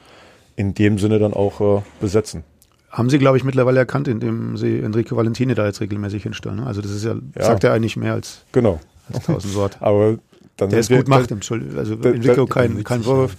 in 0.57 0.73
dem 0.73 0.99
Sinne 0.99 1.17
dann 1.19 1.33
auch 1.33 1.61
äh, 1.61 1.81
besetzen. 2.01 2.43
Haben 2.89 3.09
sie, 3.09 3.17
glaube 3.17 3.37
ich, 3.37 3.45
mittlerweile 3.45 3.79
erkannt, 3.79 4.09
indem 4.09 4.57
sie 4.57 4.79
Enrico 4.79 5.15
Valentini 5.15 5.55
da 5.55 5.65
jetzt 5.65 5.79
regelmäßig 5.79 6.23
hinstellen. 6.23 6.57
Ne? 6.57 6.67
Also 6.67 6.81
das 6.81 6.91
ist 6.91 7.05
ja, 7.05 7.15
ja, 7.35 7.45
sagt 7.45 7.63
er 7.63 7.71
eigentlich 7.71 7.95
mehr 7.95 8.13
als, 8.13 8.41
genau. 8.51 8.81
als 9.13 9.25
tausend 9.25 9.55
Worte. 9.55 9.77
Aber 9.81 10.17
dann 10.57 10.69
der 10.69 10.79
es 10.79 10.89
gut 10.89 11.07
macht, 11.07 11.31
Entschuldigung. 11.31 11.77
Also 11.77 11.93
Enrico 11.93 12.45
kein, 12.45 12.83
kein 12.83 13.03
Vorwurf, 13.03 13.37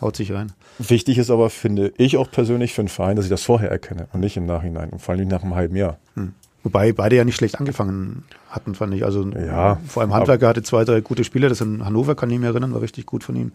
haut 0.00 0.16
sich 0.16 0.32
rein. 0.32 0.52
Wichtig 0.78 1.18
ist 1.18 1.28
aber, 1.28 1.50
finde 1.50 1.92
ich 1.98 2.16
auch 2.16 2.30
persönlich 2.30 2.72
für 2.72 2.80
einen 2.80 2.88
Verein, 2.88 3.16
dass 3.16 3.26
ich 3.26 3.30
das 3.30 3.42
vorher 3.42 3.70
erkenne 3.70 4.08
und 4.14 4.20
nicht 4.20 4.38
im 4.38 4.46
Nachhinein 4.46 4.88
und 4.88 5.02
vor 5.02 5.12
allem 5.12 5.20
nicht 5.20 5.30
nach 5.30 5.42
einem 5.42 5.54
halben 5.54 5.76
Jahr. 5.76 5.98
Hm. 6.14 6.32
Wobei 6.64 6.92
beide 6.92 7.16
ja 7.16 7.24
nicht 7.24 7.34
schlecht 7.34 7.58
angefangen 7.58 8.22
hatten, 8.48 8.76
fand 8.76 8.94
ich. 8.94 9.04
Also 9.04 9.28
ja, 9.30 9.80
vor 9.88 10.02
allem 10.02 10.14
Handwerker 10.14 10.46
hatte 10.48 10.62
zwei, 10.62 10.84
drei 10.84 11.00
gute 11.00 11.24
Spieler. 11.24 11.48
Das 11.48 11.60
in 11.60 11.84
Hannover 11.84 12.14
kann 12.14 12.30
ich 12.30 12.38
mich 12.38 12.48
erinnern, 12.48 12.72
war 12.72 12.80
richtig 12.80 13.04
gut 13.04 13.24
von 13.24 13.34
ihm. 13.34 13.52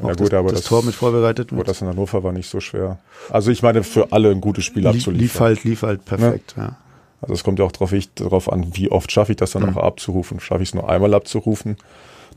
Auch 0.00 0.08
ja 0.08 0.14
gut, 0.14 0.32
das, 0.32 0.38
aber 0.38 0.50
das, 0.50 0.60
das 0.60 0.68
Tor 0.68 0.82
mit 0.82 0.94
vorbereitet. 0.94 1.50
Gut, 1.50 1.68
das 1.68 1.82
in 1.82 1.88
Hannover 1.88 2.24
war 2.24 2.32
nicht 2.32 2.48
so 2.48 2.60
schwer. 2.60 2.98
Also 3.28 3.50
ich 3.50 3.62
meine, 3.62 3.82
für 3.82 4.12
alle 4.12 4.30
ein 4.30 4.40
gutes 4.40 4.64
Spiel 4.64 4.86
abzuliefern. 4.86 5.20
Lief 5.20 5.40
halt, 5.40 5.64
lief 5.64 5.82
halt 5.82 6.04
perfekt, 6.06 6.54
ja. 6.56 6.62
ja. 6.62 6.76
Also 7.20 7.34
es 7.34 7.44
kommt 7.44 7.58
ja 7.58 7.64
auch 7.64 7.72
darauf, 7.72 7.92
darauf 8.14 8.52
an, 8.52 8.74
wie 8.74 8.90
oft 8.90 9.10
schaffe 9.12 9.32
ich 9.32 9.36
das 9.36 9.50
dann 9.50 9.62
mhm. 9.62 9.76
auch 9.76 9.82
abzurufen. 9.82 10.40
Schaffe 10.40 10.62
ich 10.62 10.70
es 10.70 10.74
nur 10.74 10.88
einmal 10.88 11.12
abzurufen, 11.12 11.76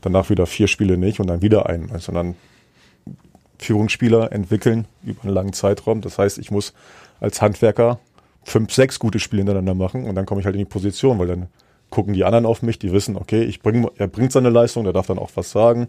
danach 0.02 0.28
wieder 0.28 0.46
vier 0.46 0.68
Spiele 0.68 0.98
nicht 0.98 1.20
und 1.20 1.28
dann 1.28 1.40
wieder 1.40 1.66
einen. 1.66 1.90
Also 1.92 2.12
dann 2.12 2.34
Führungsspieler 3.58 4.32
entwickeln 4.32 4.86
über 5.02 5.22
einen 5.22 5.32
langen 5.32 5.52
Zeitraum. 5.52 6.00
Das 6.00 6.18
heißt, 6.18 6.38
ich 6.38 6.50
muss 6.50 6.74
als 7.20 7.40
Handwerker 7.42 7.98
fünf, 8.50 8.72
sechs 8.72 8.98
gute 8.98 9.18
Spiele 9.18 9.40
hintereinander 9.40 9.74
machen 9.74 10.04
und 10.04 10.14
dann 10.14 10.26
komme 10.26 10.40
ich 10.40 10.44
halt 10.44 10.56
in 10.56 10.60
die 10.60 10.64
Position, 10.66 11.18
weil 11.18 11.28
dann 11.28 11.46
gucken 11.88 12.14
die 12.14 12.24
anderen 12.24 12.46
auf 12.46 12.62
mich, 12.62 12.78
die 12.78 12.92
wissen, 12.92 13.16
okay, 13.16 13.42
ich 13.42 13.60
bring, 13.60 13.88
er 13.96 14.06
bringt 14.06 14.32
seine 14.32 14.50
Leistung, 14.50 14.84
der 14.84 14.92
darf 14.92 15.06
dann 15.06 15.18
auch 15.18 15.30
was 15.34 15.50
sagen. 15.50 15.88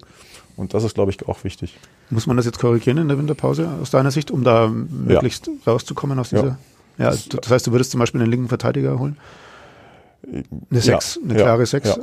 Und 0.57 0.73
das 0.73 0.83
ist, 0.83 0.95
glaube 0.95 1.11
ich, 1.11 1.27
auch 1.27 1.43
wichtig. 1.43 1.77
Muss 2.09 2.27
man 2.27 2.37
das 2.37 2.45
jetzt 2.45 2.59
korrigieren 2.59 2.97
in 2.97 3.07
der 3.07 3.17
Winterpause 3.17 3.69
aus 3.81 3.91
deiner 3.91 4.11
Sicht, 4.11 4.31
um 4.31 4.43
da 4.43 4.67
möglichst 4.67 5.47
ja. 5.47 5.53
rauszukommen 5.71 6.19
aus 6.19 6.29
dieser? 6.29 6.57
Ja. 6.97 7.05
ja 7.05 7.09
das, 7.11 7.29
das, 7.29 7.49
heißt, 7.49 7.67
du 7.67 7.71
würdest 7.71 7.91
zum 7.91 7.99
Beispiel 7.99 8.21
einen 8.21 8.31
linken 8.31 8.47
Verteidiger 8.47 8.99
holen? 8.99 9.17
Eine 10.23 10.81
Sechs, 10.81 11.19
ja. 11.21 11.29
eine 11.29 11.41
klare 11.41 11.65
Sechs? 11.65 11.99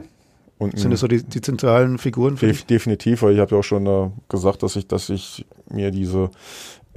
Und 0.58 0.76
Sind 0.76 0.90
das 0.90 1.00
so 1.00 1.06
die, 1.06 1.22
die 1.22 1.40
zentralen 1.40 1.98
Figuren? 1.98 2.36
Für 2.36 2.48
def, 2.48 2.64
definitiv, 2.64 3.22
weil 3.22 3.34
ich 3.34 3.40
habe 3.40 3.52
ja 3.52 3.60
auch 3.60 3.64
schon 3.64 3.86
äh, 3.86 4.10
gesagt, 4.28 4.64
dass 4.64 4.74
ich, 4.74 4.88
dass 4.88 5.08
ich 5.08 5.46
mir 5.70 5.92
diese 5.92 6.30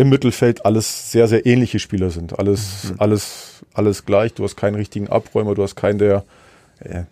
im 0.01 0.09
Mittelfeld 0.09 0.65
alles 0.65 1.11
sehr, 1.11 1.27
sehr 1.27 1.45
ähnliche 1.45 1.77
Spieler 1.77 2.09
sind. 2.09 2.39
Alles, 2.39 2.85
mhm. 2.85 2.95
alles, 2.97 3.61
alles 3.75 4.03
gleich. 4.03 4.33
Du 4.33 4.43
hast 4.43 4.57
keinen 4.57 4.73
richtigen 4.73 5.07
Abräumer, 5.09 5.53
du 5.53 5.61
hast 5.61 5.75
keinen, 5.75 5.99
der, 5.99 6.23
äh, 6.79 7.03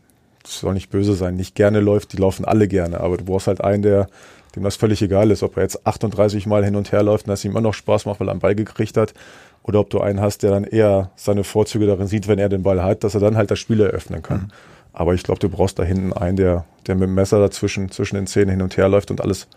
das 0.41 0.61
soll 0.61 0.73
nicht 0.73 0.89
böse 0.89 1.13
sein, 1.13 1.35
nicht 1.35 1.53
gerne 1.53 1.81
läuft, 1.81 2.13
die 2.13 2.17
laufen 2.17 2.45
alle 2.45 2.67
gerne, 2.67 2.99
aber 2.99 3.17
du 3.17 3.25
brauchst 3.25 3.45
halt 3.45 3.61
einen, 3.61 3.83
der, 3.83 4.07
dem 4.55 4.63
das 4.63 4.75
völlig 4.75 5.03
egal 5.03 5.29
ist, 5.29 5.43
ob 5.43 5.55
er 5.57 5.63
jetzt 5.63 5.85
38 5.85 6.47
Mal 6.47 6.65
hin 6.65 6.75
und 6.75 6.91
her 6.91 7.03
läuft 7.03 7.27
und 7.27 7.29
das 7.29 7.45
ihm 7.45 7.51
immer 7.51 7.61
noch 7.61 7.75
Spaß 7.75 8.07
macht, 8.07 8.19
weil 8.19 8.27
er 8.27 8.31
einen 8.31 8.39
Ball 8.39 8.55
gekriegt 8.55 8.97
hat, 8.97 9.13
oder 9.61 9.81
ob 9.81 9.91
du 9.91 10.01
einen 10.01 10.19
hast, 10.19 10.41
der 10.41 10.49
dann 10.49 10.63
eher 10.63 11.11
seine 11.15 11.43
Vorzüge 11.43 11.85
darin 11.85 12.07
sieht, 12.07 12.27
wenn 12.27 12.39
er 12.39 12.49
den 12.49 12.63
Ball 12.63 12.81
hat, 12.81 13.03
dass 13.03 13.13
er 13.13 13.21
dann 13.21 13.37
halt 13.37 13.51
das 13.51 13.59
Spiel 13.59 13.81
eröffnen 13.81 14.23
kann. 14.23 14.37
Mhm. 14.37 14.47
Aber 14.93 15.13
ich 15.13 15.21
glaube, 15.21 15.39
du 15.39 15.47
brauchst 15.47 15.77
da 15.77 15.83
hinten 15.83 16.11
einen, 16.11 16.37
der, 16.37 16.65
der 16.87 16.95
mit 16.95 17.03
dem 17.03 17.13
Messer 17.13 17.39
dazwischen, 17.39 17.91
zwischen 17.91 18.15
den 18.15 18.25
Zähnen 18.25 18.49
hin 18.49 18.61
und 18.63 18.77
her 18.77 18.89
läuft 18.89 19.11
und 19.11 19.21
alles 19.21 19.47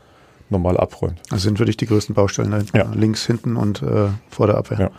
normal 0.53 0.77
abräumt. 0.77 1.21
Also 1.31 1.45
sind 1.45 1.59
wirklich 1.59 1.77
die 1.77 1.87
größten 1.87 2.15
Baustellen 2.15 2.51
da 2.53 2.59
hinten. 2.59 2.77
Ja. 2.77 2.91
Links, 2.95 3.27
hinten 3.27 3.57
und 3.57 3.83
äh, 3.83 4.09
vor 4.31 4.47
der 4.47 4.57
Abwehr. 4.57 4.79
Ja. 4.79 4.91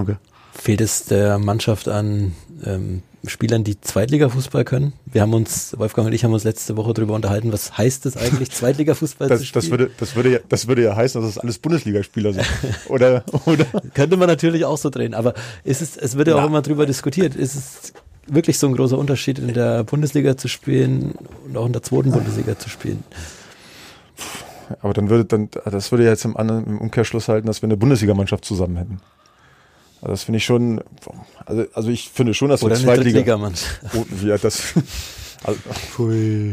Okay. 0.00 0.16
Fehlt 0.52 0.80
es 0.80 1.04
der 1.04 1.38
Mannschaft 1.38 1.88
an 1.88 2.32
ähm, 2.64 3.02
Spielern, 3.26 3.64
die 3.64 3.80
Zweitliga-Fußball 3.80 4.64
können? 4.64 4.92
Wir 5.06 5.22
haben 5.22 5.34
uns, 5.34 5.74
Wolfgang 5.76 6.06
und 6.06 6.12
ich 6.12 6.24
haben 6.24 6.32
uns 6.32 6.44
letzte 6.44 6.76
Woche 6.76 6.94
darüber 6.94 7.14
unterhalten, 7.14 7.52
was 7.52 7.76
heißt 7.76 8.06
es 8.06 8.16
eigentlich, 8.16 8.50
Zweitliga-Fußball 8.52 9.28
zu 9.28 9.44
spielen? 9.44 9.52
Das 9.54 9.70
würde, 9.70 9.90
das, 9.98 10.16
würde 10.16 10.32
ja, 10.32 10.38
das 10.48 10.68
würde 10.68 10.82
ja 10.84 10.96
heißen, 10.96 11.20
dass 11.20 11.30
es 11.30 11.38
alles 11.38 11.58
Bundesligaspieler 11.58 12.32
sind. 12.32 12.46
oder, 12.88 13.24
oder? 13.46 13.66
Könnte 13.94 14.16
man 14.16 14.28
natürlich 14.28 14.64
auch 14.64 14.78
so 14.78 14.90
drehen, 14.90 15.14
aber 15.14 15.34
ist 15.64 15.82
es, 15.82 15.96
es 15.96 16.16
wird 16.16 16.28
ja 16.28 16.36
auch 16.36 16.46
immer 16.46 16.62
drüber 16.62 16.86
diskutiert, 16.86 17.34
ist 17.34 17.54
es 17.54 17.92
wirklich 18.26 18.58
so 18.58 18.66
ein 18.66 18.74
großer 18.74 18.98
Unterschied, 18.98 19.38
in 19.38 19.52
der 19.54 19.84
Bundesliga 19.84 20.36
zu 20.36 20.48
spielen 20.48 21.14
und 21.46 21.56
auch 21.56 21.66
in 21.66 21.72
der 21.72 21.82
zweiten 21.82 22.12
Bundesliga 22.12 22.58
zu 22.58 22.68
spielen? 22.68 23.02
Aber 24.80 24.92
dann 24.94 25.10
würde 25.10 25.24
dann, 25.24 25.48
das 25.64 25.90
würde 25.92 26.04
ja 26.04 26.10
jetzt 26.10 26.24
im, 26.24 26.36
anderen, 26.36 26.66
im 26.66 26.78
Umkehrschluss 26.78 27.28
halten, 27.28 27.46
dass 27.46 27.62
wir 27.62 27.66
eine 27.66 27.76
Bundesligamannschaft 27.76 28.44
zusammen 28.44 28.76
hätten. 28.76 29.00
Also 30.00 30.12
das 30.12 30.22
finde 30.24 30.38
ich 30.38 30.44
schon, 30.44 30.80
also, 31.44 31.66
also 31.74 31.90
ich 31.90 32.10
finde 32.10 32.34
schon, 32.34 32.50
dass 32.50 32.62
Oder 32.62 32.76
wir 32.76 32.84
Zweitliga. 32.84 33.34
Oder 33.34 33.52
oh, 33.94 34.04
ja, 34.24 34.38
das. 34.38 34.74
Also, 35.44 35.60
Pui. 35.94 36.52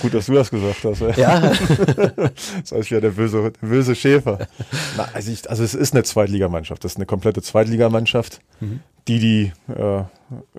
Gut, 0.00 0.14
dass 0.14 0.26
du 0.26 0.34
das 0.34 0.48
gesagt 0.48 0.84
hast. 0.84 1.00
ey. 1.00 1.20
Ja, 1.20 1.40
Das 2.60 2.70
heißt 2.70 2.90
wieder 2.90 3.00
der 3.00 3.10
böse, 3.10 3.50
der 3.50 3.66
böse 3.66 3.96
Schäfer. 3.96 4.46
Na, 4.96 5.08
also, 5.12 5.32
ich, 5.32 5.50
also 5.50 5.64
es 5.64 5.74
ist 5.74 5.94
eine 5.94 6.04
Zweitligamannschaft. 6.04 6.84
Das 6.84 6.92
ist 6.92 6.96
eine 6.98 7.06
komplette 7.06 7.42
Zweitligamannschaft. 7.42 8.40
Die, 9.08 9.18
die 9.18 9.52
äh, 9.72 10.04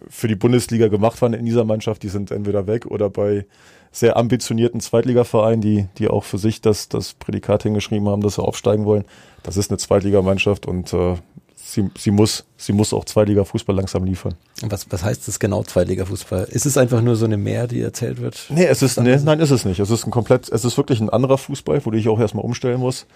für 0.10 0.28
die 0.28 0.36
Bundesliga 0.36 0.90
gemacht 0.90 1.22
waren 1.22 1.34
in 1.34 1.46
dieser 1.46 1.64
Mannschaft, 1.64 2.04
die 2.04 2.10
sind 2.10 2.32
entweder 2.32 2.68
weg 2.68 2.86
oder 2.88 3.10
bei 3.10 3.46
sehr 3.92 4.18
ambitionierten 4.18 4.82
Zweitligavereinen, 4.82 5.62
die, 5.62 5.88
die 5.98 6.08
auch 6.08 6.24
für 6.24 6.38
sich 6.38 6.62
das, 6.62 6.90
das 6.90 7.14
Prädikat 7.14 7.64
hingeschrieben 7.64 8.08
haben, 8.08 8.22
dass 8.22 8.36
sie 8.36 8.44
aufsteigen 8.44 8.86
wollen. 8.86 9.06
Das 9.44 9.58
ist 9.58 9.72
eine 9.72 9.78
Zweitligamannschaft 9.78 10.66
und 10.68 10.94
äh, 10.94 11.16
sie, 11.56 11.90
sie, 11.98 12.12
muss, 12.12 12.46
sie 12.58 12.74
muss 12.74 12.94
auch 12.94 13.06
Zweitliga-Fußball 13.06 13.76
langsam 13.76 14.04
liefern. 14.04 14.36
was, 14.62 14.92
was 14.92 15.04
heißt 15.04 15.28
das 15.28 15.40
genau, 15.40 15.64
Zweitliga-Fußball? 15.64 16.46
Ist 16.52 16.66
es 16.66 16.78
einfach 16.78 17.02
nur 17.02 17.16
so 17.16 17.26
eine 17.26 17.38
Mehr, 17.38 17.68
die 17.68 17.82
erzählt 17.82 18.22
wird? 18.22 18.46
Nee, 18.50 18.66
es 18.66 18.82
ist, 18.82 19.00
nee, 19.00 19.18
nein, 19.18 19.40
ist 19.40 19.52
es 19.52 19.66
nicht. 19.66 19.80
Es 19.80 19.90
ist 19.90 20.06
ein 20.06 20.12
komplett, 20.12 20.50
es 20.50 20.66
ist 20.66 20.78
wirklich 20.78 21.00
ein 21.00 21.10
anderer 21.10 21.38
Fußball, 21.38 21.86
wo 21.86 21.92
du 21.92 21.98
dich 21.98 22.10
auch 22.10 22.20
erstmal 22.20 22.46
umstellen 22.46 22.80
musst. 22.80 23.08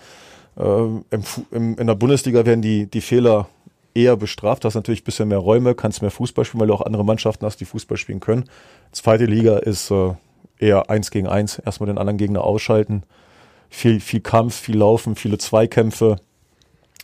Ähm, 0.57 1.05
im, 1.09 1.23
im, 1.51 1.77
in 1.77 1.88
der 1.88 1.95
Bundesliga 1.95 2.45
werden 2.45 2.62
die, 2.62 2.88
die 2.88 3.01
Fehler 3.01 3.47
eher 3.93 4.17
bestraft. 4.17 4.65
Hast 4.65 4.75
natürlich 4.75 5.01
ein 5.01 5.05
bisschen 5.05 5.27
mehr 5.27 5.38
Räume, 5.39 5.75
kannst 5.75 6.01
mehr 6.01 6.12
Fußball 6.12 6.45
spielen, 6.45 6.62
weil 6.62 6.67
du 6.67 6.73
auch 6.73 6.81
andere 6.81 7.05
Mannschaften 7.05 7.45
hast, 7.45 7.59
die 7.59 7.65
Fußball 7.65 7.97
spielen 7.97 8.19
können. 8.19 8.45
Zweite 8.91 9.25
Liga 9.25 9.57
ist 9.57 9.91
äh, 9.91 10.13
eher 10.63 10.89
eins 10.89 11.12
gegen 11.12 11.28
eins. 11.28 11.60
Erstmal 11.60 11.88
den 11.88 11.97
anderen 11.97 12.17
Gegner 12.17 12.43
ausschalten. 12.43 13.04
Viel, 13.69 13.99
viel 13.99 14.21
Kampf, 14.21 14.56
viel 14.56 14.78
Laufen, 14.78 15.15
viele 15.15 15.38
Zweikämpfe 15.38 16.17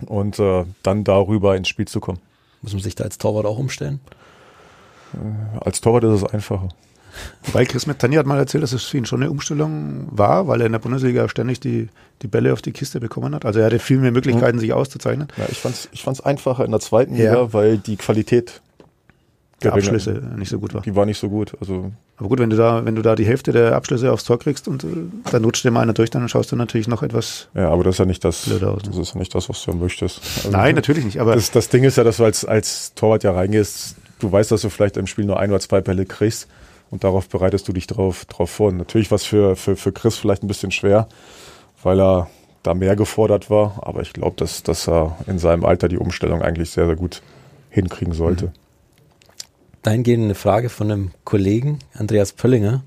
und 0.06 0.40
äh, 0.40 0.66
dann 0.84 1.04
darüber 1.04 1.56
ins 1.56 1.68
Spiel 1.68 1.88
zu 1.88 2.00
kommen. 2.00 2.20
Muss 2.62 2.74
man 2.74 2.82
sich 2.82 2.96
da 2.96 3.04
als 3.04 3.18
Torwart 3.18 3.46
auch 3.46 3.58
umstellen? 3.58 4.00
Als 5.62 5.82
Torwart 5.82 6.04
ist 6.04 6.24
es 6.24 6.24
einfacher. 6.24 6.70
Weil 7.52 7.66
Chris 7.66 7.88
Metani 7.88 8.16
hat 8.16 8.28
mal 8.28 8.38
erzählt, 8.38 8.64
dass 8.64 8.72
es 8.72 8.84
für 8.84 8.98
ihn 8.98 9.06
schon 9.06 9.22
eine 9.22 9.32
Umstellung 9.32 10.08
war, 10.12 10.48
weil 10.48 10.62
er 10.62 10.68
in 10.68 10.72
der 10.72 10.80
Bundesliga 10.80 11.28
ständig 11.28 11.60
die, 11.60 11.90
die 12.22 12.28
Bälle 12.28 12.54
auf 12.54 12.62
die 12.62 12.72
Kiste 12.72 13.00
bekommen 13.00 13.34
hat. 13.34 13.46
Also 13.46 13.60
er 13.60 13.66
hatte 13.66 13.80
viel 13.80 13.98
mehr 13.98 14.12
Möglichkeiten, 14.12 14.60
sich 14.60 14.74
auszuzeichnen. 14.74 15.28
Ja, 15.38 15.46
ich 15.50 15.60
fand's, 15.60 15.90
ich 15.92 16.04
fand's 16.04 16.22
einfacher 16.22 16.64
in 16.64 16.72
der 16.72 16.80
zweiten 16.80 17.16
Ja. 17.16 17.32
Liga, 17.32 17.54
weil 17.54 17.78
die 17.80 17.98
Qualität 17.98 18.62
Die 19.62 19.68
geringer- 19.68 19.76
Abschlüsse 19.76 20.22
nicht 20.38 20.50
so 20.50 20.60
gut 20.60 20.74
war. 20.74 20.82
Die 20.82 20.96
war 20.96 21.06
nicht 21.06 21.18
so 21.20 21.30
gut. 21.30 21.54
Also 21.60 21.92
Aber 22.18 22.30
gut, 22.30 22.40
wenn 22.40 22.50
du 22.50 22.56
da, 22.56 22.86
wenn 22.86 22.96
du 22.96 23.02
da 23.02 23.16
die 23.16 23.26
Hälfte 23.26 23.52
der 23.52 23.76
Abschlüsse 23.76 24.12
aufs 24.12 24.24
Tor 24.24 24.40
kriegst 24.40 24.68
und 24.68 24.84
äh, 24.84 24.88
dann 25.32 25.44
rutscht 25.44 25.64
dir 25.66 25.72
mal 25.72 25.82
einer 25.82 25.94
durch, 25.94 26.10
dann 26.10 26.28
schaust 26.30 26.52
du 26.52 26.56
natürlich 26.56 26.88
noch 26.88 27.04
etwas. 27.04 27.50
ja, 27.54 27.70
aber 27.70 27.84
das 27.84 27.96
ist 27.96 28.00
ja 28.00 28.06
nicht 28.06 28.24
das. 28.24 28.50
Aus, 28.50 28.62
ne? 28.62 28.78
Das 28.86 28.98
ist 28.98 29.14
ja 29.14 29.20
nicht 29.20 29.36
das, 29.36 29.50
was 29.50 29.64
du 29.64 29.74
möchtest. 29.74 30.22
Also, 30.38 30.50
Nein, 30.52 30.76
natürlich 30.76 31.04
nicht. 31.06 31.20
Aber 31.20 31.36
Das, 31.36 31.52
das 31.52 31.70
Ding 31.70 31.84
ist 31.84 31.98
ja, 31.98 32.04
dass 32.04 32.18
du 32.18 32.24
als, 32.24 32.46
als 32.46 32.94
Torwart 32.96 33.24
ja 33.24 33.32
reingehst. 33.32 33.96
Du 34.20 34.32
weißt, 34.32 34.52
dass 34.52 34.62
du 34.62 34.70
vielleicht 34.70 34.98
im 34.98 35.08
Spiel 35.08 35.26
nur 35.26 35.40
ein 35.40 35.50
oder 35.50 35.60
zwei 35.60 35.82
Bälle 35.82 36.06
kriegst 36.06 36.48
und 36.90 37.04
darauf 37.04 37.30
bereitest 37.30 37.68
du 37.68 37.74
dich 37.74 37.88
drauf, 37.88 38.26
drauf 38.26 38.50
vor. 38.50 38.70
Und 38.70 38.78
natürlich 38.78 39.12
war 39.12 39.16
es 39.18 39.24
für, 39.26 39.56
für, 39.56 39.76
für 39.76 39.92
Chris 39.92 40.18
vielleicht 40.18 40.44
ein 40.44 40.48
bisschen 40.48 40.72
schwer, 40.72 41.08
weil 41.84 42.00
er 42.02 42.28
da 42.64 42.74
mehr 42.74 42.96
gefordert 42.98 43.50
war. 43.50 43.80
Aber 43.82 44.02
ich 44.02 44.12
glaube, 44.14 44.36
dass, 44.38 44.64
dass 44.64 44.88
er 44.90 45.18
in 45.28 45.40
seinem 45.40 45.64
Alter 45.66 45.88
die 45.88 45.98
Umstellung 45.98 46.42
eigentlich 46.42 46.70
sehr, 46.72 46.86
sehr 46.86 46.96
gut 46.98 47.22
hinkriegen 47.70 48.14
sollte. 48.14 48.46
Mhm. 48.48 48.52
Dahingehend 49.90 50.26
eine 50.26 50.36
Frage 50.36 50.70
von 50.70 50.92
einem 50.92 51.12
Kollegen, 51.24 51.80
Andreas 51.96 52.34
Pöllinger. 52.34 52.84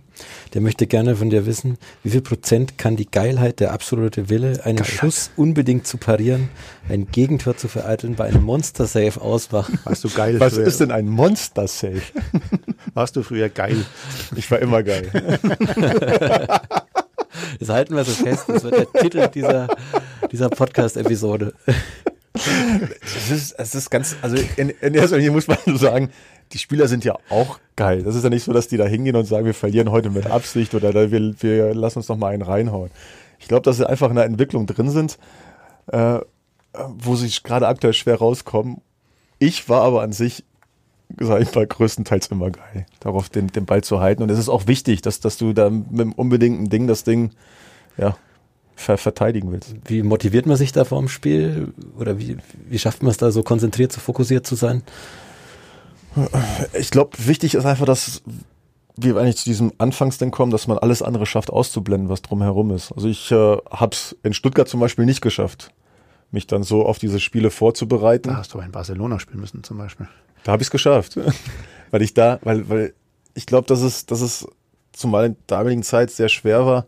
Der 0.54 0.60
möchte 0.60 0.86
gerne 0.86 1.16
von 1.16 1.30
dir 1.30 1.46
wissen, 1.46 1.76
wie 2.04 2.10
viel 2.10 2.20
Prozent 2.20 2.78
kann 2.78 2.94
die 2.94 3.10
Geilheit, 3.10 3.58
der 3.58 3.72
absolute 3.72 4.28
Wille, 4.28 4.64
einen 4.64 4.84
Schuss 4.84 5.32
unbedingt 5.34 5.84
zu 5.84 5.96
parieren, 5.96 6.48
ein 6.88 7.08
Gegentor 7.10 7.56
zu 7.56 7.66
vereiteln, 7.66 8.14
bei 8.14 8.26
einem 8.26 8.44
Monster-Save 8.44 9.20
ausmachen? 9.20 9.80
warst 9.82 10.04
du 10.04 10.10
geil 10.10 10.38
Was 10.38 10.54
früher? 10.54 10.64
ist 10.64 10.78
denn 10.78 10.92
ein 10.92 11.08
Monster-Safe? 11.08 12.02
Warst 12.94 13.16
du 13.16 13.24
früher 13.24 13.48
geil? 13.48 13.84
Ich 14.36 14.48
war 14.52 14.60
immer 14.60 14.84
geil. 14.84 15.10
Das 17.58 17.68
halten 17.70 17.96
wir 17.96 18.04
so 18.04 18.12
fest. 18.12 18.44
Das 18.46 18.62
wird 18.62 18.74
der 18.74 18.92
Titel 19.02 19.28
dieser, 19.28 19.68
dieser 20.30 20.50
Podcast-Episode. 20.50 21.54
Es 22.34 23.30
ist, 23.30 23.52
es 23.58 23.74
ist 23.74 23.90
ganz, 23.90 24.16
also 24.22 24.36
in, 24.56 24.70
in 24.70 24.94
erster 24.94 25.16
Linie 25.16 25.32
muss 25.32 25.48
man 25.48 25.58
so 25.66 25.76
sagen, 25.76 26.10
die 26.52 26.58
Spieler 26.58 26.88
sind 26.88 27.04
ja 27.04 27.16
auch 27.30 27.58
geil. 27.76 28.02
Das 28.02 28.14
ist 28.14 28.24
ja 28.24 28.30
nicht 28.30 28.44
so, 28.44 28.52
dass 28.52 28.68
die 28.68 28.76
da 28.76 28.84
hingehen 28.84 29.16
und 29.16 29.24
sagen, 29.24 29.46
wir 29.46 29.54
verlieren 29.54 29.90
heute 29.90 30.10
mit 30.10 30.26
Absicht 30.26 30.74
oder 30.74 31.10
wir, 31.10 31.42
wir 31.42 31.74
lassen 31.74 31.98
uns 31.98 32.08
noch 32.08 32.16
mal 32.16 32.32
einen 32.32 32.42
reinhauen. 32.42 32.90
Ich 33.38 33.48
glaube, 33.48 33.62
dass 33.62 33.78
sie 33.78 33.88
einfach 33.88 34.10
in 34.10 34.18
einer 34.18 34.26
Entwicklung 34.26 34.66
drin 34.66 34.90
sind, 34.90 35.18
äh, 35.88 36.20
wo 36.88 37.16
sie 37.16 37.30
gerade 37.42 37.66
aktuell 37.66 37.92
schwer 37.92 38.16
rauskommen. 38.16 38.80
Ich 39.38 39.68
war 39.68 39.82
aber 39.82 40.02
an 40.02 40.12
sich, 40.12 40.44
sag 41.18 41.42
ich 41.42 41.54
mal, 41.54 41.66
größtenteils 41.66 42.28
immer 42.28 42.50
geil, 42.50 42.86
darauf 43.00 43.28
den, 43.28 43.48
den 43.48 43.64
Ball 43.64 43.82
zu 43.82 44.00
halten. 44.00 44.22
Und 44.22 44.30
es 44.30 44.38
ist 44.38 44.48
auch 44.48 44.66
wichtig, 44.66 45.02
dass, 45.02 45.20
dass 45.20 45.38
du 45.38 45.52
da 45.52 45.70
mit 45.70 46.00
dem 46.00 46.12
unbedingten 46.12 46.70
Ding 46.70 46.86
das 46.86 47.04
Ding 47.04 47.30
ja, 47.96 48.16
ver 48.76 48.98
verteidigen 48.98 49.50
willst. 49.50 49.74
Wie 49.86 50.02
motiviert 50.02 50.46
man 50.46 50.56
sich 50.56 50.72
da 50.72 50.84
vor 50.84 51.00
dem 51.00 51.08
Spiel? 51.08 51.72
Oder 51.98 52.18
wie, 52.18 52.36
wie 52.68 52.78
schafft 52.78 53.02
man 53.02 53.10
es 53.10 53.16
da 53.16 53.30
so 53.30 53.42
konzentriert, 53.42 53.92
so 53.92 54.00
fokussiert 54.00 54.46
zu 54.46 54.54
sein? 54.54 54.82
Ich 56.74 56.90
glaube, 56.90 57.16
wichtig 57.18 57.54
ist 57.54 57.64
einfach, 57.64 57.86
dass 57.86 58.22
wir 58.96 59.16
eigentlich 59.16 59.36
zu 59.36 59.44
diesem 59.44 59.72
Anfangsding 59.78 60.30
kommen, 60.30 60.52
dass 60.52 60.66
man 60.66 60.78
alles 60.78 61.02
andere 61.02 61.26
schafft 61.26 61.50
auszublenden, 61.50 62.08
was 62.08 62.22
drumherum 62.22 62.70
ist. 62.72 62.92
Also 62.92 63.08
ich 63.08 63.30
äh, 63.30 63.56
habe 63.70 63.94
es 63.94 64.16
in 64.22 64.34
Stuttgart 64.34 64.68
zum 64.68 64.80
Beispiel 64.80 65.06
nicht 65.06 65.22
geschafft, 65.22 65.72
mich 66.30 66.46
dann 66.46 66.62
so 66.62 66.84
auf 66.84 66.98
diese 66.98 67.20
Spiele 67.20 67.50
vorzubereiten. 67.50 68.28
Da 68.28 68.36
hast 68.36 68.52
du 68.54 68.58
in 68.58 68.72
Barcelona 68.72 69.18
spielen 69.18 69.40
müssen 69.40 69.64
zum 69.64 69.78
Beispiel. 69.78 70.08
Da 70.44 70.52
habe 70.52 70.62
ich 70.62 70.66
es 70.66 70.70
geschafft, 70.70 71.18
weil 71.90 72.02
ich 72.02 72.14
da, 72.14 72.38
weil, 72.42 72.68
weil 72.68 72.94
ich 73.34 73.46
glaube, 73.46 73.66
dass 73.66 73.80
es, 73.80 74.06
dass 74.06 74.20
es 74.20 74.46
zumal 74.92 75.26
in 75.26 75.32
der 75.32 75.58
damaligen 75.58 75.82
Zeit 75.82 76.10
sehr 76.10 76.28
schwer 76.28 76.66
war, 76.66 76.86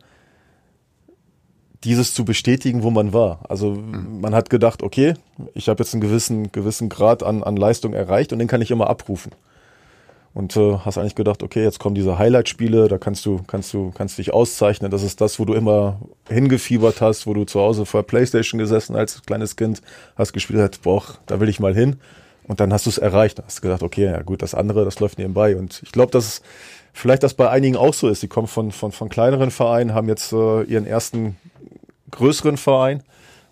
dieses 1.85 2.15
zu 2.15 2.25
bestätigen, 2.25 2.83
wo 2.83 2.91
man 2.91 3.13
war. 3.13 3.41
Also 3.49 3.73
man 3.73 4.35
hat 4.35 4.51
gedacht, 4.51 4.83
okay, 4.83 5.15
ich 5.55 5.69
habe 5.69 5.83
jetzt 5.83 5.95
einen 5.95 6.01
gewissen, 6.01 6.51
gewissen 6.51 6.89
Grad 6.89 7.23
an, 7.23 7.43
an 7.43 7.57
Leistung 7.57 7.93
erreicht 7.93 8.33
und 8.33 8.39
den 8.39 8.49
kann 8.49 8.63
ich 8.63 8.71
immer 8.71 8.89
abrufen. 8.89 9.33
Und 10.33 10.57
äh, 10.57 10.79
hast 10.79 10.99
eigentlich 10.99 11.15
gedacht, 11.15 11.45
okay, 11.45 11.63
jetzt 11.63 11.79
kommen 11.79 11.95
diese 11.95 12.19
Highlight-Spiele, 12.19 12.89
da 12.89 12.99
kannst 12.99 13.25
du, 13.25 13.41
kannst 13.47 13.73
du, 13.73 13.93
kannst 13.95 14.19
dich 14.19 14.33
auszeichnen. 14.33 14.91
Das 14.91 15.05
ist 15.05 15.21
das, 15.21 15.39
wo 15.39 15.45
du 15.45 15.55
immer 15.55 16.01
hingefiebert 16.29 17.01
hast, 17.01 17.29
wo 17.29 17.35
du 17.35 17.45
zu 17.45 17.61
Hause 17.61 17.87
vor 17.87 18.03
der 18.03 18.09
Playstation 18.09 18.59
gesessen 18.59 18.97
als 18.97 19.23
kleines 19.23 19.55
Kind, 19.55 19.81
hast 20.17 20.33
gespielt, 20.33 20.61
hast, 20.61 20.83
boah, 20.83 21.05
da 21.27 21.39
will 21.39 21.49
ich 21.49 21.61
mal 21.61 21.73
hin. 21.73 22.01
Und 22.49 22.59
dann 22.59 22.73
hast 22.73 22.87
du 22.87 22.91
es 22.91 22.99
erreicht. 22.99 23.41
Hast 23.47 23.63
gesagt, 23.63 23.85
okay, 23.85 24.07
ja 24.07 24.23
gut, 24.23 24.43
das 24.43 24.55
andere, 24.55 24.85
das 24.85 24.99
läuft 24.99 25.19
nebenbei. 25.19 25.57
Und 25.57 25.81
ich 25.85 25.93
glaube, 25.93 26.11
dass 26.11 26.27
es 26.27 26.43
vielleicht 26.93 27.23
das 27.23 27.35
bei 27.35 27.49
einigen 27.49 27.77
auch 27.77 27.95
so 27.95 28.09
ist. 28.09 28.23
Die 28.23 28.29
kommen 28.29 28.49
von, 28.49 28.73
von, 28.73 28.91
von 28.91 29.09
kleineren 29.09 29.53
Vereinen, 29.53 29.95
haben 29.95 30.09
jetzt 30.09 30.33
äh, 30.33 30.63
ihren 30.63 30.87
ersten 30.87 31.37
größeren 32.15 32.57
Verein 32.57 33.03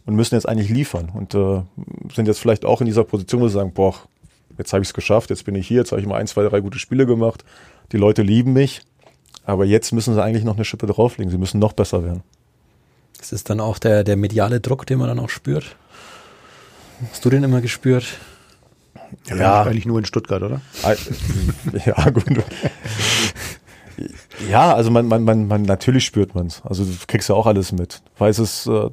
und 0.07 0.15
müssen 0.15 0.35
jetzt 0.35 0.49
eigentlich 0.49 0.71
liefern. 0.71 1.11
Und 1.15 1.35
äh, 1.35 1.63
sind 2.15 2.27
jetzt 2.27 2.41
vielleicht 2.41 2.65
auch 2.65 2.81
in 2.81 2.87
dieser 2.87 3.05
Position, 3.05 3.43
wo 3.43 3.49
sie 3.49 3.55
sagen, 3.55 3.73
boah, 3.73 3.95
jetzt 4.59 4.73
habe 4.73 4.83
ich 4.83 4.89
es 4.89 4.95
geschafft, 4.95 5.31
jetzt 5.31 5.45
bin 5.45 5.55
ich 5.55 5.67
hier, 5.69 5.79
jetzt 5.79 5.93
habe 5.93 6.01
ich 6.01 6.07
mal 6.07 6.17
ein, 6.17 6.27
zwei, 6.27 6.43
drei 6.45 6.61
gute 6.61 6.79
Spiele 6.79 7.07
gemacht. 7.07 7.45
Die 7.93 7.97
Leute 7.99 8.23
lieben 8.23 8.53
mich. 8.53 8.83
Aber 9.45 9.65
jetzt 9.65 9.93
müssen 9.93 10.15
sie 10.15 10.23
eigentlich 10.23 10.45
noch 10.45 10.55
eine 10.55 10.65
Schippe 10.65 10.87
drauflegen. 10.87 11.31
Sie 11.31 11.39
müssen 11.39 11.59
noch 11.59 11.73
besser 11.73 12.05
werden. 12.05 12.23
Das 13.19 13.33
ist 13.33 13.51
dann 13.51 13.61
auch 13.61 13.79
der, 13.79 14.05
der 14.05 14.17
mediale 14.17 14.61
Druck, 14.61 14.87
den 14.87 14.99
man 14.99 15.09
dann 15.09 15.19
auch 15.19 15.31
spürt. 15.31 15.77
Hast 17.11 17.25
du 17.25 17.31
den 17.31 17.43
immer 17.43 17.61
gespürt? 17.61 18.05
Ja, 19.27 19.37
Ja. 19.37 19.63
Eigentlich, 19.63 19.87
nur 19.87 19.99
in 19.99 20.05
Stuttgart, 20.05 20.43
oder? 20.43 20.61
Ah, 20.83 20.95
ja, 21.87 22.11
gut. 22.11 22.25
Ja, 24.51 24.75
also 24.75 24.91
man, 24.91 25.07
man, 25.07 25.25
man, 25.25 25.47
man 25.47 25.63
natürlich 25.63 26.05
spürt 26.05 26.35
man's. 26.35 26.63
Also 26.65 26.85
du 26.85 26.93
kriegst 27.07 27.29
ja 27.29 27.35
auch 27.35 27.47
alles 27.47 27.73
mit. 27.73 28.03
Weiß 28.19 28.39
es, 28.39 28.67
äh, 28.67 28.91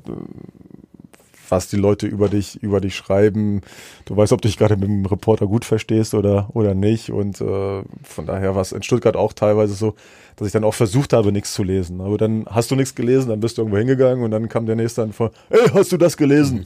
was 1.49 1.67
die 1.67 1.77
Leute 1.77 2.07
über 2.07 2.29
dich, 2.29 2.61
über 2.61 2.79
dich 2.81 2.95
schreiben. 2.95 3.61
Du 4.05 4.15
weißt, 4.15 4.33
ob 4.33 4.41
du 4.41 4.47
dich 4.47 4.57
gerade 4.57 4.77
mit 4.77 4.87
dem 4.87 5.05
Reporter 5.05 5.47
gut 5.47 5.65
verstehst 5.65 6.13
oder, 6.13 6.49
oder 6.53 6.73
nicht. 6.73 7.11
Und 7.11 7.41
äh, 7.41 7.83
von 8.03 8.25
daher 8.25 8.55
war 8.55 8.61
es 8.61 8.71
in 8.71 8.83
Stuttgart 8.83 9.15
auch 9.15 9.33
teilweise 9.33 9.73
so, 9.73 9.95
dass 10.35 10.47
ich 10.47 10.53
dann 10.53 10.63
auch 10.63 10.73
versucht 10.73 11.13
habe, 11.13 11.31
nichts 11.31 11.53
zu 11.53 11.63
lesen. 11.63 12.01
Aber 12.01 12.17
dann 12.17 12.45
hast 12.49 12.71
du 12.71 12.75
nichts 12.75 12.95
gelesen, 12.95 13.29
dann 13.29 13.39
bist 13.39 13.57
du 13.57 13.61
irgendwo 13.61 13.77
hingegangen 13.77 14.23
und 14.23 14.31
dann 14.31 14.49
kam 14.49 14.65
der 14.65 14.75
nächste 14.75 15.01
dann 15.01 15.13
vor, 15.13 15.31
ey, 15.49 15.69
hast 15.73 15.91
du 15.91 15.97
das 15.97 16.17
gelesen? 16.17 16.65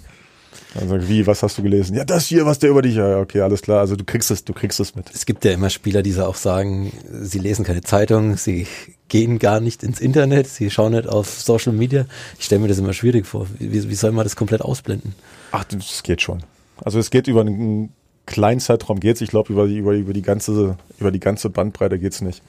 Dann 0.74 0.90
sag 0.90 1.04
ich, 1.04 1.10
wie, 1.10 1.28
was 1.28 1.44
hast 1.44 1.58
du 1.58 1.64
gelesen? 1.64 1.96
Ja, 1.96 2.04
das 2.04 2.26
hier, 2.26 2.46
was 2.46 2.58
der 2.58 2.72
über 2.72 2.82
dich, 2.82 2.96
ja, 2.96 3.20
okay, 3.20 3.42
alles 3.42 3.62
klar. 3.62 3.80
Also 3.80 3.96
du 3.96 4.04
kriegst 4.04 4.32
es, 4.32 4.44
du 4.44 4.54
kriegst 4.54 4.80
es 4.80 4.96
mit. 4.96 5.12
Es 5.14 5.26
gibt 5.26 5.46
ja 5.46 5.52
immer 5.52 5.70
Spieler, 5.70 6.02
die 6.02 6.12
so 6.12 6.26
auch 6.26 6.36
sagen, 6.36 6.92
sie 7.12 7.38
lesen 7.38 7.64
keine 7.64 7.82
Zeitung, 7.82 8.38
sie 8.38 8.66
gehen 9.08 9.38
gar 9.38 9.60
nicht 9.60 9.84
ins 9.84 10.00
Internet, 10.00 10.48
sie 10.48 10.72
schauen 10.72 10.94
nicht 10.94 11.08
auf 11.08 11.30
Social 11.30 11.74
Media. 11.74 12.06
Ich 12.40 12.46
stelle 12.46 12.62
mir 12.62 12.68
das 12.68 12.80
immer 12.80 12.94
schwierig 12.94 13.28
vor. 13.28 13.46
Wie, 13.60 13.88
wie 13.88 13.96
soll 13.96 14.12
man 14.12 14.24
das 14.24 14.36
komplett 14.36 14.62
ausblenden? 14.62 15.14
Ach, 15.52 15.64
das 15.64 16.02
geht 16.02 16.24
schon. 16.24 16.44
Also 16.84 16.98
es 16.98 17.12
geht 17.12 17.28
über 17.28 17.42
einen 17.42 17.94
kleinen 18.26 18.60
Zeitraum 18.60 19.00
geht's. 19.00 19.22
Ich 19.22 19.30
glaube 19.30 19.54
über 19.54 19.68
die 19.68 19.78
über, 19.78 19.94
über 19.94 20.14
die 20.14 20.24
ganze 20.24 20.78
über 20.98 21.12
die 21.12 21.20
ganze 21.20 21.52
Bandbreite 21.52 22.00
geht's 22.00 22.22
nicht. 22.22 22.42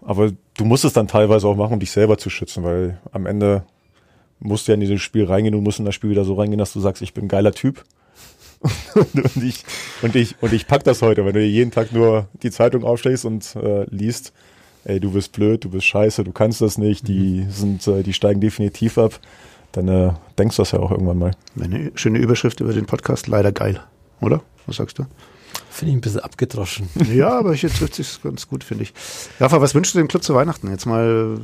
Aber 0.00 0.30
du 0.56 0.64
musst 0.64 0.86
es 0.86 0.94
dann 0.94 1.08
teilweise 1.08 1.46
auch 1.46 1.56
machen, 1.56 1.74
um 1.74 1.80
dich 1.80 1.90
selber 1.90 2.16
zu 2.16 2.30
schützen, 2.30 2.62
weil 2.62 2.98
am 3.12 3.26
Ende 3.26 3.64
musst 4.40 4.66
du 4.68 4.72
ja 4.72 4.74
in 4.74 4.80
dieses 4.80 5.00
Spiel 5.02 5.24
reingehen 5.24 5.54
und 5.54 5.62
musst 5.62 5.78
in 5.78 5.84
das 5.84 5.94
Spiel 5.94 6.10
wieder 6.10 6.24
so 6.24 6.34
reingehen, 6.34 6.58
dass 6.58 6.72
du 6.72 6.80
sagst, 6.80 7.02
ich 7.02 7.14
bin 7.14 7.24
ein 7.24 7.28
geiler 7.28 7.52
Typ. 7.52 7.84
und 8.94 9.42
ich 9.44 9.64
und 10.02 10.16
ich 10.16 10.34
und 10.40 10.52
ich 10.52 10.66
pack 10.66 10.82
das 10.84 11.02
heute, 11.02 11.24
wenn 11.26 11.34
du 11.34 11.42
jeden 11.42 11.70
Tag 11.70 11.92
nur 11.92 12.26
die 12.42 12.50
Zeitung 12.50 12.84
aufschlägst 12.84 13.24
und 13.26 13.54
äh, 13.56 13.84
liest, 13.90 14.32
ey, 14.84 14.98
du 14.98 15.12
bist 15.12 15.32
blöd, 15.32 15.62
du 15.64 15.70
bist 15.70 15.84
scheiße, 15.86 16.24
du 16.24 16.32
kannst 16.32 16.62
das 16.62 16.78
nicht, 16.78 17.06
die 17.06 17.42
Mhm. 17.42 17.50
sind, 17.50 17.86
äh, 17.86 18.02
die 18.02 18.14
steigen 18.14 18.40
definitiv 18.40 18.96
ab, 18.96 19.20
dann 19.72 19.88
äh, 19.88 20.12
denkst 20.38 20.56
du 20.56 20.62
das 20.62 20.72
ja 20.72 20.78
auch 20.80 20.90
irgendwann 20.90 21.18
mal. 21.18 21.30
Eine 21.60 21.92
schöne 21.96 22.18
Überschrift 22.18 22.60
über 22.60 22.72
den 22.72 22.86
Podcast, 22.86 23.26
leider 23.28 23.52
geil, 23.52 23.80
oder? 24.22 24.42
Was 24.66 24.76
sagst 24.76 24.98
du? 24.98 25.04
Finde 25.76 25.90
ich 25.90 25.98
ein 25.98 26.00
bisschen 26.00 26.20
abgedroschen. 26.20 26.88
Ja, 27.14 27.38
aber 27.38 27.52
hier 27.54 27.68
trifft 27.68 27.94
sich 27.96 28.22
ganz 28.22 28.48
gut, 28.48 28.64
finde 28.64 28.84
ich. 28.84 28.94
Rafa, 29.38 29.60
was 29.60 29.74
wünschst 29.74 29.94
du 29.94 29.98
dem 29.98 30.08
Club 30.08 30.22
zu 30.22 30.34
Weihnachten? 30.34 30.70
Jetzt 30.70 30.86
mal, 30.86 31.38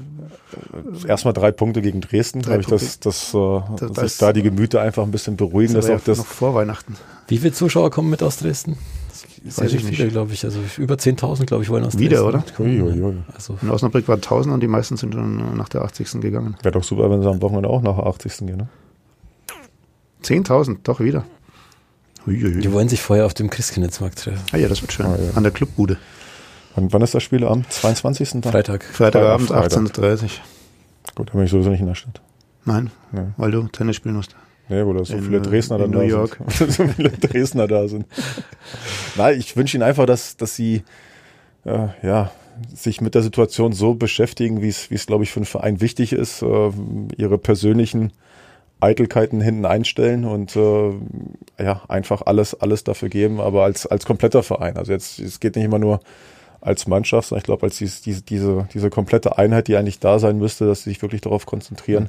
Erstmal 1.07 1.35
drei 1.35 1.53
Punkte 1.53 1.83
gegen 1.83 2.01
Dresden, 2.01 2.41
glaube 2.43 2.61
ich, 2.63 2.67
dass, 2.67 2.99
dass, 3.01 3.35
äh, 3.35 3.37
Da- 3.37 3.65
dass 3.69 3.79
da 3.79 3.95
sich 3.95 4.05
ist- 4.05 4.23
da 4.23 4.33
die 4.33 4.43
Gemüter 4.43 4.81
einfach 4.81 5.03
ein 5.03 5.11
bisschen 5.11 5.37
beruhigen, 5.37 5.75
dass 5.75 5.87
das 5.87 6.01
auch 6.01 6.05
das, 6.05 6.19
noch 6.19 6.27
vor 6.27 6.55
Weihnachten. 6.55 6.97
Wie 7.29 7.39
viele 7.39 7.53
Zuschauer 7.53 7.91
kommen 7.91 8.09
mit 8.11 8.23
aus 8.23 8.39
Dresden? 8.39 8.77
Sehr 9.45 9.65
Weiß 9.65 9.73
ich 9.75 9.85
viele, 9.85 10.05
nicht. 10.05 10.13
glaube 10.13 10.33
ich. 10.33 10.45
Also 10.45 10.61
über 10.79 10.95
10.000, 10.97 11.47
glaube 11.47 11.65
ich, 11.65 11.69
wollen 11.71 11.85
aus 11.85 11.99
Wieder, 11.99 12.23
Dresden. 12.23 12.63
oder? 12.63 12.71
Uiuiui. 12.89 13.17
Also 13.35 13.59
In 13.61 13.71
Osnabrück 13.71 14.07
waren 14.09 14.23
1000 14.23 14.55
und 14.55 14.61
die 14.61 14.69
meisten 14.69 14.97
sind 14.97 15.15
dann 15.15 15.57
nach 15.57 15.69
der 15.69 15.83
80. 15.83 16.21
gegangen. 16.23 16.57
Wäre 16.63 16.73
doch 16.73 16.85
super, 16.85 17.11
wenn 17.11 17.23
sie 17.23 17.29
am 17.29 17.43
Wochenende 17.43 17.69
auch 17.69 17.83
nach 17.83 17.97
der 17.97 18.07
80. 18.07 18.47
gehen, 18.47 18.57
ne? 18.59 18.69
10.000, 20.23 20.79
doch 20.85 21.01
wieder. 21.01 21.25
Uiuiui. 22.27 22.61
die 22.61 22.73
wollen 22.73 22.89
sich 22.89 23.01
vorher 23.01 23.27
auf 23.27 23.35
dem 23.35 23.51
Christkindlesmarkt 23.51 24.19
treffen. 24.19 24.41
Ah 24.53 24.57
ja, 24.57 24.69
das 24.69 24.81
wird 24.83 24.93
schön. 24.93 25.07
Ah, 25.07 25.17
ja. 25.17 25.31
An 25.37 25.43
der 25.43 25.53
Clubbude. 25.53 25.97
Wann, 26.75 26.93
wann 26.93 27.03
ist 27.03 27.15
das 27.15 27.23
Spiel? 27.23 27.45
Am 27.45 27.69
22. 27.69 28.31
Dann? 28.41 28.53
Freitag. 28.53 28.85
Freitagabend, 28.85 29.49
Freitag. 29.49 29.79
18.30 29.81 30.23
Uhr. 30.23 30.29
Gut, 31.15 31.29
dann 31.29 31.35
bin 31.37 31.45
ich 31.45 31.51
sowieso 31.51 31.71
nicht 31.71 31.81
in 31.81 31.87
der 31.87 31.95
Stadt. 31.95 32.21
Nein, 32.65 32.91
Nee. 33.11 33.23
weil 33.37 33.51
du 33.51 33.67
Tennis 33.69 33.97
spielen 33.97 34.15
musst. 34.17 34.37
Nee, 34.69 34.87
wo 34.87 34.93
da 34.93 35.05
so 35.05 35.15
In, 35.15 35.25
viele 35.25 35.39
äh, 35.39 35.43
Dresdner 35.43 35.79
dann 35.79 35.87
in 35.89 35.93
da 35.93 35.99
New 35.99 36.05
York. 36.09 36.39
sind. 36.49 36.73
so 36.73 36.87
viele 36.87 37.11
Dresdner 37.11 37.67
da 37.67 37.89
sind. 37.89 38.07
Nein, 39.17 39.39
ich 39.39 39.57
wünsche 39.57 39.77
ihnen 39.77 39.83
einfach, 39.83 40.07
dass, 40.07 40.37
dass 40.37 40.55
sie 40.57 40.85
äh, 41.65 41.89
ja, 42.03 42.31
sich 42.75 43.01
mit 43.01 43.15
der 43.15 43.23
Situation 43.23 43.73
so 43.73 43.95
beschäftigen, 43.95 44.63
wie 44.63 44.69
es, 44.69 44.91
wie 44.91 44.95
es, 44.95 45.07
glaube 45.07 45.25
ich, 45.25 45.33
für 45.33 45.41
einen 45.41 45.47
Verein 45.47 45.81
wichtig 45.81 46.13
ist, 46.13 46.43
äh, 46.43 46.71
ihre 47.17 47.37
persönlichen 47.39 48.13
Eitelkeiten 48.83 49.41
hinten 49.41 49.65
einstellen 49.65 50.25
und 50.25 50.57
äh, 50.57 50.93
ja, 51.59 51.83
einfach 51.89 52.23
alles, 52.27 52.61
alles 52.61 52.85
dafür 52.85 53.09
geben, 53.09 53.41
aber 53.41 53.65
als, 53.65 53.87
als 53.87 54.05
kompletter 54.05 54.43
Verein. 54.43 54.77
Also 54.77 54.93
jetzt, 54.93 55.19
es 55.21 55.41
geht 55.41 55.57
nicht 55.57 55.65
immer 55.65 55.79
nur 55.79 56.01
als 56.61 56.87
Mannschaft, 56.87 57.29
sondern 57.29 57.41
ich 57.41 57.45
glaube, 57.45 57.65
als 57.65 57.79
dies, 57.79 58.03
diese, 58.03 58.23
diese, 58.23 58.69
diese 58.75 58.91
komplette 58.91 59.39
Einheit, 59.39 59.69
die 59.69 59.77
eigentlich 59.77 60.01
da 60.01 60.19
sein 60.19 60.39
müsste, 60.39 60.67
dass 60.67 60.83
sie 60.83 60.91
sich 60.91 61.03
wirklich 61.03 61.21
darauf 61.21 61.47
konzentrieren, 61.47 62.09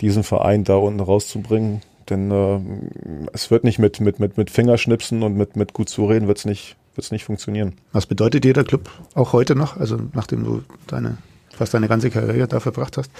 diesen 0.00 0.22
Verein 0.22 0.64
da 0.64 0.76
unten 0.76 1.00
rauszubringen. 1.00 1.82
Denn 2.10 2.30
äh, 2.30 2.60
es 3.32 3.50
wird 3.50 3.64
nicht 3.64 3.78
mit, 3.78 4.00
mit, 4.00 4.20
mit, 4.20 4.36
mit 4.36 4.50
Fingerschnipsen 4.50 5.22
und 5.22 5.36
mit, 5.36 5.56
mit 5.56 5.72
gut 5.72 5.88
zureden, 5.88 6.28
wird 6.28 6.38
es 6.38 6.44
nicht, 6.44 6.76
wird's 6.94 7.10
nicht 7.10 7.24
funktionieren. 7.24 7.74
Was 7.92 8.06
bedeutet 8.06 8.44
dir 8.44 8.52
der 8.52 8.64
Club 8.64 8.90
auch 9.14 9.32
heute 9.32 9.54
noch? 9.54 9.76
Also 9.78 9.98
nachdem 10.12 10.44
du 10.44 10.62
deine 10.86 11.18
fast 11.54 11.72
deine 11.72 11.88
ganze 11.88 12.10
Karriere 12.10 12.48
da 12.48 12.60
verbracht 12.60 12.98
hast? 12.98 13.10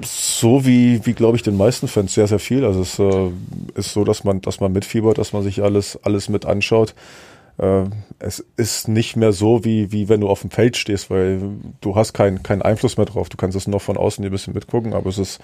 So 0.00 0.64
wie, 0.64 1.04
wie 1.04 1.12
glaube 1.12 1.36
ich, 1.36 1.42
den 1.42 1.56
meisten 1.56 1.86
Fans 1.86 2.14
sehr, 2.14 2.26
sehr 2.26 2.38
viel. 2.38 2.64
Also 2.64 2.80
es 2.80 2.98
äh, 2.98 3.30
ist 3.74 3.92
so, 3.92 4.04
dass 4.04 4.24
man, 4.24 4.40
dass 4.40 4.60
man 4.60 4.72
mitfiebert, 4.72 5.18
dass 5.18 5.32
man 5.32 5.42
sich 5.42 5.62
alles, 5.62 5.98
alles 6.02 6.28
mit 6.28 6.46
anschaut. 6.46 6.94
Äh, 7.58 7.84
es 8.18 8.44
ist 8.56 8.88
nicht 8.88 9.16
mehr 9.16 9.32
so, 9.32 9.64
wie, 9.64 9.92
wie 9.92 10.08
wenn 10.08 10.20
du 10.20 10.28
auf 10.28 10.40
dem 10.40 10.50
Feld 10.50 10.76
stehst, 10.76 11.10
weil 11.10 11.40
du 11.80 11.96
hast 11.96 12.12
keinen 12.12 12.42
keinen 12.42 12.62
Einfluss 12.62 12.96
mehr 12.96 13.06
drauf. 13.06 13.28
Du 13.28 13.36
kannst 13.36 13.56
es 13.56 13.68
noch 13.68 13.82
von 13.82 13.96
außen 13.96 14.24
ein 14.24 14.30
bisschen 14.30 14.54
mitgucken, 14.54 14.94
aber 14.94 15.10
es 15.10 15.18
ist 15.18 15.40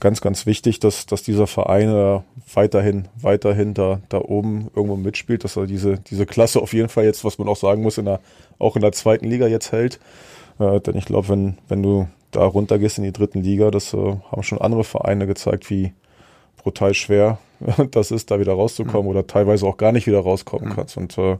ganz, 0.00 0.20
ganz 0.20 0.46
wichtig, 0.46 0.80
dass, 0.80 1.06
dass 1.06 1.22
dieser 1.22 1.46
Verein 1.46 1.88
äh, 1.88 2.20
weiterhin, 2.52 3.08
weiterhin 3.20 3.74
da, 3.74 4.00
da 4.08 4.18
oben 4.18 4.70
irgendwo 4.74 4.96
mitspielt, 4.96 5.44
dass 5.44 5.56
er 5.56 5.66
diese, 5.66 5.98
diese 5.98 6.26
Klasse 6.26 6.60
auf 6.60 6.72
jeden 6.72 6.88
Fall 6.88 7.04
jetzt, 7.04 7.24
was 7.24 7.38
man 7.38 7.48
auch 7.48 7.56
sagen 7.56 7.82
muss, 7.82 7.98
in 7.98 8.06
der, 8.06 8.20
auch 8.58 8.76
in 8.76 8.82
der 8.82 8.92
zweiten 8.92 9.26
Liga 9.26 9.46
jetzt 9.46 9.72
hält. 9.72 10.00
Äh, 10.58 10.80
denn 10.80 10.96
ich 10.96 11.04
glaube, 11.04 11.28
wenn, 11.28 11.58
wenn 11.68 11.82
du 11.82 12.08
da 12.36 12.44
runtergehst 12.44 12.98
in 12.98 13.04
die 13.04 13.12
dritten 13.12 13.42
Liga, 13.42 13.70
das 13.70 13.94
äh, 13.94 14.16
haben 14.30 14.42
schon 14.42 14.60
andere 14.60 14.84
Vereine 14.84 15.26
gezeigt, 15.26 15.70
wie 15.70 15.92
brutal 16.62 16.94
schwer 16.94 17.38
das 17.90 18.10
ist, 18.10 18.30
da 18.30 18.38
wieder 18.38 18.52
rauszukommen 18.52 19.08
oder 19.10 19.26
teilweise 19.26 19.66
auch 19.66 19.76
gar 19.76 19.92
nicht 19.92 20.06
wieder 20.06 20.20
rauskommen 20.20 20.74
kannst. 20.74 20.96
Und 20.96 21.16
äh, 21.18 21.38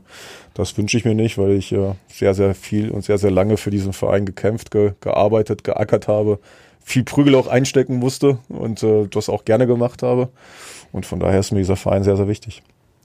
das 0.53 0.77
wünsche 0.77 0.97
ich 0.97 1.05
mir 1.05 1.15
nicht, 1.15 1.37
weil 1.37 1.51
ich 1.51 1.71
äh, 1.71 1.93
sehr, 2.07 2.33
sehr 2.33 2.55
viel 2.55 2.89
und 2.89 3.03
sehr, 3.03 3.17
sehr 3.17 3.31
lange 3.31 3.57
für 3.57 3.69
diesen 3.69 3.93
Verein 3.93 4.25
gekämpft, 4.25 4.71
ge 4.71 4.93
gearbeitet, 5.01 5.63
geackert 5.63 6.07
habe, 6.07 6.39
viel 6.83 7.03
Prügel 7.03 7.35
auch 7.35 7.47
einstecken 7.47 7.97
musste 7.97 8.39
und 8.49 8.81
äh, 8.83 9.07
das 9.07 9.29
auch 9.29 9.45
gerne 9.45 9.67
gemacht 9.67 10.03
habe. 10.03 10.29
Und 10.91 11.05
von 11.05 11.19
daher 11.19 11.39
ist 11.39 11.51
mir 11.51 11.59
dieser 11.59 11.75
Verein 11.75 12.03
sehr, 12.03 12.17
sehr 12.17 12.27
wichtig. 12.27 12.63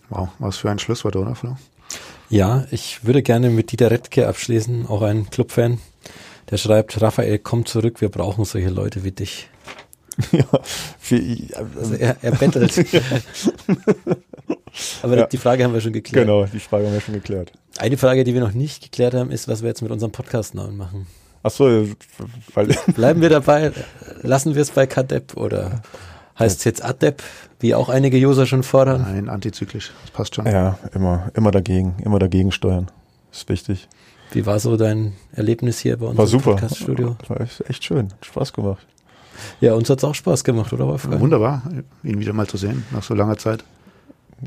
Wow, 0.09 0.29
was 0.39 0.59
für 0.59 0.71
ein 0.71 0.79
Schlusswort, 0.79 1.17
oder 1.17 1.35
Flo? 1.35 1.57
Ja, 2.29 2.67
ich 2.71 3.05
würde 3.05 3.23
gerne 3.23 3.51
mit 3.51 3.73
Dieter 3.73 3.91
Rettke 3.91 4.29
abschließen, 4.29 4.87
auch 4.87 5.03
ein 5.03 5.31
Clubfan. 5.31 5.79
Der 6.51 6.57
schreibt, 6.57 7.01
Raphael, 7.01 7.39
komm 7.39 7.65
zurück, 7.67 8.01
wir 8.01 8.09
brauchen 8.09 8.45
solche 8.45 8.71
Leute 8.71 9.05
wie 9.05 9.13
dich. 9.13 9.49
ja, 10.33 10.45
viel, 10.99 11.49
Also 11.55 11.95
er, 11.95 12.17
er 12.21 12.33
bettelt. 12.33 12.77
Aber 15.03 15.17
Ja. 15.17 15.27
die 15.27 15.37
Frage 15.39 15.65
haben 15.65 15.73
wir 15.75 15.81
schon 15.81 15.93
geklärt. 15.93 16.27
genau, 16.27 16.45
die 16.47 16.61
Frage 16.61 16.87
haben 16.87 16.93
wir 16.95 17.01
schon 17.01 17.15
geklärt. 17.15 17.53
Eine 17.79 17.97
Frage, 17.97 18.25
die 18.25 18.35
wir 18.35 18.41
noch 18.41 18.53
nicht 18.53 18.83
geklärt 18.83 19.15
haben, 19.15 19.31
ist, 19.31 19.49
was 19.49 19.63
wir 19.63 19.69
jetzt 19.69 19.83
mit 19.83 19.91
unserem 19.91 20.13
Podcast-Namen 20.13 20.77
machen. 20.77 21.07
Ach 21.43 21.51
so, 21.51 21.87
weil 22.55 22.67
Bleiben 22.95 23.23
wir 23.23 23.31
dabei? 23.31 23.73
Lassen 24.23 24.55
wir 24.55 24.63
es 24.63 24.71
bei 24.71 24.87
Kadep 24.87 25.37
oder 25.37 25.81
heißt 26.39 26.59
es 26.59 26.65
jetzt 26.65 26.85
Adep, 26.85 27.23
wie 27.61 27.75
auch 27.75 27.89
einige 27.89 28.19
User 28.19 28.45
schon 28.47 28.63
fordern? 28.63 29.03
Nein, 29.03 29.29
antizyklisch. 29.29 29.91
Das 30.03 30.11
passt 30.11 30.35
schon. 30.35 30.47
ja 30.47 30.79
immer, 30.95 31.31
immer 31.35 31.51
dagegen, 31.51 31.97
immer 32.05 32.19
dagegen 32.19 32.53
steuern. 32.53 32.91
Ist 33.33 33.49
wichtig. 33.49 33.89
Wie 34.33 34.47
war 34.47 34.61
so 34.61 34.77
dein 34.77 35.15
Erlebnis 35.33 35.79
hier 35.81 35.97
bei 35.97 36.07
uns 36.07 36.19
War 36.19 36.25
im 36.25 36.31
super. 36.31 36.53
Podcast-Studio? 36.53 37.17
War 37.29 37.41
echt 37.41 37.85
schön. 37.85 38.13
Hat 38.13 38.27
Spaß 38.27 38.53
gemacht. 38.53 38.87
Ja, 39.61 39.75
uns 39.75 39.89
hat's 39.89 40.05
auch 40.05 40.15
Spaß 40.15 40.45
gemacht, 40.45 40.73
oder 40.73 40.87
Wolfgang? 40.87 41.21
Wunderbar, 41.21 41.63
ihn 42.03 42.21
wieder 42.21 42.33
mal 42.33 42.47
zu 42.47 42.57
sehen, 42.57 42.85
nach 42.93 43.03
so 43.03 43.15
langer 43.15 43.39
Zeit. 43.39 43.65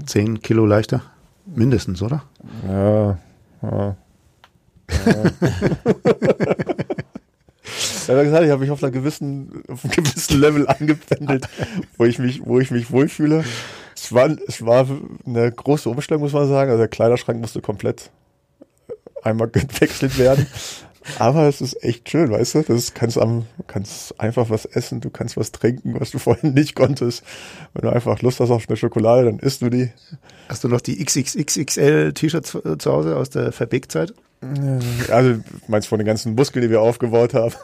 Zehn 0.05 0.41
Kilo 0.41 0.65
leichter. 0.65 1.01
Mindestens, 1.45 2.01
oder? 2.01 2.23
Ja. 2.67 3.17
ja. 3.61 3.95
ja. 4.89 5.15
Ja, 8.07 8.19
wie 8.19 8.25
gesagt, 8.25 8.43
ich 8.43 8.51
habe 8.51 8.61
mich 8.61 8.71
auf 8.71 8.83
einer 8.83 8.91
gewissen, 8.91 9.63
auf 9.69 9.83
einem 9.83 9.93
gewissen 9.93 10.39
Level 10.39 10.67
angependelt, 10.67 11.47
wo 11.97 12.03
ich 12.03 12.19
mich, 12.19 12.45
wo 12.45 12.59
ich 12.59 12.69
mich 12.69 12.91
wohlfühle. 12.91 13.45
Es 13.95 14.11
war, 14.11 14.29
es 14.47 14.65
war 14.65 14.87
eine 15.25 15.51
große 15.51 15.89
Umstellung, 15.89 16.21
muss 16.21 16.33
man 16.33 16.47
sagen. 16.47 16.69
Also 16.69 16.81
der 16.81 16.89
Kleiderschrank 16.89 17.39
musste 17.39 17.61
komplett 17.61 18.11
einmal 19.23 19.47
gewechselt 19.51 20.17
werden. 20.17 20.47
Aber 21.19 21.49
es 21.49 21.59
ist 21.59 21.83
echt 21.83 22.09
schön, 22.09 22.31
weißt 22.31 22.55
du? 22.55 22.61
Das 22.63 22.93
kannst 22.93 23.17
am, 23.17 23.45
kannst 23.67 24.19
einfach 24.21 24.49
was 24.49 24.65
essen, 24.65 25.01
du 25.01 25.09
kannst 25.09 25.35
was 25.35 25.51
trinken, 25.51 25.99
was 25.99 26.11
du 26.11 26.19
vorhin 26.19 26.53
nicht 26.53 26.75
konntest. 26.75 27.23
Wenn 27.73 27.89
du 27.89 27.93
einfach 27.93 28.21
Lust 28.21 28.39
hast 28.39 28.51
auf 28.51 28.69
eine 28.69 28.77
Schokolade, 28.77 29.25
dann 29.25 29.39
isst 29.39 29.61
du 29.61 29.69
die. 29.69 29.91
Hast 30.47 30.63
du 30.63 30.69
noch 30.69 30.81
die 30.81 31.03
XXXXL-T-Shirts 31.03 32.51
zu 32.51 32.77
zu 32.77 32.91
Hause 32.91 33.17
aus 33.17 33.29
der 33.29 33.51
Verbeek-Zeit? 33.51 34.13
Also, 35.09 35.39
meinst 35.67 35.87
du 35.87 35.89
von 35.89 35.99
den 35.99 36.05
ganzen 36.05 36.35
Muskeln, 36.35 36.63
die 36.63 36.69
wir 36.69 36.81
aufgebaut 36.81 37.33
haben? 37.33 37.55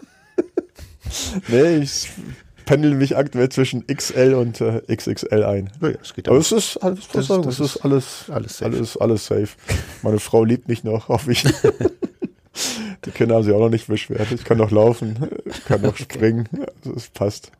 nee, 1.47 1.77
ich 1.77 2.09
pendel 2.69 2.93
mich 2.93 3.17
aktuell 3.17 3.49
zwischen 3.49 3.87
XL 3.87 4.35
und 4.35 4.61
äh, 4.61 4.81
XXL 4.95 5.43
ein. 5.43 5.71
Ja, 5.81 5.89
das 5.93 6.13
geht 6.13 6.27
Aber 6.27 6.37
auch. 6.37 6.41
es 6.41 6.51
ist, 6.51 6.77
alles, 6.77 7.07
Das- 7.11 7.25
sagen, 7.25 7.41
das 7.41 7.55
es 7.55 7.59
ist 7.71 7.75
ist 7.77 7.81
alles, 7.85 8.25
alles 8.29 8.57
safe. 8.57 8.65
alles, 8.75 8.97
alles 8.97 9.25
safe. 9.25 9.47
Meine 10.03 10.19
Frau 10.19 10.43
liebt 10.43 10.67
mich 10.67 10.83
noch, 10.83 11.07
hoffe 11.07 11.31
ich. 11.31 11.43
Die 13.05 13.11
Kinder 13.11 13.35
haben 13.35 13.43
sich 13.43 13.53
auch 13.53 13.59
noch 13.59 13.69
nicht 13.69 13.87
beschwert. 13.87 14.31
Ich 14.31 14.43
kann 14.43 14.57
noch 14.59 14.69
laufen, 14.69 15.29
kann 15.67 15.81
noch 15.81 15.95
springen. 16.05 16.47
Also 16.85 16.95
es 16.95 17.07
passt. 17.09 17.51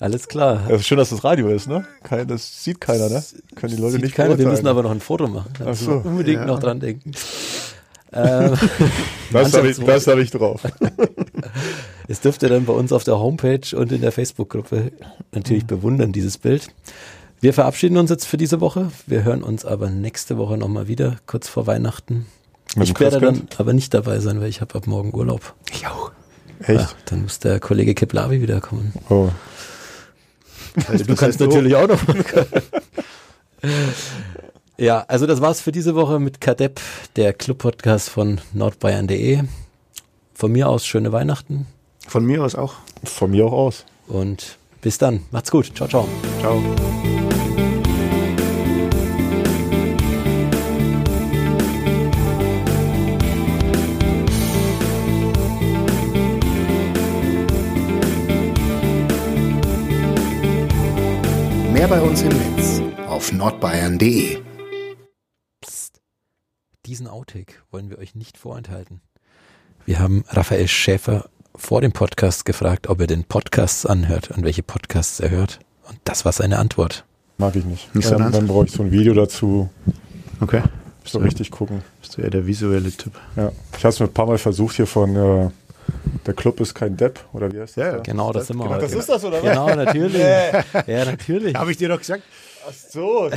Alles 0.00 0.28
klar. 0.28 0.66
Es 0.68 0.80
ist 0.82 0.86
schön, 0.86 0.98
dass 0.98 1.08
das 1.10 1.24
Radio 1.24 1.48
ist, 1.48 1.66
ne? 1.66 1.86
Kein, 2.02 2.28
das 2.28 2.62
sieht 2.62 2.80
keiner, 2.82 3.08
ne? 3.08 3.24
Können 3.54 3.74
die 3.74 3.80
Leute 3.80 3.94
Sieht 3.94 4.02
nicht 4.02 4.14
keiner, 4.14 4.38
wir 4.38 4.46
müssen 4.46 4.66
aber 4.66 4.82
noch 4.82 4.90
ein 4.90 5.00
Foto 5.00 5.28
machen. 5.28 5.50
Da 5.58 5.72
so. 5.74 6.04
wir 6.04 6.06
unbedingt 6.10 6.40
Ja. 6.40 6.46
noch 6.46 6.58
dran 6.60 6.78
denken. 6.78 7.12
ähm, 8.12 8.52
Das 9.32 9.52
habe 9.54 9.70
ich, 9.70 9.78
hab 9.80 10.18
ich 10.18 10.30
drauf. 10.30 10.62
Es 12.10 12.22
dürft 12.22 12.42
ihr 12.42 12.48
dann 12.48 12.64
bei 12.64 12.72
uns 12.72 12.90
auf 12.90 13.04
der 13.04 13.18
Homepage 13.18 13.76
und 13.76 13.92
in 13.92 14.00
der 14.00 14.12
Facebook-Gruppe 14.12 14.92
natürlich 15.32 15.66
bewundern, 15.66 16.10
dieses 16.10 16.38
Bild. 16.38 16.68
Wir 17.38 17.52
verabschieden 17.52 17.98
uns 17.98 18.08
jetzt 18.08 18.24
für 18.24 18.38
diese 18.38 18.62
Woche. 18.62 18.90
Wir 19.06 19.24
hören 19.24 19.42
uns 19.42 19.66
aber 19.66 19.90
nächste 19.90 20.38
Woche 20.38 20.56
nochmal 20.56 20.88
wieder, 20.88 21.18
kurz 21.26 21.48
vor 21.48 21.66
Weihnachten. 21.66 22.26
Mit 22.76 22.88
ich 22.88 22.98
werde 22.98 23.20
dann 23.20 23.46
aber 23.58 23.74
nicht 23.74 23.92
dabei 23.92 24.20
sein, 24.20 24.40
weil 24.40 24.48
ich 24.48 24.62
habe 24.62 24.74
ab 24.74 24.86
morgen 24.86 25.14
Urlaub. 25.14 25.54
Ich 25.70 25.86
auch. 25.86 26.10
Ja, 26.66 26.74
Echt? 26.74 26.96
dann 27.04 27.22
muss 27.22 27.40
der 27.40 27.60
Kollege 27.60 27.94
Keplavi 27.94 28.40
wiederkommen. 28.40 28.94
Oh. 29.10 29.28
Du 31.06 31.14
kannst 31.14 31.40
natürlich 31.40 31.74
auch 31.74 31.88
noch. 31.88 32.00
ja, 34.78 35.04
also 35.08 35.26
das 35.26 35.40
war's 35.42 35.60
für 35.60 35.72
diese 35.72 35.94
Woche 35.94 36.18
mit 36.18 36.40
Kadepp, 36.40 36.80
der 37.16 37.34
Club-Podcast 37.34 38.08
von 38.08 38.40
nordbayern.de. 38.54 39.42
Von 40.34 40.52
mir 40.52 40.68
aus 40.68 40.86
schöne 40.86 41.12
Weihnachten 41.12 41.66
von 42.08 42.24
mir 42.24 42.42
aus 42.42 42.54
auch. 42.54 42.76
Von 43.04 43.32
mir 43.32 43.44
auch 43.44 43.52
aus. 43.52 43.84
Und 44.06 44.58
bis 44.80 44.96
dann. 44.96 45.24
Macht's 45.30 45.50
gut. 45.50 45.76
Ciao, 45.76 45.86
ciao. 45.86 46.08
Ciao. 46.40 46.58
Mehr 61.74 61.88
bei 61.88 62.00
uns 62.00 62.22
im 62.22 62.30
Netz 62.30 62.80
auf 63.06 63.32
nordbayern.de. 63.32 64.42
Psst. 65.60 66.00
Diesen 66.86 67.06
Outtake 67.06 67.56
wollen 67.70 67.90
wir 67.90 67.98
euch 67.98 68.14
nicht 68.14 68.38
vorenthalten. 68.38 69.02
Wir 69.84 69.98
haben 69.98 70.24
Raphael 70.28 70.68
Schäfer 70.68 71.28
vor 71.58 71.80
dem 71.80 71.92
Podcast 71.92 72.44
gefragt, 72.44 72.88
ob 72.88 73.00
er 73.00 73.06
den 73.06 73.24
Podcasts 73.24 73.84
anhört 73.84 74.30
und 74.30 74.44
welche 74.44 74.62
Podcasts 74.62 75.20
er 75.20 75.30
hört. 75.30 75.58
Und 75.88 75.98
das 76.04 76.24
war 76.24 76.32
seine 76.32 76.58
Antwort. 76.58 77.04
Mag 77.36 77.54
ich 77.56 77.64
nicht. 77.64 77.94
Nicht 77.94 78.06
so 78.08 78.14
ähm, 78.16 78.32
dann 78.32 78.46
brauche 78.46 78.66
ich 78.66 78.72
so 78.72 78.82
ein 78.82 78.90
Video 78.90 79.14
dazu, 79.14 79.68
Okay. 80.40 80.62
so 81.04 81.18
richtig 81.18 81.50
gucken. 81.50 81.82
Bist 82.00 82.16
du 82.16 82.22
eher 82.22 82.30
der 82.30 82.46
visuelle 82.46 82.90
Typ? 82.92 83.12
Ja. 83.36 83.50
Ich 83.76 83.84
habe 83.84 83.88
es 83.88 84.00
mir 84.00 84.06
ein 84.06 84.12
paar 84.12 84.26
Mal 84.26 84.38
versucht 84.38 84.76
hier 84.76 84.86
von 84.86 85.16
äh, 85.16 85.50
Der 86.26 86.34
Club 86.34 86.60
ist 86.60 86.74
kein 86.74 86.96
Depp, 86.96 87.20
oder 87.32 87.52
wie 87.52 87.60
heißt 87.60 87.76
das? 87.76 87.84
Ja, 87.84 87.92
da? 87.92 87.98
Genau, 87.98 88.32
das 88.32 88.46
sind 88.48 88.56
wir 88.56 88.64
Genau, 88.64 88.74
heute. 88.76 88.86
das 88.86 88.94
ist 88.94 89.08
das, 89.08 89.24
oder 89.24 89.42
was? 89.42 89.50
Genau, 89.50 89.74
natürlich. 89.74 90.22
Ja, 90.86 91.04
natürlich. 91.04 91.54
Habe 91.54 91.70
ich 91.72 91.76
dir 91.76 91.88
doch 91.88 91.98
gesagt. 91.98 92.22
Ach 92.68 92.72
so. 92.72 93.30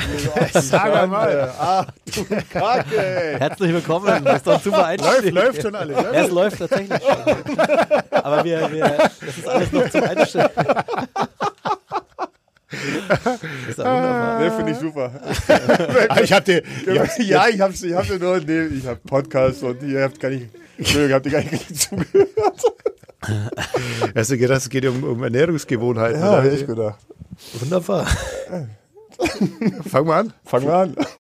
Sag 0.54 1.10
mal. 1.10 1.54
Ah, 1.58 1.86
du 2.14 2.26
Kacke. 2.52 3.38
Herzlich 3.40 3.74
willkommen. 3.74 4.26
Das 4.26 4.38
ist 4.38 4.48
doch 4.48 4.62
super 4.62 4.86
Einstieg. 4.88 5.32
Läuft, 5.32 5.32
läuft 5.32 5.62
schon 5.62 5.76
alles. 5.76 5.96
Ja, 5.98 6.12
es 6.12 6.32
läuft 6.32 6.58
tatsächlich 6.60 7.00
schon. 7.02 7.58
Aber 8.12 8.44
wir, 8.44 8.70
wir, 8.72 8.84
das 9.22 9.38
ist 9.38 9.48
alles 9.48 9.72
noch 9.72 9.90
zum 9.90 10.04
Einstellen. 10.04 10.50
Das 13.08 13.38
ist 13.70 13.78
ja 13.78 13.86
wunderbar. 13.86 14.40
Nee, 14.40 14.52
finde 14.52 14.72
ich 14.74 14.78
super. 14.78 15.12
Ah, 16.10 16.20
Ich 16.22 16.34
hatte. 16.34 16.64
Ja, 17.20 17.48
ich 17.48 17.62
hab's, 17.62 17.84
ich 17.84 17.94
hab's 17.94 18.10
nur, 18.10 18.40
nee, 18.40 18.66
ich 18.66 18.86
hab 18.86 19.02
Podcast 19.06 19.64
und 19.64 19.82
ihr 19.84 20.04
habt 20.04 20.20
gar 20.20 20.30
nicht, 20.30 20.48
Entschuldigung, 20.78 21.14
habt 21.16 21.26
ihr 21.26 21.32
gar 21.32 21.44
nicht 21.44 21.80
zugehört. 21.82 22.32
Hast 24.16 24.32
du 24.32 24.38
gedacht, 24.38 24.58
es 24.58 24.70
geht 24.70 24.86
um, 24.86 25.04
um 25.04 25.24
Ernährungsgewohnheiten? 25.24 26.20
Ja, 26.20 26.34
oder? 26.34 26.44
hätte 26.44 26.56
ich 26.56 26.68
gedacht. 26.68 27.00
Wunderbar. 27.60 28.08
Fang 29.90 30.06
mal 30.06 30.20
an. 30.22 30.34
Fangen 30.44 30.68
wir 30.68 30.76
an. 30.76 30.96